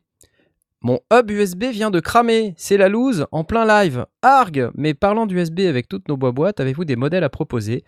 [0.82, 4.06] Mon hub USB vient de cramer, c'est la loose, en plein live.
[4.22, 7.84] Arg Mais parlant d'USB avec toutes nos boîtes, avez-vous des modèles à proposer?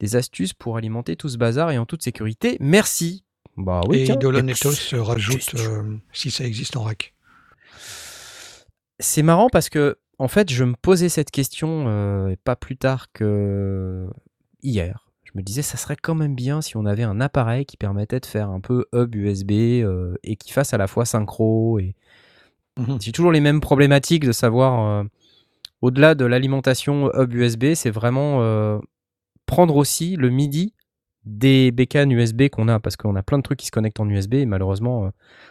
[0.00, 3.24] Des astuces pour alimenter tout ce bazar et en toute sécurité Merci
[3.56, 4.18] Bah oui, et tiens.
[4.22, 5.58] Euh, rajoute Question.
[5.58, 7.14] euh, si ça existe en rack.
[8.98, 13.12] C'est marrant parce que, en fait, je me posais cette question euh, pas plus tard
[13.12, 14.06] que
[14.62, 15.06] hier.
[15.24, 18.20] Je me disais, ça serait quand même bien si on avait un appareil qui permettait
[18.20, 21.78] de faire un peu hub USB euh, et qui fasse à la fois synchro.
[21.78, 21.94] Et
[22.78, 22.98] Mhm.
[23.02, 25.04] j'ai toujours les mêmes problématiques de savoir, euh,
[25.82, 28.78] au-delà de l'alimentation hub USB, c'est vraiment euh,
[29.46, 30.74] prendre aussi le MIDI
[31.24, 34.08] des bécanes USB qu'on a parce qu'on a plein de trucs qui se connectent en
[34.08, 35.10] USB et malheureusement euh,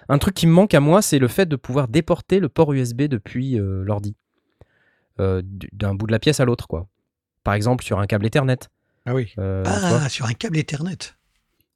[0.09, 2.73] un truc qui me manque à moi c'est le fait de pouvoir déporter le port
[2.73, 4.15] USB depuis euh, l'ordi
[5.19, 5.41] Euh,
[5.73, 6.87] d'un bout de la pièce à l'autre quoi
[7.43, 8.57] par exemple sur un câble Ethernet
[9.05, 9.33] Ah oui.
[9.37, 10.97] Euh, Ah, sur un câble Ethernet.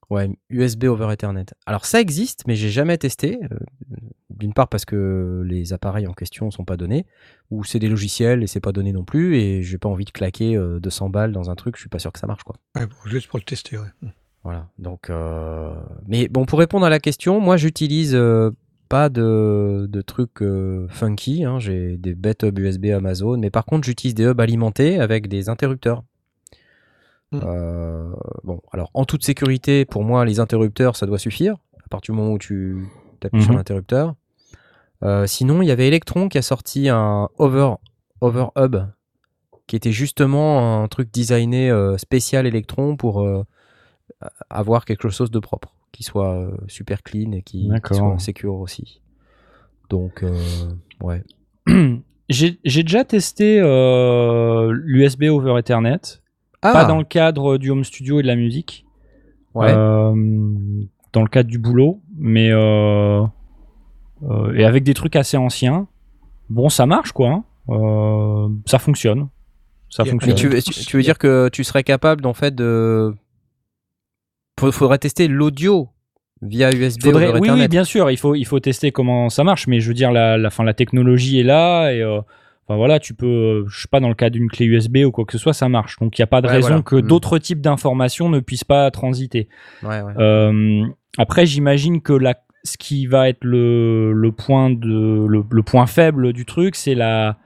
[0.10, 1.46] Ouais, USB over Ethernet.
[1.66, 3.40] Alors ça existe, mais j'ai jamais testé.
[3.52, 3.58] euh,
[4.30, 7.06] D'une part parce que les appareils en question sont pas donnés,
[7.52, 10.12] ou c'est des logiciels et c'est pas donné non plus, et j'ai pas envie de
[10.12, 12.56] claquer euh, 200 balles dans un truc, je suis pas sûr que ça marche quoi.
[12.76, 14.10] Ouais, bon, juste pour le tester, ouais.
[14.44, 14.68] Voilà.
[14.78, 15.74] Donc, euh,
[16.08, 18.52] mais bon, pour répondre à la question, moi j'utilise euh,
[18.90, 21.44] pas de, de trucs euh, funky.
[21.46, 25.28] hein, J'ai des bêtes hubs USB Amazon, mais par contre j'utilise des hubs alimentés avec
[25.30, 26.04] des interrupteurs.
[27.38, 27.42] Mm.
[27.46, 28.14] Euh,
[28.44, 31.56] bon, alors en toute sécurité, pour moi, les interrupteurs, ça doit suffire.
[31.86, 32.88] À partir du moment où tu
[33.24, 33.58] appuies sur Mhm.
[33.58, 34.16] l'interrupteur.
[35.04, 37.74] Euh, sinon, il y avait Electron qui a sorti un over,
[38.22, 38.78] over hub,
[39.68, 43.28] qui était justement un truc designé euh, spécial Electron pour
[44.50, 49.02] avoir quelque chose de propre, qui soit super clean et qui, qui soit secure aussi.
[49.90, 50.24] Donc,
[51.02, 51.24] ouais.
[52.30, 56.22] J'ai déjà testé l'USB over Ethernet,
[56.62, 58.86] Ah, pas dans le cadre du home studio et de la musique,
[59.54, 59.72] ouais.
[59.72, 60.14] euh,
[61.14, 63.22] dans le cadre du boulot, mais euh,
[64.30, 65.88] euh, et avec des trucs assez anciens.
[66.50, 67.44] Bon, ça marche quoi, hein.
[67.70, 69.28] Euh, ça fonctionne,
[69.90, 70.34] ça fonctionne.
[70.34, 73.14] Mais tu, veux- tu, tu veux dire que tu serais capable, en fait, de.
[74.60, 75.90] Faudrait tester l'audio
[76.42, 79.44] via USB Faudrait- over oui, oui, bien sûr, il faut, il faut tester comment ça
[79.44, 82.22] marche, mais je veux dire, la, la, fin, la technologie est là, et euh,
[82.68, 85.12] enfin, voilà, tu peux, euh, je sais pas, dans le cas d'une clé USB ou
[85.12, 85.98] quoi que ce soit, ça marche.
[86.00, 86.82] Donc il n'y a pas de Ouais, raison voilà.
[86.84, 87.02] que Mm.
[87.08, 89.48] d'autres types d'informations ne puissent pas transiter.
[89.84, 90.14] Ouais, ouais.
[90.20, 90.86] Euh,
[91.18, 95.86] après, j'imagine que la, ce qui va être le, le, point de, le, le point
[95.86, 97.38] faible du truc, c'est la,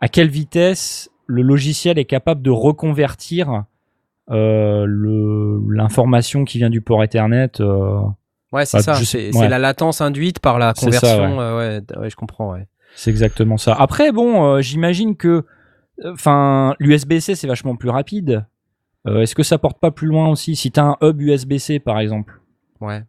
[0.00, 3.64] à quelle vitesse le logiciel est capable de reconvertir
[4.30, 7.60] euh, le- l'information qui vient du port Ethernet.
[7.60, 8.00] euh,
[8.52, 8.94] Ouais, c'est bah, ça.
[8.94, 11.40] C'est la latence induite par la C'est ça, conversion.
[11.40, 11.80] euh, ouais.
[11.82, 12.52] d- ouais, je comprends.
[12.52, 12.66] Ouais.
[12.94, 13.74] C'est exactement ça.
[13.74, 15.44] Après, bon, euh, j'imagine que,
[16.04, 18.44] enfin, l'USB-C c'est vachement plus rapide.
[19.06, 20.56] Euh, Est-ce que ça porte pas plus loin aussi?
[20.56, 22.40] Si t'as un hub USB-C par exemple,
[22.80, 23.02] Ouais.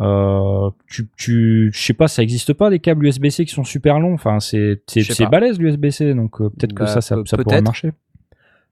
[0.00, 3.98] euh, tu, tu, je sais pas, ça existe pas des câbles USB-C qui sont super
[4.00, 4.14] longs.
[4.14, 7.62] Enfin, c'est, c'est, balèze l'USB-C, donc euh, peut-être que Bah, ça, ça, peut- ça pourrait
[7.62, 7.92] marcher.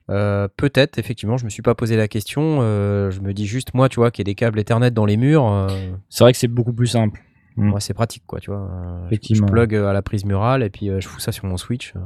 [0.09, 2.59] Euh, Peut-être, effectivement, je me suis pas posé la question.
[2.61, 5.05] euh, je me dis juste, moi, tu vois, qu'il y a des câbles Ethernet dans
[5.05, 5.67] les murs, euh,
[6.09, 7.21] C'est vrai que c'est beaucoup plus simple.
[7.61, 7.73] Mm.
[7.73, 8.69] ouais, c'est pratique, quoi, tu vois.
[8.71, 11.57] Euh, je- plug à la prise murale et puis euh, je fous ça sur mon
[11.57, 11.93] switch.
[11.95, 11.99] euh,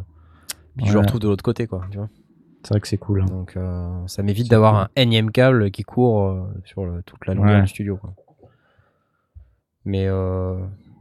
[0.77, 2.09] puis je le retrouve de l'autre côté, quoi, tu vois.
[2.63, 3.21] C'est vrai que c'est cool.
[3.21, 3.25] hein.
[3.25, 7.33] Donc euh, ça m'évite d'avoir un énième câble qui court euh, sur le- toute la
[7.33, 7.61] longueur Ouais.
[7.61, 7.97] du studio.
[7.97, 8.13] quoi.
[9.85, 10.57] Mais euh,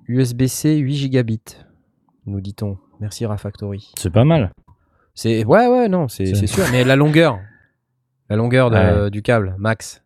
[0.08, 1.40] USB-C 8 gigabits,
[2.26, 2.78] nous dit-on.
[3.00, 3.92] Merci Rafactory.
[3.96, 4.52] C'est pas mal.
[5.14, 6.64] C'est ouais ouais non c'est sûr.
[6.72, 7.38] Mais la longueur,
[8.28, 9.10] la longueur de- Ouais.
[9.10, 10.02] du câble max.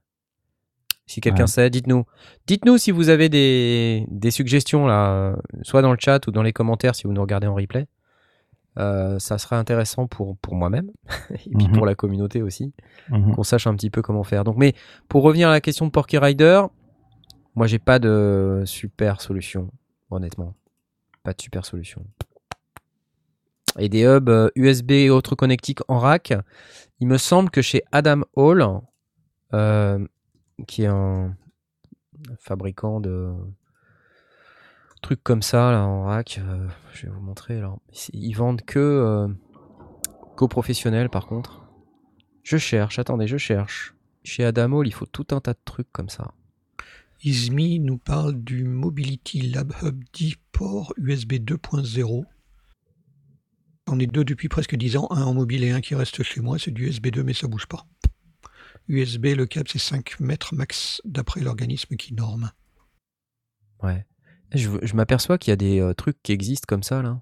[1.06, 1.46] Si quelqu'un Ouais.
[1.48, 2.04] sait, dites-nous.
[2.46, 6.42] Dites-nous si vous avez des, des suggestions là, euh, soit dans le chat ou dans
[6.42, 7.86] les commentaires si vous nous regardez en replay.
[8.78, 10.90] Euh, ça serait intéressant pour, pour moi-même
[11.30, 11.72] et puis Mhm.
[11.72, 12.74] pour la communauté aussi
[13.08, 13.34] Mhm.
[13.34, 14.44] qu'on sache un petit peu comment faire.
[14.44, 14.74] Donc, mais
[15.08, 16.62] pour revenir à la question de Porky Rider,
[17.54, 19.70] moi j'ai pas de super solution,
[20.10, 20.54] honnêtement.
[21.22, 22.04] Pas de super solution.
[23.78, 26.34] Et des hubs euh, USB et autres connectiques en rack,
[27.00, 28.64] il me semble que chez Adam Hall,
[29.54, 29.98] euh,
[30.66, 31.36] qui est un
[32.38, 33.34] fabricant de
[35.02, 37.56] trucs comme ça là, en rack, euh, je vais vous montrer.
[37.58, 37.80] Alors,
[38.12, 39.28] ils vendent que euh,
[40.36, 41.64] qu'aux professionnels par contre.
[42.42, 43.94] Je cherche, attendez, je cherche.
[44.24, 46.32] Chez Adamol, il faut tout un tas de trucs comme ça.
[47.22, 52.24] Ismi nous parle du Mobility Lab Hub 10 port USB 2.0.
[53.88, 56.40] On est deux depuis presque 10 ans, un en mobile et un qui reste chez
[56.40, 57.86] moi, c'est du USB 2 mais ça bouge pas.
[58.88, 62.50] USB, le câble c'est 5 mètres max d'après l'organisme qui norme.
[63.82, 64.06] Ouais.
[64.54, 67.20] Je, je m'aperçois qu'il y a des euh, trucs qui existent comme ça là.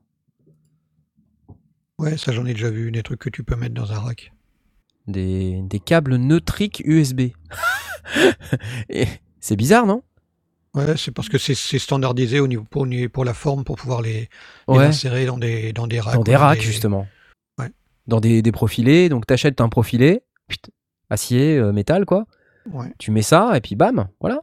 [1.98, 4.32] Ouais, ça j'en ai déjà vu, des trucs que tu peux mettre dans un rack.
[5.06, 7.30] Des, des câbles neutriques USB.
[9.40, 10.02] C'est bizarre, non?
[10.74, 14.28] Ouais, c'est parce que c'est standardisé au niveau pour, pour la forme pour pouvoir les,
[14.66, 16.14] insérer dans des, dans des racks.
[16.14, 17.06] Dans des racks, justement.
[17.58, 17.70] Ouais.
[18.08, 19.08] Dans des, des profilés.
[19.08, 20.22] Donc, t'achètes un profilé,
[21.10, 22.26] acier, euh, métal, quoi.
[22.72, 22.92] Ouais.
[22.98, 24.40] Tu mets ça, et puis bam, voilà.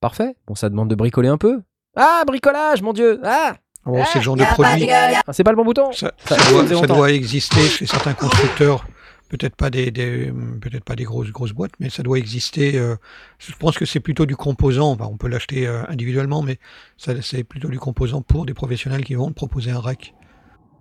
[0.00, 0.36] Parfait.
[0.46, 1.60] Bon, ça demande de bricoler un peu.
[1.96, 4.88] Ah, bricolage, mon dieu Ah Oh, c'est le genre de de produit.
[4.90, 8.12] Ah, C'est pas le bon bouton Ça, Ça- ça ça doit, ça exister chez certains
[8.12, 8.86] constructeurs,
[9.30, 10.30] peut-être pas des, des-
[10.60, 12.76] peut-être pas des grosses grosses boîtes, mais ça doit exister.
[12.78, 12.96] euh,
[13.38, 14.90] je pense que c'est plutôt du composant.
[14.92, 16.58] Enfin, on peut l'acheter euh, individuellement, mais
[16.98, 20.14] c'est plutôt du composant pour des professionnels qui vont te proposer un rack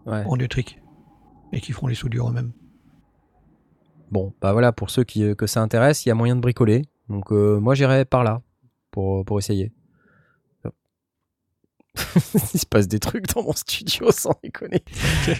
[0.05, 0.24] Ouais.
[0.26, 0.80] en neutrique
[1.53, 2.51] et qui feront les soudures eux-mêmes.
[4.12, 6.41] Bon, bah voilà, pour ceux qui, euh, que ça intéresse, il y a moyen de
[6.41, 6.84] bricoler.
[7.10, 8.41] Donc euh, moi j'irai par là
[8.91, 9.72] pour, pour essayer.
[12.53, 14.84] il se passe des trucs dans mon studio sans déconner.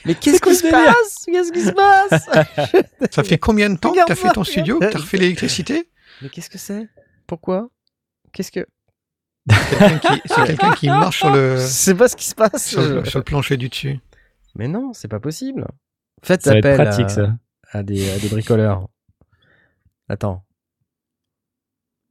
[0.06, 1.26] Mais qu'est-ce qui se passe?
[1.26, 3.12] Qu'est-ce qui se passe?
[3.12, 5.00] Ça fait combien de temps que Regarde tu as fait ton studio, que tu as
[5.00, 5.90] refait l'électricité?
[6.22, 6.88] Mais qu'est-ce que c'est?
[7.28, 7.70] Pourquoi?
[8.34, 8.66] Qu'est-ce que
[9.48, 12.68] Quelqu'un qui- C'est quelqu'un qui marche sur le, Je sais pas ce qui se passe.
[12.68, 14.00] sur le, sur le plancher du dessus.
[14.56, 15.68] Mais non, c'est pas possible.
[16.24, 17.36] Faites Ça va être appel pratique, à, ça.
[17.72, 18.88] À des, à des bricoleurs.
[20.10, 20.46] Attends.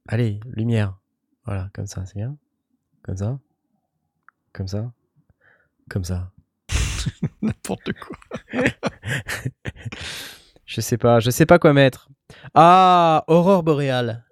[0.07, 0.99] Allez, lumière.
[1.45, 2.37] Voilà, comme ça, c'est bien.
[3.03, 3.39] Comme ça.
[4.53, 4.91] Comme ça.
[5.89, 6.31] Comme ça.
[7.41, 8.17] N'importe quoi.
[10.65, 12.09] Je sais pas, je sais pas quoi mettre.
[12.53, 14.25] Ah, aurore boréale.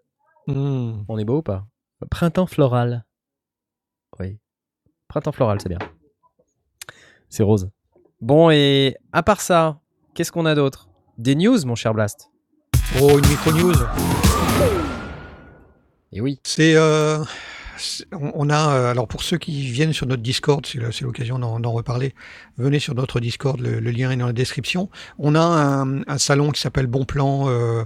[0.48, 1.04] Hmm.
[1.08, 1.66] On est beau ou pas?
[2.12, 3.06] Printemps floral.
[4.20, 4.38] Oui.
[5.08, 5.80] Printemps floral, c'est bien.
[7.30, 7.72] C'est rose.
[8.20, 9.80] Bon, et à part ça,
[10.14, 10.90] qu'est-ce qu'on a d'autre?
[11.18, 12.30] Des news, mon cher Blast
[13.02, 13.74] Oh, une micro-news.
[16.12, 16.40] Et oui.
[16.44, 17.24] C'est, euh,
[18.12, 22.14] on a, euh, alors pour ceux qui viennent sur notre Discord, c'est l'occasion d'en reparler,
[22.58, 24.90] venez sur notre Discord, le, le lien est dans la description.
[25.18, 27.84] On a un, un salon qui s'appelle Bon Plan, euh,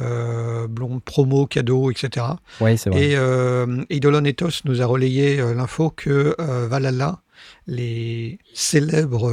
[0.00, 0.68] euh,
[1.04, 2.26] Promo, cadeau, etc.
[2.60, 3.08] Oui, c'est vrai.
[3.08, 7.22] Et euh, Eidolon Ethos nous a relayé l'info que Valhalla,
[7.66, 9.32] les célèbres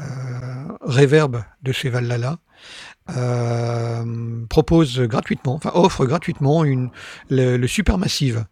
[0.00, 0.04] euh,
[0.80, 2.38] reverbs de chez Valhalla,
[3.16, 6.90] euh, propose gratuitement, enfin offre gratuitement une,
[7.28, 8.44] le, le Supermassive.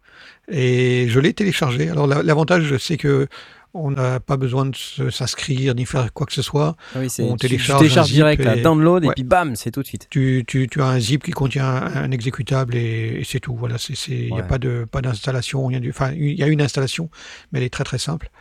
[0.49, 1.89] Et je l'ai téléchargé.
[1.89, 3.27] Alors la- l'avantage, c'est que
[3.75, 6.75] on n'a pas besoin de s'inscrire ni faire quoi que ce soit.
[6.95, 9.83] Ah oui, on tu- tu télécharge télécharges direct, là, download, et puis bam, c'est tout
[9.83, 10.07] de suite.
[10.09, 13.55] Tu, tu, tu as un zip qui contient un, un exécutable et, et c'est tout.
[13.55, 13.75] Voilà,
[14.07, 17.11] il n'y a pas de, pas d'installation, rien du, enfin, il y a une installation,
[17.51, 18.31] mais elle est très très simple.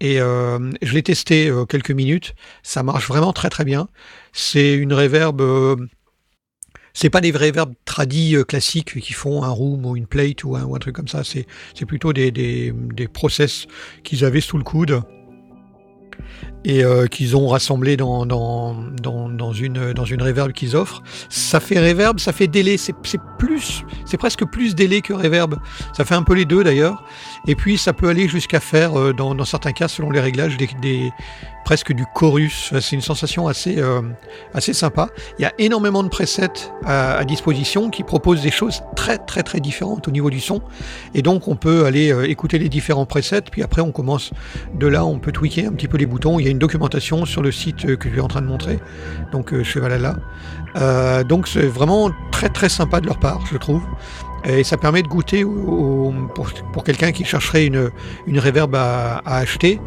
[0.00, 2.34] Et euh, je l'ai testé euh, quelques minutes.
[2.62, 3.88] Ça marche vraiment très très bien.
[4.32, 5.40] C'est une reverb.
[5.40, 5.76] euh,
[6.92, 10.78] c'est pas des reverbs tradis classiques qui font un room ou une plate ou un,
[10.78, 11.24] truc comme ça.
[11.24, 13.66] C'est, c'est plutôt des, des, des process
[14.02, 15.02] qu'ils avaient sous le coude.
[16.66, 21.00] Et euh, qu'ils ont rassemblé dans, dans, dans, une, dans une reverb qu'ils offrent.
[21.28, 22.92] Ça fait reverb, ça fait délai, c'est
[23.38, 25.54] plus, c'est presque plus délai que reverb.
[25.96, 27.04] Ça fait un peu les deux d'ailleurs.
[27.46, 31.12] Et puis ça peut aller jusqu'à faire, euh, dans, certains cas, selon les réglages, des,
[31.64, 32.72] presque du chorus.
[32.80, 34.02] C'est une sensation assez, euh,
[34.52, 35.08] assez sympa.
[35.38, 39.44] Il y a énormément de presets à, à disposition qui proposent des choses très très
[39.44, 40.60] très différentes au niveau du son.
[41.14, 44.32] Et donc on peut aller écouter les différents presets, puis après on commence
[44.74, 46.25] de là, on peut tweaker un petit peu les boutons.
[46.26, 48.46] Il y a une documentation sur le site euh, que je suis en train de
[48.46, 48.80] montrer,
[49.32, 50.16] donc euh, chez Valhalla.
[50.76, 53.82] Euh, donc c'est vraiment très très sympa de leur part, je trouve.
[54.48, 57.90] Et ça permet de goûter pour, quelqu'un qui chercherait une,
[58.26, 59.80] une reverb à, acheter,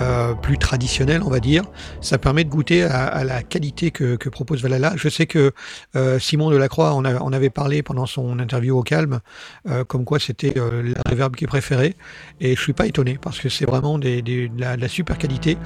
[0.00, 1.62] euh, plus traditionnelle on va dire.
[2.00, 4.92] Ça permet de goûter à, la qualité que, propose Valhalla.
[4.96, 5.52] Je sais que
[5.96, 9.20] euh, Simon Delacroix en, en avait parlé pendant son interview au calme,
[9.68, 11.96] euh, comme quoi c'était la reverb qui préférée.
[12.40, 15.56] Et je suis pas étonné parce que c'est vraiment de, la, super qualité,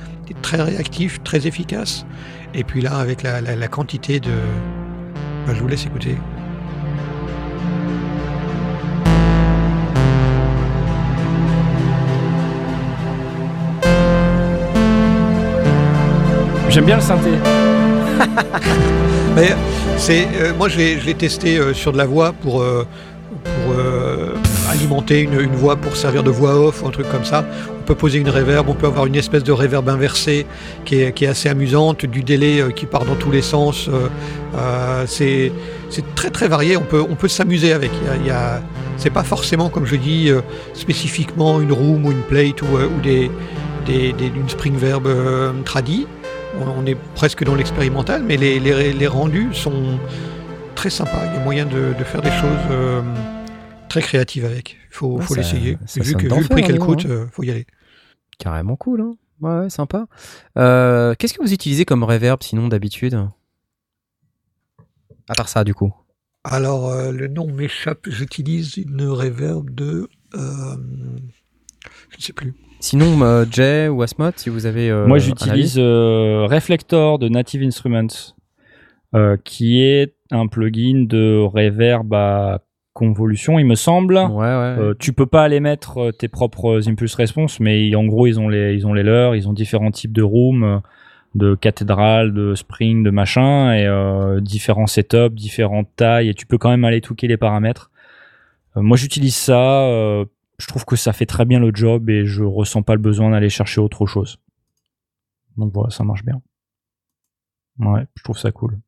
[0.42, 2.06] très réactif, très efficace.
[2.54, 4.30] Et puis là, avec la, la- quantité de...
[5.46, 6.16] Ben, je vous laisse écouter.
[16.76, 17.30] J'aime bien le synthé.
[19.34, 19.54] Mais
[19.96, 22.84] c'est, euh, moi, je l'ai, testé euh, sur de la voix pour, euh,
[24.70, 27.46] alimenter une, voix pour servir de voix off ou un truc comme ça.
[27.80, 30.44] On peut poser une reverb, on peut avoir une espèce de reverb inversée
[30.84, 33.88] qui est, assez amusante, du délai qui part dans tous les sens.
[35.06, 35.52] c'est,
[36.14, 36.76] très très varié.
[36.76, 37.92] On peut, s'amuser avec.
[38.20, 38.60] Il y a-
[38.98, 40.30] c'est pas forcément, comme je dis,
[40.74, 42.66] spécifiquement une room ou une plate ou,
[43.02, 43.30] des,
[43.88, 45.08] une spring verb
[45.64, 46.06] tradie.
[46.60, 49.98] On, est presque dans l'expérimental, mais les, les- les rendus sont
[50.74, 51.26] très sympas.
[51.26, 53.02] Il y a moyen de, de faire des choses euh,
[53.88, 54.76] très créatives avec.
[54.90, 55.78] Il faut, Ouais, faut ça- l'essayer.
[55.96, 57.10] Vu, que, vu le prix qu'elle donc, coûte, hein.
[57.10, 57.66] euh, faut y aller.
[58.38, 59.14] Carrément cool, hein.
[59.40, 60.06] Ouais, ouais, sympa.
[60.56, 63.14] Euh, Qu'est-ce que vous utilisez comme reverb sinon d'habitude?
[65.28, 65.92] À part ça, du coup.
[66.44, 68.06] Alors, euh, le nom m'échappe.
[68.08, 70.08] J'utilise une reverb de.
[70.32, 72.54] je ne sais plus.
[72.80, 74.90] Sinon, euh, Jay ou Asmod, si vous avez.
[74.90, 78.34] euh, Moi, j'utilise euh, Reflector de Native Instruments,
[79.14, 82.60] euh, qui est un plugin de reverb à
[82.92, 84.16] convolution, il me semble.
[84.16, 84.92] Ouais, ouais.
[84.98, 88.72] Tu peux pas aller mettre tes propres impulse response, mais en gros ils ont les
[88.74, 90.80] ils ont les leurs, ils ont différents types de rooms,
[91.34, 96.56] de cathédrales, de spring, de machin, et euh, différents setups, différentes tailles, et tu peux
[96.56, 97.90] quand même aller tweaker les paramètres.
[98.78, 100.24] Euh, moi j'utilise ça, euh,
[100.58, 103.30] je trouve que ça fait très bien le job et je ressens pas le besoin
[103.30, 104.38] d'aller chercher autre chose.
[105.56, 106.40] Donc voilà, ça marche bien.
[107.78, 108.78] Ouais, je trouve ça cool.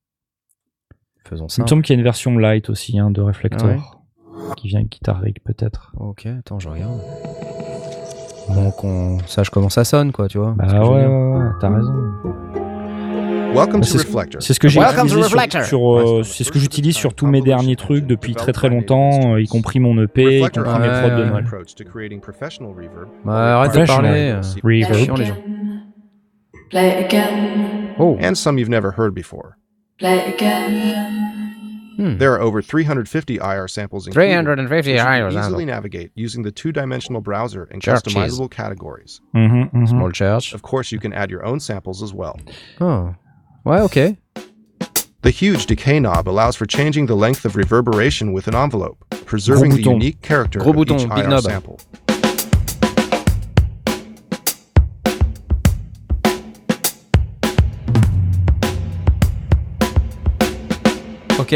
[1.25, 1.63] Faisons Il ça.
[1.63, 4.69] me semble qu'il y a une version light aussi hein, de Reflector, Ah ouais qui
[4.69, 5.93] vient avec Guitar Rig peut-être.
[5.99, 7.01] Ok, attends, je regarde.
[8.49, 10.53] Bon, qu'on sache comment ça sonne, quoi, tu vois.
[10.57, 11.93] Bah ouais, ouais, ouais, t'as raison.
[13.55, 14.43] Welcome to c'est ce- Reflector.
[14.43, 15.65] C'est ce que j'ai Welcome to utilisé sur, Reflector.
[15.65, 19.35] sur, euh, c'est ce que j'utilise sur tous mes derniers trucs depuis très très longtemps,
[19.35, 21.25] euh, y compris mon EP, y compris mes prods de.
[21.25, 21.45] Noël.
[23.25, 24.33] Bah, arrête de parler.
[24.33, 25.37] euh, Reverb.
[26.71, 27.95] Play again.
[27.99, 29.57] Oh, And some you've never heard before.
[29.99, 31.07] Play again.
[31.97, 32.19] hmm.
[32.19, 37.21] There are over 350 IR samples included, 350 which IR easily navigate using the two-dimensional
[37.23, 38.15] browser and Churches.
[38.15, 39.21] customizable categories.
[39.35, 39.89] Mhm, mhm.
[39.89, 40.53] Small church.
[40.55, 42.37] Of course, you can add your own samples as well.
[42.81, 43.15] Oh.
[43.65, 44.17] Ouais, ok.
[45.23, 49.71] The huge decay knob allows for changing the length of reverberation with an envelope, preserving
[49.75, 51.43] the unique character Gros of bouton, each IR knob.
[51.43, 51.77] sample.
[61.39, 61.53] Ok.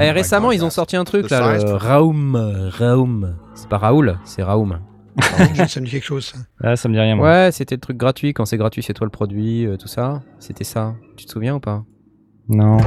[0.00, 2.70] Eh, récemment, ils ont sorti un truc là, le Raum.
[2.78, 3.36] Raum.
[3.54, 4.78] C'est pas Raoul, c'est Raum.
[5.20, 6.26] Ça me dit quelque chose.
[6.26, 6.38] ça.
[6.62, 7.28] Ah, ça me dit rien, moi.
[7.28, 8.32] Ouais, c'était le truc gratuit.
[8.34, 10.22] Quand c'est gratuit, c'est toi le produit, euh, tout ça.
[10.38, 10.94] C'était ça.
[11.16, 11.84] Tu te souviens ou pas?
[12.48, 12.78] Non.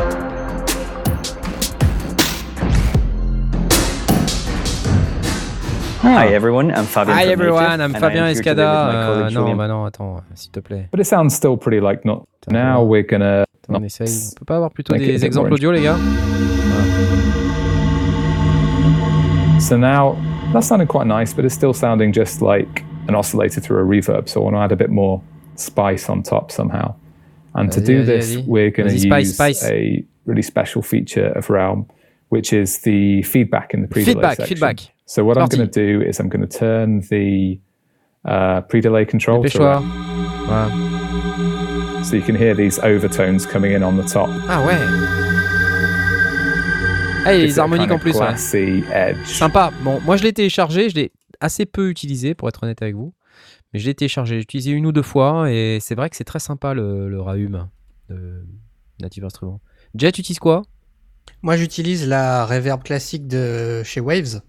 [6.03, 7.15] Hi everyone, I'm Fabien.
[7.15, 8.89] Hi everyone, I'm Fabien Escada.
[8.89, 10.89] Euh, non, bah non, attends, s'il te plaît.
[10.91, 12.25] But it sounds still pretty like not.
[12.49, 13.43] Now we're gonna.
[13.63, 14.07] Attends, on essaye.
[14.31, 15.97] On peut pas avoir plutôt des exemples audio, les gars?
[19.61, 20.13] So now
[20.53, 24.27] that sounded quite nice, but it's still sounding just like an oscillator through a reverb.
[24.27, 25.21] So I want to add a bit more
[25.55, 26.95] spice on top somehow.
[27.53, 29.63] And to do this, we're going to use spice.
[29.63, 31.85] a really special feature of Realm,
[32.29, 34.55] which is the feedback in the pre-delay Feedback, section.
[34.55, 34.79] feedback.
[35.05, 37.59] So what I'm going to do is I'm going to turn the
[38.25, 39.49] uh, pre-delay control to.
[39.59, 39.81] Voilà.
[42.05, 44.29] So you can hear these overtones coming in on the top.
[44.49, 45.30] Ah ouais.
[47.25, 48.15] Ah, et les harmoniques en plus.
[48.15, 49.15] ouais.
[49.25, 49.71] Sympa.
[49.83, 53.13] Bon, moi je l'ai téléchargé, je l'ai assez peu utilisé pour être honnête avec vous.
[53.73, 56.23] Mais je l'ai téléchargé, j'ai utilisé une ou deux fois et c'est vrai que c'est
[56.23, 57.67] très sympa le, le Raum
[58.09, 58.45] de
[58.99, 59.61] Native Instruments.
[59.95, 60.63] Jet, tu utilises quoi?
[61.41, 64.41] Moi, j'utilise la reverb classique de chez Waves.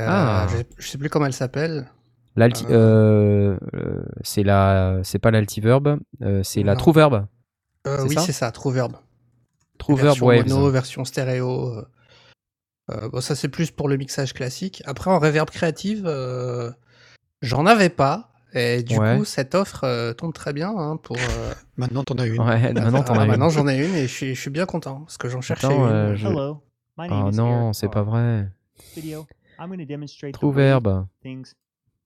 [0.00, 0.46] Euh, Ah.
[0.50, 1.86] je, je sais plus comment elle s'appelle.
[2.36, 6.74] L'alti- euh, euh, c'est la, c'est pas l'Altiverb, euh, c'est la.
[6.74, 7.26] Trueverb.
[7.86, 8.20] Euh, C'est oui, ça?
[8.22, 8.94] c'est ça, Trueverb.
[9.92, 10.48] Version Waves.
[10.52, 11.68] mono, version stéréo.
[11.68, 11.84] euh.
[12.90, 14.82] Euh, bon, ça c'est plus pour le mixage classique.
[14.86, 16.70] Après en reverb créative, euh,
[17.42, 18.30] j'en avais pas.
[18.56, 19.16] Et du Ouais.
[19.18, 21.16] coup, cette offre euh, tombe très bien hein, pour.
[21.16, 22.40] euh, Maintenant, t'en as une.
[22.40, 23.30] Ouais, maintenant t'en ah, as une.
[23.30, 25.66] Maintenant j'en ai une et je suis, je suis bien content parce que j'en cherchais
[25.66, 25.92] Attends, une.
[25.92, 26.62] euh, je- Hello,
[26.96, 28.48] my name Oh is non, c'est pas vrai.
[28.94, 29.26] Video,
[29.58, 30.36] I'm going to demonstrate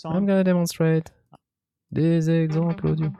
[0.04, 1.12] I'm gonna demonstrate
[1.90, 3.10] des exemples audio.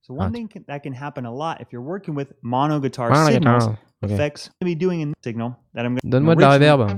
[0.00, 0.30] So one Ah.
[0.32, 3.64] thing can, that can happen a lot if you're working with mono guitar Mono signals,
[3.64, 4.10] guitar, ok.
[4.10, 6.88] effects, I'm gonna be doing in signal that I'm going Donne-moi de la reverb.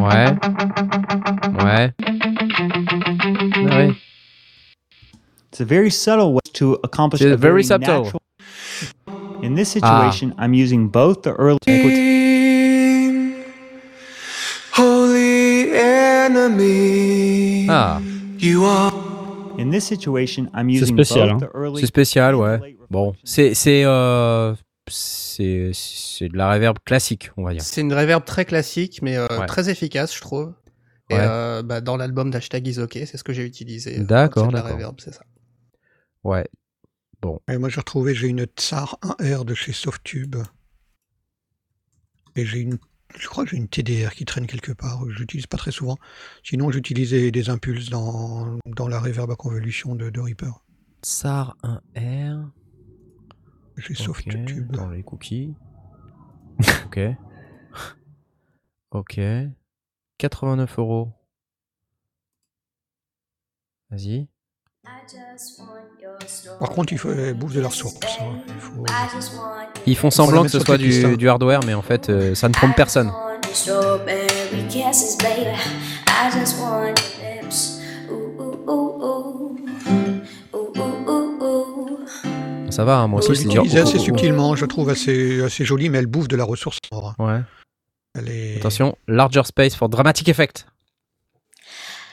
[0.00, 0.36] Ouais.
[1.64, 1.92] Ouais.
[3.68, 3.96] Ah oui.
[5.52, 8.04] It's a very subtle way to accomplish C'est a very very subtle.
[8.04, 8.20] natural.
[9.42, 9.80] In this Ah.
[9.80, 11.58] situation, I'm using both the early.
[14.72, 17.66] Holy enemy.
[17.68, 18.00] Ah.
[18.38, 18.92] You are.
[19.58, 21.48] In this situation, I'm C'est using spécial, both hein.
[21.48, 21.80] the early.
[21.80, 22.75] C'est spécial, ouais.
[22.90, 24.54] Bon, c'est c'est euh,
[24.88, 27.62] c'est c'est de la reverb classique, on va dire.
[27.62, 29.46] C'est une reverb très classique, mais euh, Ouais.
[29.46, 30.54] très efficace, je trouve.
[31.10, 31.20] Et Ouais.
[31.22, 34.00] euh, bah, dans l'album d'Hashtag is c'est ce que j'ai utilisé.
[34.00, 34.76] euh, D'accord, de la d'accord.
[34.76, 35.22] reverb, c'est ça.
[36.24, 36.46] Ouais.
[37.22, 37.40] Bon.
[37.48, 40.36] Et moi, j'ai retrouvé, j'ai une Tsar 1R de chez Softube.
[42.36, 42.78] Et j'ai une,
[43.18, 45.02] je crois que j'ai une TDR qui traîne quelque part.
[45.08, 45.96] Je l'utilise pas très souvent.
[46.44, 50.52] Sinon, j'utilisais des impulses dans, dans la reverb à convolution de, de Reaper.
[51.02, 51.56] SAR
[51.94, 52.50] 1R.
[53.78, 54.70] Chez Ok, Softube.
[54.72, 55.54] Dans les cookies.
[56.86, 57.00] ok.
[58.92, 59.20] Ok.
[60.18, 61.12] 89 euros.
[63.90, 64.28] Vas-y.
[66.58, 67.96] Par contre, il faut bouffe de la ressource.
[68.20, 68.38] hein.
[68.48, 68.84] Il faut-
[69.86, 72.74] Ils font semblant que ce soit du hardware, mais en fait, euh, ça ne trompe
[72.74, 73.12] personne.
[82.76, 85.96] Ça va, hein, moi aussi, l'utiliser Oh, assez subtilement, je trouve assez, assez joli, mais
[85.96, 86.76] elle bouffe de la ressource.
[86.90, 87.14] en.
[87.18, 87.40] Ouais.
[88.14, 88.56] Elle est...
[88.58, 90.66] Attention, larger space for dramatic effect.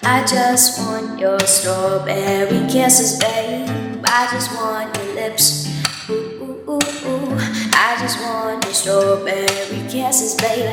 [0.03, 3.67] I just want your strawberry kisses, babe.
[4.05, 5.67] I just want your lips.
[6.09, 6.79] Ooh, ooh, ooh,
[7.09, 7.37] ooh.
[7.73, 10.71] I just want your strawberry kisses, baby.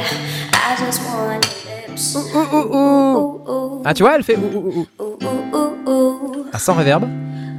[0.53, 2.15] I just want your lips.
[2.15, 3.83] Ooh, ooh, ooh, ooh.
[3.85, 4.37] Ah, tu vois, elle fait.
[4.37, 5.05] ouh, ouh, ouh.
[5.05, 6.47] Ooh, ooh, ooh.
[6.53, 7.03] Ah, sans reverb.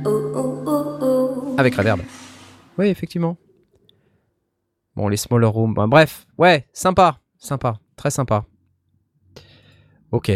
[0.05, 1.55] Ooh, ooh, ooh, ooh.
[1.57, 1.99] Avec reverb.
[2.77, 3.37] Oui, effectivement.
[4.95, 5.73] Bon, les smaller rooms.
[5.73, 7.19] ben, bref, ouais, sympa.
[7.37, 7.79] Sympa.
[7.95, 8.45] Très sympa.
[10.11, 10.31] Ok.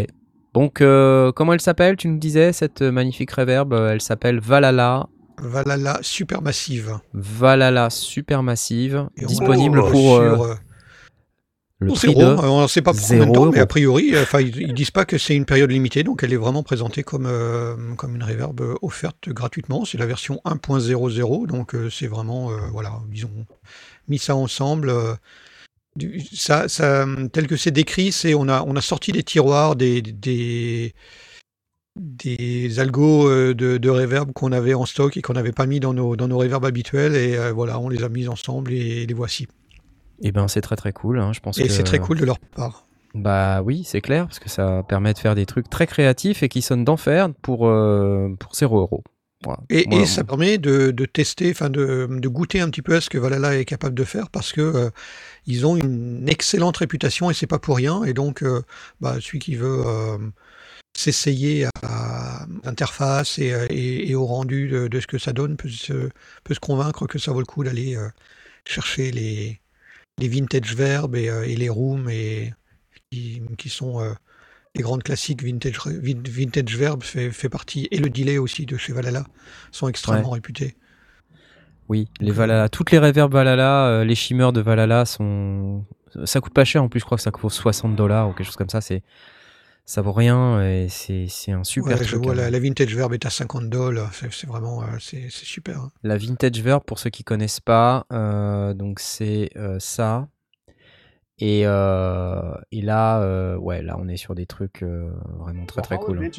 [0.54, 1.98] Donc, euh, comment elle s'appelle?
[1.98, 5.08] Tu nous disais, cette magnifique reverb euh, Elle s'appelle Valhalla.
[5.38, 6.98] Valhalla Supermassive.
[7.14, 9.10] Valhalla Supermassive.
[9.18, 10.56] Et disponible pour sur, euh,
[11.80, 12.22] le pour prix zéro.
[12.22, 14.74] de On ne sait pas pour combien de temps, mais a priori, euh, ils, ils
[14.74, 18.16] disent pas que c'est une période limitée, donc elle est vraiment présentée comme, euh, comme
[18.16, 19.84] une reverb euh, offerte gratuitement.
[19.86, 23.46] C'est la version 1.00, donc euh, c'est vraiment, euh, voilà, ils ont
[24.08, 24.92] mis ça ensemble.
[25.96, 29.76] du- ça, ça, tel que c'est décrit, c'est on a, on a sorti des tiroirs,
[29.76, 30.94] des, des,
[31.98, 35.94] des algos de, de reverb qu'on avait en stock et qu'on n'avait pas mis dans
[35.94, 39.48] nos, dans nos reverbs habituels, et voilà, on les a mis ensemble et les voici.
[40.22, 41.20] Eh ben, c'est très très cool.
[41.20, 42.86] hein, Je pense Et que- c'est très cool de leur part.
[43.14, 46.50] Bah oui, c'est clair, parce que ça permet de faire des trucs très créatifs et
[46.50, 49.04] qui sonnent d'enfer pour, euh, pour 0 euros.
[49.44, 49.60] Voilà.
[49.70, 53.02] Et, et ça permet de, de tester, enfin de, de goûter un petit peu à
[53.02, 54.90] ce que Valhalla est capable de faire parce que euh,
[55.46, 58.04] ils ont une excellente réputation et c'est pas pour rien.
[58.06, 58.64] Et donc, euh,
[59.02, 59.84] bah, celui qui veut
[60.98, 65.70] s'essayer à l'interface et, et- et au rendu de, de ce que ça donne peut
[65.70, 66.10] se,
[66.44, 67.98] peut se convaincre que ça vaut le coup d'aller
[68.66, 69.60] chercher les,
[70.20, 72.54] les vintage verbs et, euh, et les rooms et
[73.12, 74.14] qui, qui sont euh,
[74.76, 78.94] les grandes classiques vintage, vin- vintage fait, fait partie et le delay aussi de chez
[78.94, 79.26] Valhalla
[79.72, 80.36] sont extrêmement Ouais.
[80.36, 80.76] réputés.
[81.88, 85.86] Oui, les Valhalla, toutes les reverbs Valhalla, euh, les shimmers de Valhalla sont.
[86.24, 88.48] Ça coûte pas cher en plus, je crois que ça coûte 60 dollars ou quelque
[88.48, 88.82] chose comme ça.
[88.82, 89.04] C'est
[89.86, 92.24] ça vaut rien et c'est un super Ouais, je truc.
[92.24, 92.36] vois hein.
[92.38, 95.78] la, la vintage verb est à 50 dollars, c'est vraiment euh, c'est super.
[95.80, 95.92] hein.
[96.04, 100.28] La vintage verb, pour ceux qui connaissent pas, euh, donc c'est euh, ça.
[101.38, 105.82] Et, euh, et là, euh, ouais, là on est sur des trucs euh, vraiment très
[105.82, 106.30] très cool.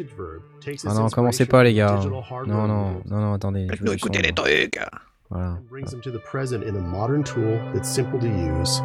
[0.86, 2.01] Ah non, commencez pas les gars.
[2.47, 3.66] Non, non, non, non, attendez.
[3.70, 4.32] je du son, là.
[4.32, 4.81] trucs.
[5.28, 5.59] Voilà.
[5.68, 8.81] brings them to the present in a modern tool that's simple to use,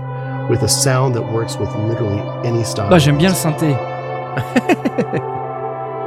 [0.49, 2.89] with a sound that works with literally any style.
[2.89, 3.75] Bah, j'aime bien le synthé.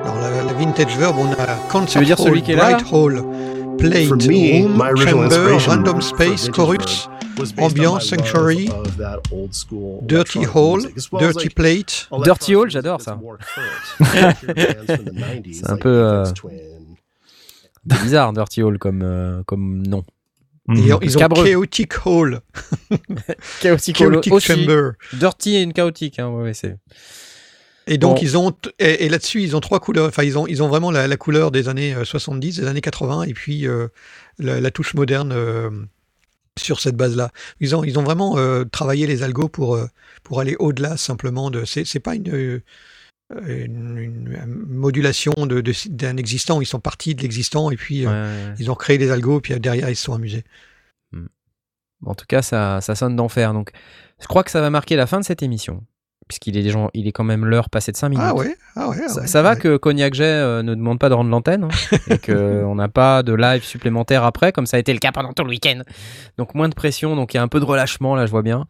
[0.04, 3.24] Alors Vintage Verb, on a Tu veux dire Hall, celui qui est là, Bright Hall,
[3.78, 7.08] Plate, For me, Room, my Chamber, Random Space, Chorus,
[7.56, 8.70] love Sanctuary,
[10.02, 10.82] Dirty Hall,
[11.18, 12.08] Dirty Plate.
[12.24, 13.18] Dirty Hall, j'adore ça.
[14.00, 16.24] C'est un peu euh,
[17.84, 20.04] bizarre, Dirty Hall comme, euh, comme nom.
[20.74, 21.28] Et ils ont.
[21.28, 22.40] Chaotic Hall.
[23.60, 24.46] Chaotic Hall aussi.
[24.46, 24.92] Chamber.
[25.12, 26.76] Dirty et une chaotique, hein, ouais, c'est.
[27.86, 28.22] Et donc Bon.
[28.22, 30.08] ils ont et, et là-dessus ils ont trois couleurs.
[30.08, 32.80] Enfin ils ont ils ont vraiment la, la couleur des années euh, 70, des années
[32.80, 33.88] 80 et puis euh,
[34.38, 35.70] la, la touche moderne euh,
[36.58, 37.30] sur cette base-là.
[37.60, 39.86] Ils ont ils ont vraiment euh, travaillé les algos pour euh,
[40.22, 41.64] pour aller au-delà simplement de.
[41.64, 42.60] C'est pas une euh,
[43.46, 46.60] une, une modulation de de- d'un existant.
[46.60, 48.54] Ils sont partis de l'existant et puis euh, Ouais, ouais, ouais.
[48.58, 50.44] ils ont créé des algos puis euh, derrière ils se sont amusés.
[52.06, 53.54] En tout cas, ça, ça sonne d'enfer.
[53.54, 53.70] Donc,
[54.20, 55.82] je crois que ça va marquer la fin de cette émission.
[56.28, 58.24] Puisqu'il est, des gens- il est quand même l'heure passée de 5 minutes.
[58.26, 58.96] Ah ouais ah ouais.
[59.04, 59.58] ah Ça, ouais, ça va ouais.
[59.58, 63.22] que Cognac Jet euh, ne demande pas de rendre l'antenne hein, et qu'on n'a pas
[63.22, 65.82] de live supplémentaire après, comme ça a été le cas pendant tout le week-end.
[66.38, 68.42] Donc moins de pression, donc il y a un peu de relâchement là, je vois
[68.42, 68.66] bien.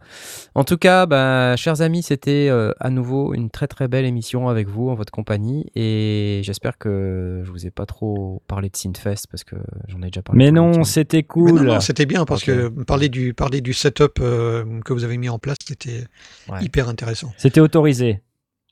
[0.55, 4.48] En tout cas, bah, chers amis, c'était euh, à nouveau une très très belle émission
[4.48, 8.76] avec vous en votre compagnie et j'espère que je vous ai pas trop parlé de
[8.76, 9.56] Synthfest parce que
[9.89, 10.39] j'en ai déjà parlé.
[10.44, 11.52] Mais non, c'était cool.
[11.62, 15.16] non, non, c'était bien parce que parler du parler du setup euh, que vous avez
[15.18, 16.05] mis en place, c'était
[16.48, 16.62] Ouais.
[16.62, 17.32] hyper intéressant.
[17.44, 18.22] C'était autorisé.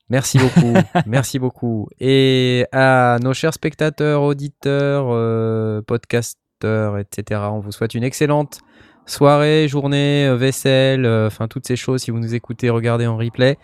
[0.09, 0.73] Merci beaucoup,
[1.07, 1.89] merci beaucoup.
[2.01, 8.61] Et à nos chers spectateurs, auditeurs, euh, podcasteurs, etc., on vous souhaite une excellente
[9.05, 12.01] soirée, journée, euh, vaisselle, euh, enfin toutes ces choses.
[12.01, 13.59] Si vous nous écoutez, regardez en replay.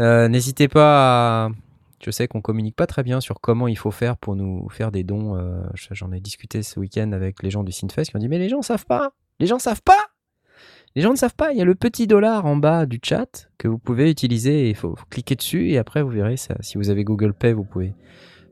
[0.00, 1.50] Euh, N'hésitez pas à...
[2.02, 4.90] Je sais qu'on communique pas très bien sur comment il faut faire pour nous faire
[4.90, 5.38] des dons.
[5.90, 8.48] J'en ai discuté ce week-end avec les gens du Synfest qui ont dit mais les
[8.48, 10.15] gens savent pas, les gens savent pas.
[10.96, 13.50] Les gens ne savent pas, il y a le petit dollar en bas du chat
[13.58, 14.70] que vous pouvez utiliser.
[14.70, 16.56] Il faut, cliquer dessus et après vous verrez ça.
[16.60, 17.92] Si vous avez Google Pay, vous pouvez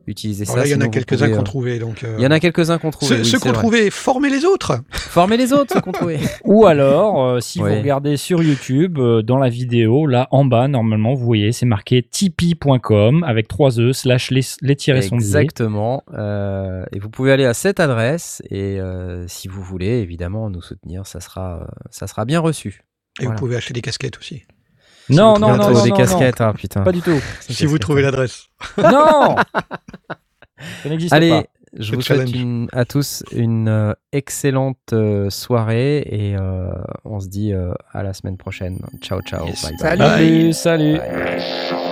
[0.07, 0.61] utiliser Alors ça.
[0.63, 1.79] là, il y en a quelques-uns qu'on euh, trouvait.
[1.79, 3.25] Donc, euh, Il y en a quelques-uns qu'on trouvait.
[3.25, 4.81] Ceux, qu'on trouvait, formez les autres.
[4.93, 6.19] Formez les autres, ceux qu'on trouvait.
[6.45, 7.71] Ou alors, euh, si Ouais.
[7.71, 11.67] vous regardez sur YouTube, euh, dans la vidéo, là en bas, normalement, vous voyez, c'est
[11.67, 16.03] marqué tipeee.com avec 3 e slash les, les tirés sont Exactement.
[16.15, 20.63] Euh, et vous pouvez aller à cette adresse et euh, si vous voulez, évidemment, nous
[20.63, 22.83] soutenir, ça sera, euh, ça sera bien reçu.
[23.21, 23.37] Et Voilà.
[23.37, 24.43] vous pouvez acheter des casquettes aussi.
[25.11, 25.77] Non, non, non, l'adresse.
[25.79, 26.47] non, des non, casquettes, non.
[26.47, 26.83] ah putain.
[26.83, 27.21] Pas du tout.
[27.41, 28.47] Si vous trouvez l'adresse.
[28.79, 29.37] Non
[30.83, 31.45] Ça n'existe Allez, pas.
[31.79, 32.29] je Le vous souhaite
[32.73, 36.71] à tous une euh, excellente euh, soirée et euh,
[37.05, 38.79] on se dit euh, à la semaine prochaine.
[39.03, 39.47] Ciao, ciao.
[39.47, 39.63] Yes.
[39.63, 39.99] Bye, bye.
[39.99, 40.53] Salut.
[40.53, 40.99] Salut, salut.
[40.99, 41.84] Bye.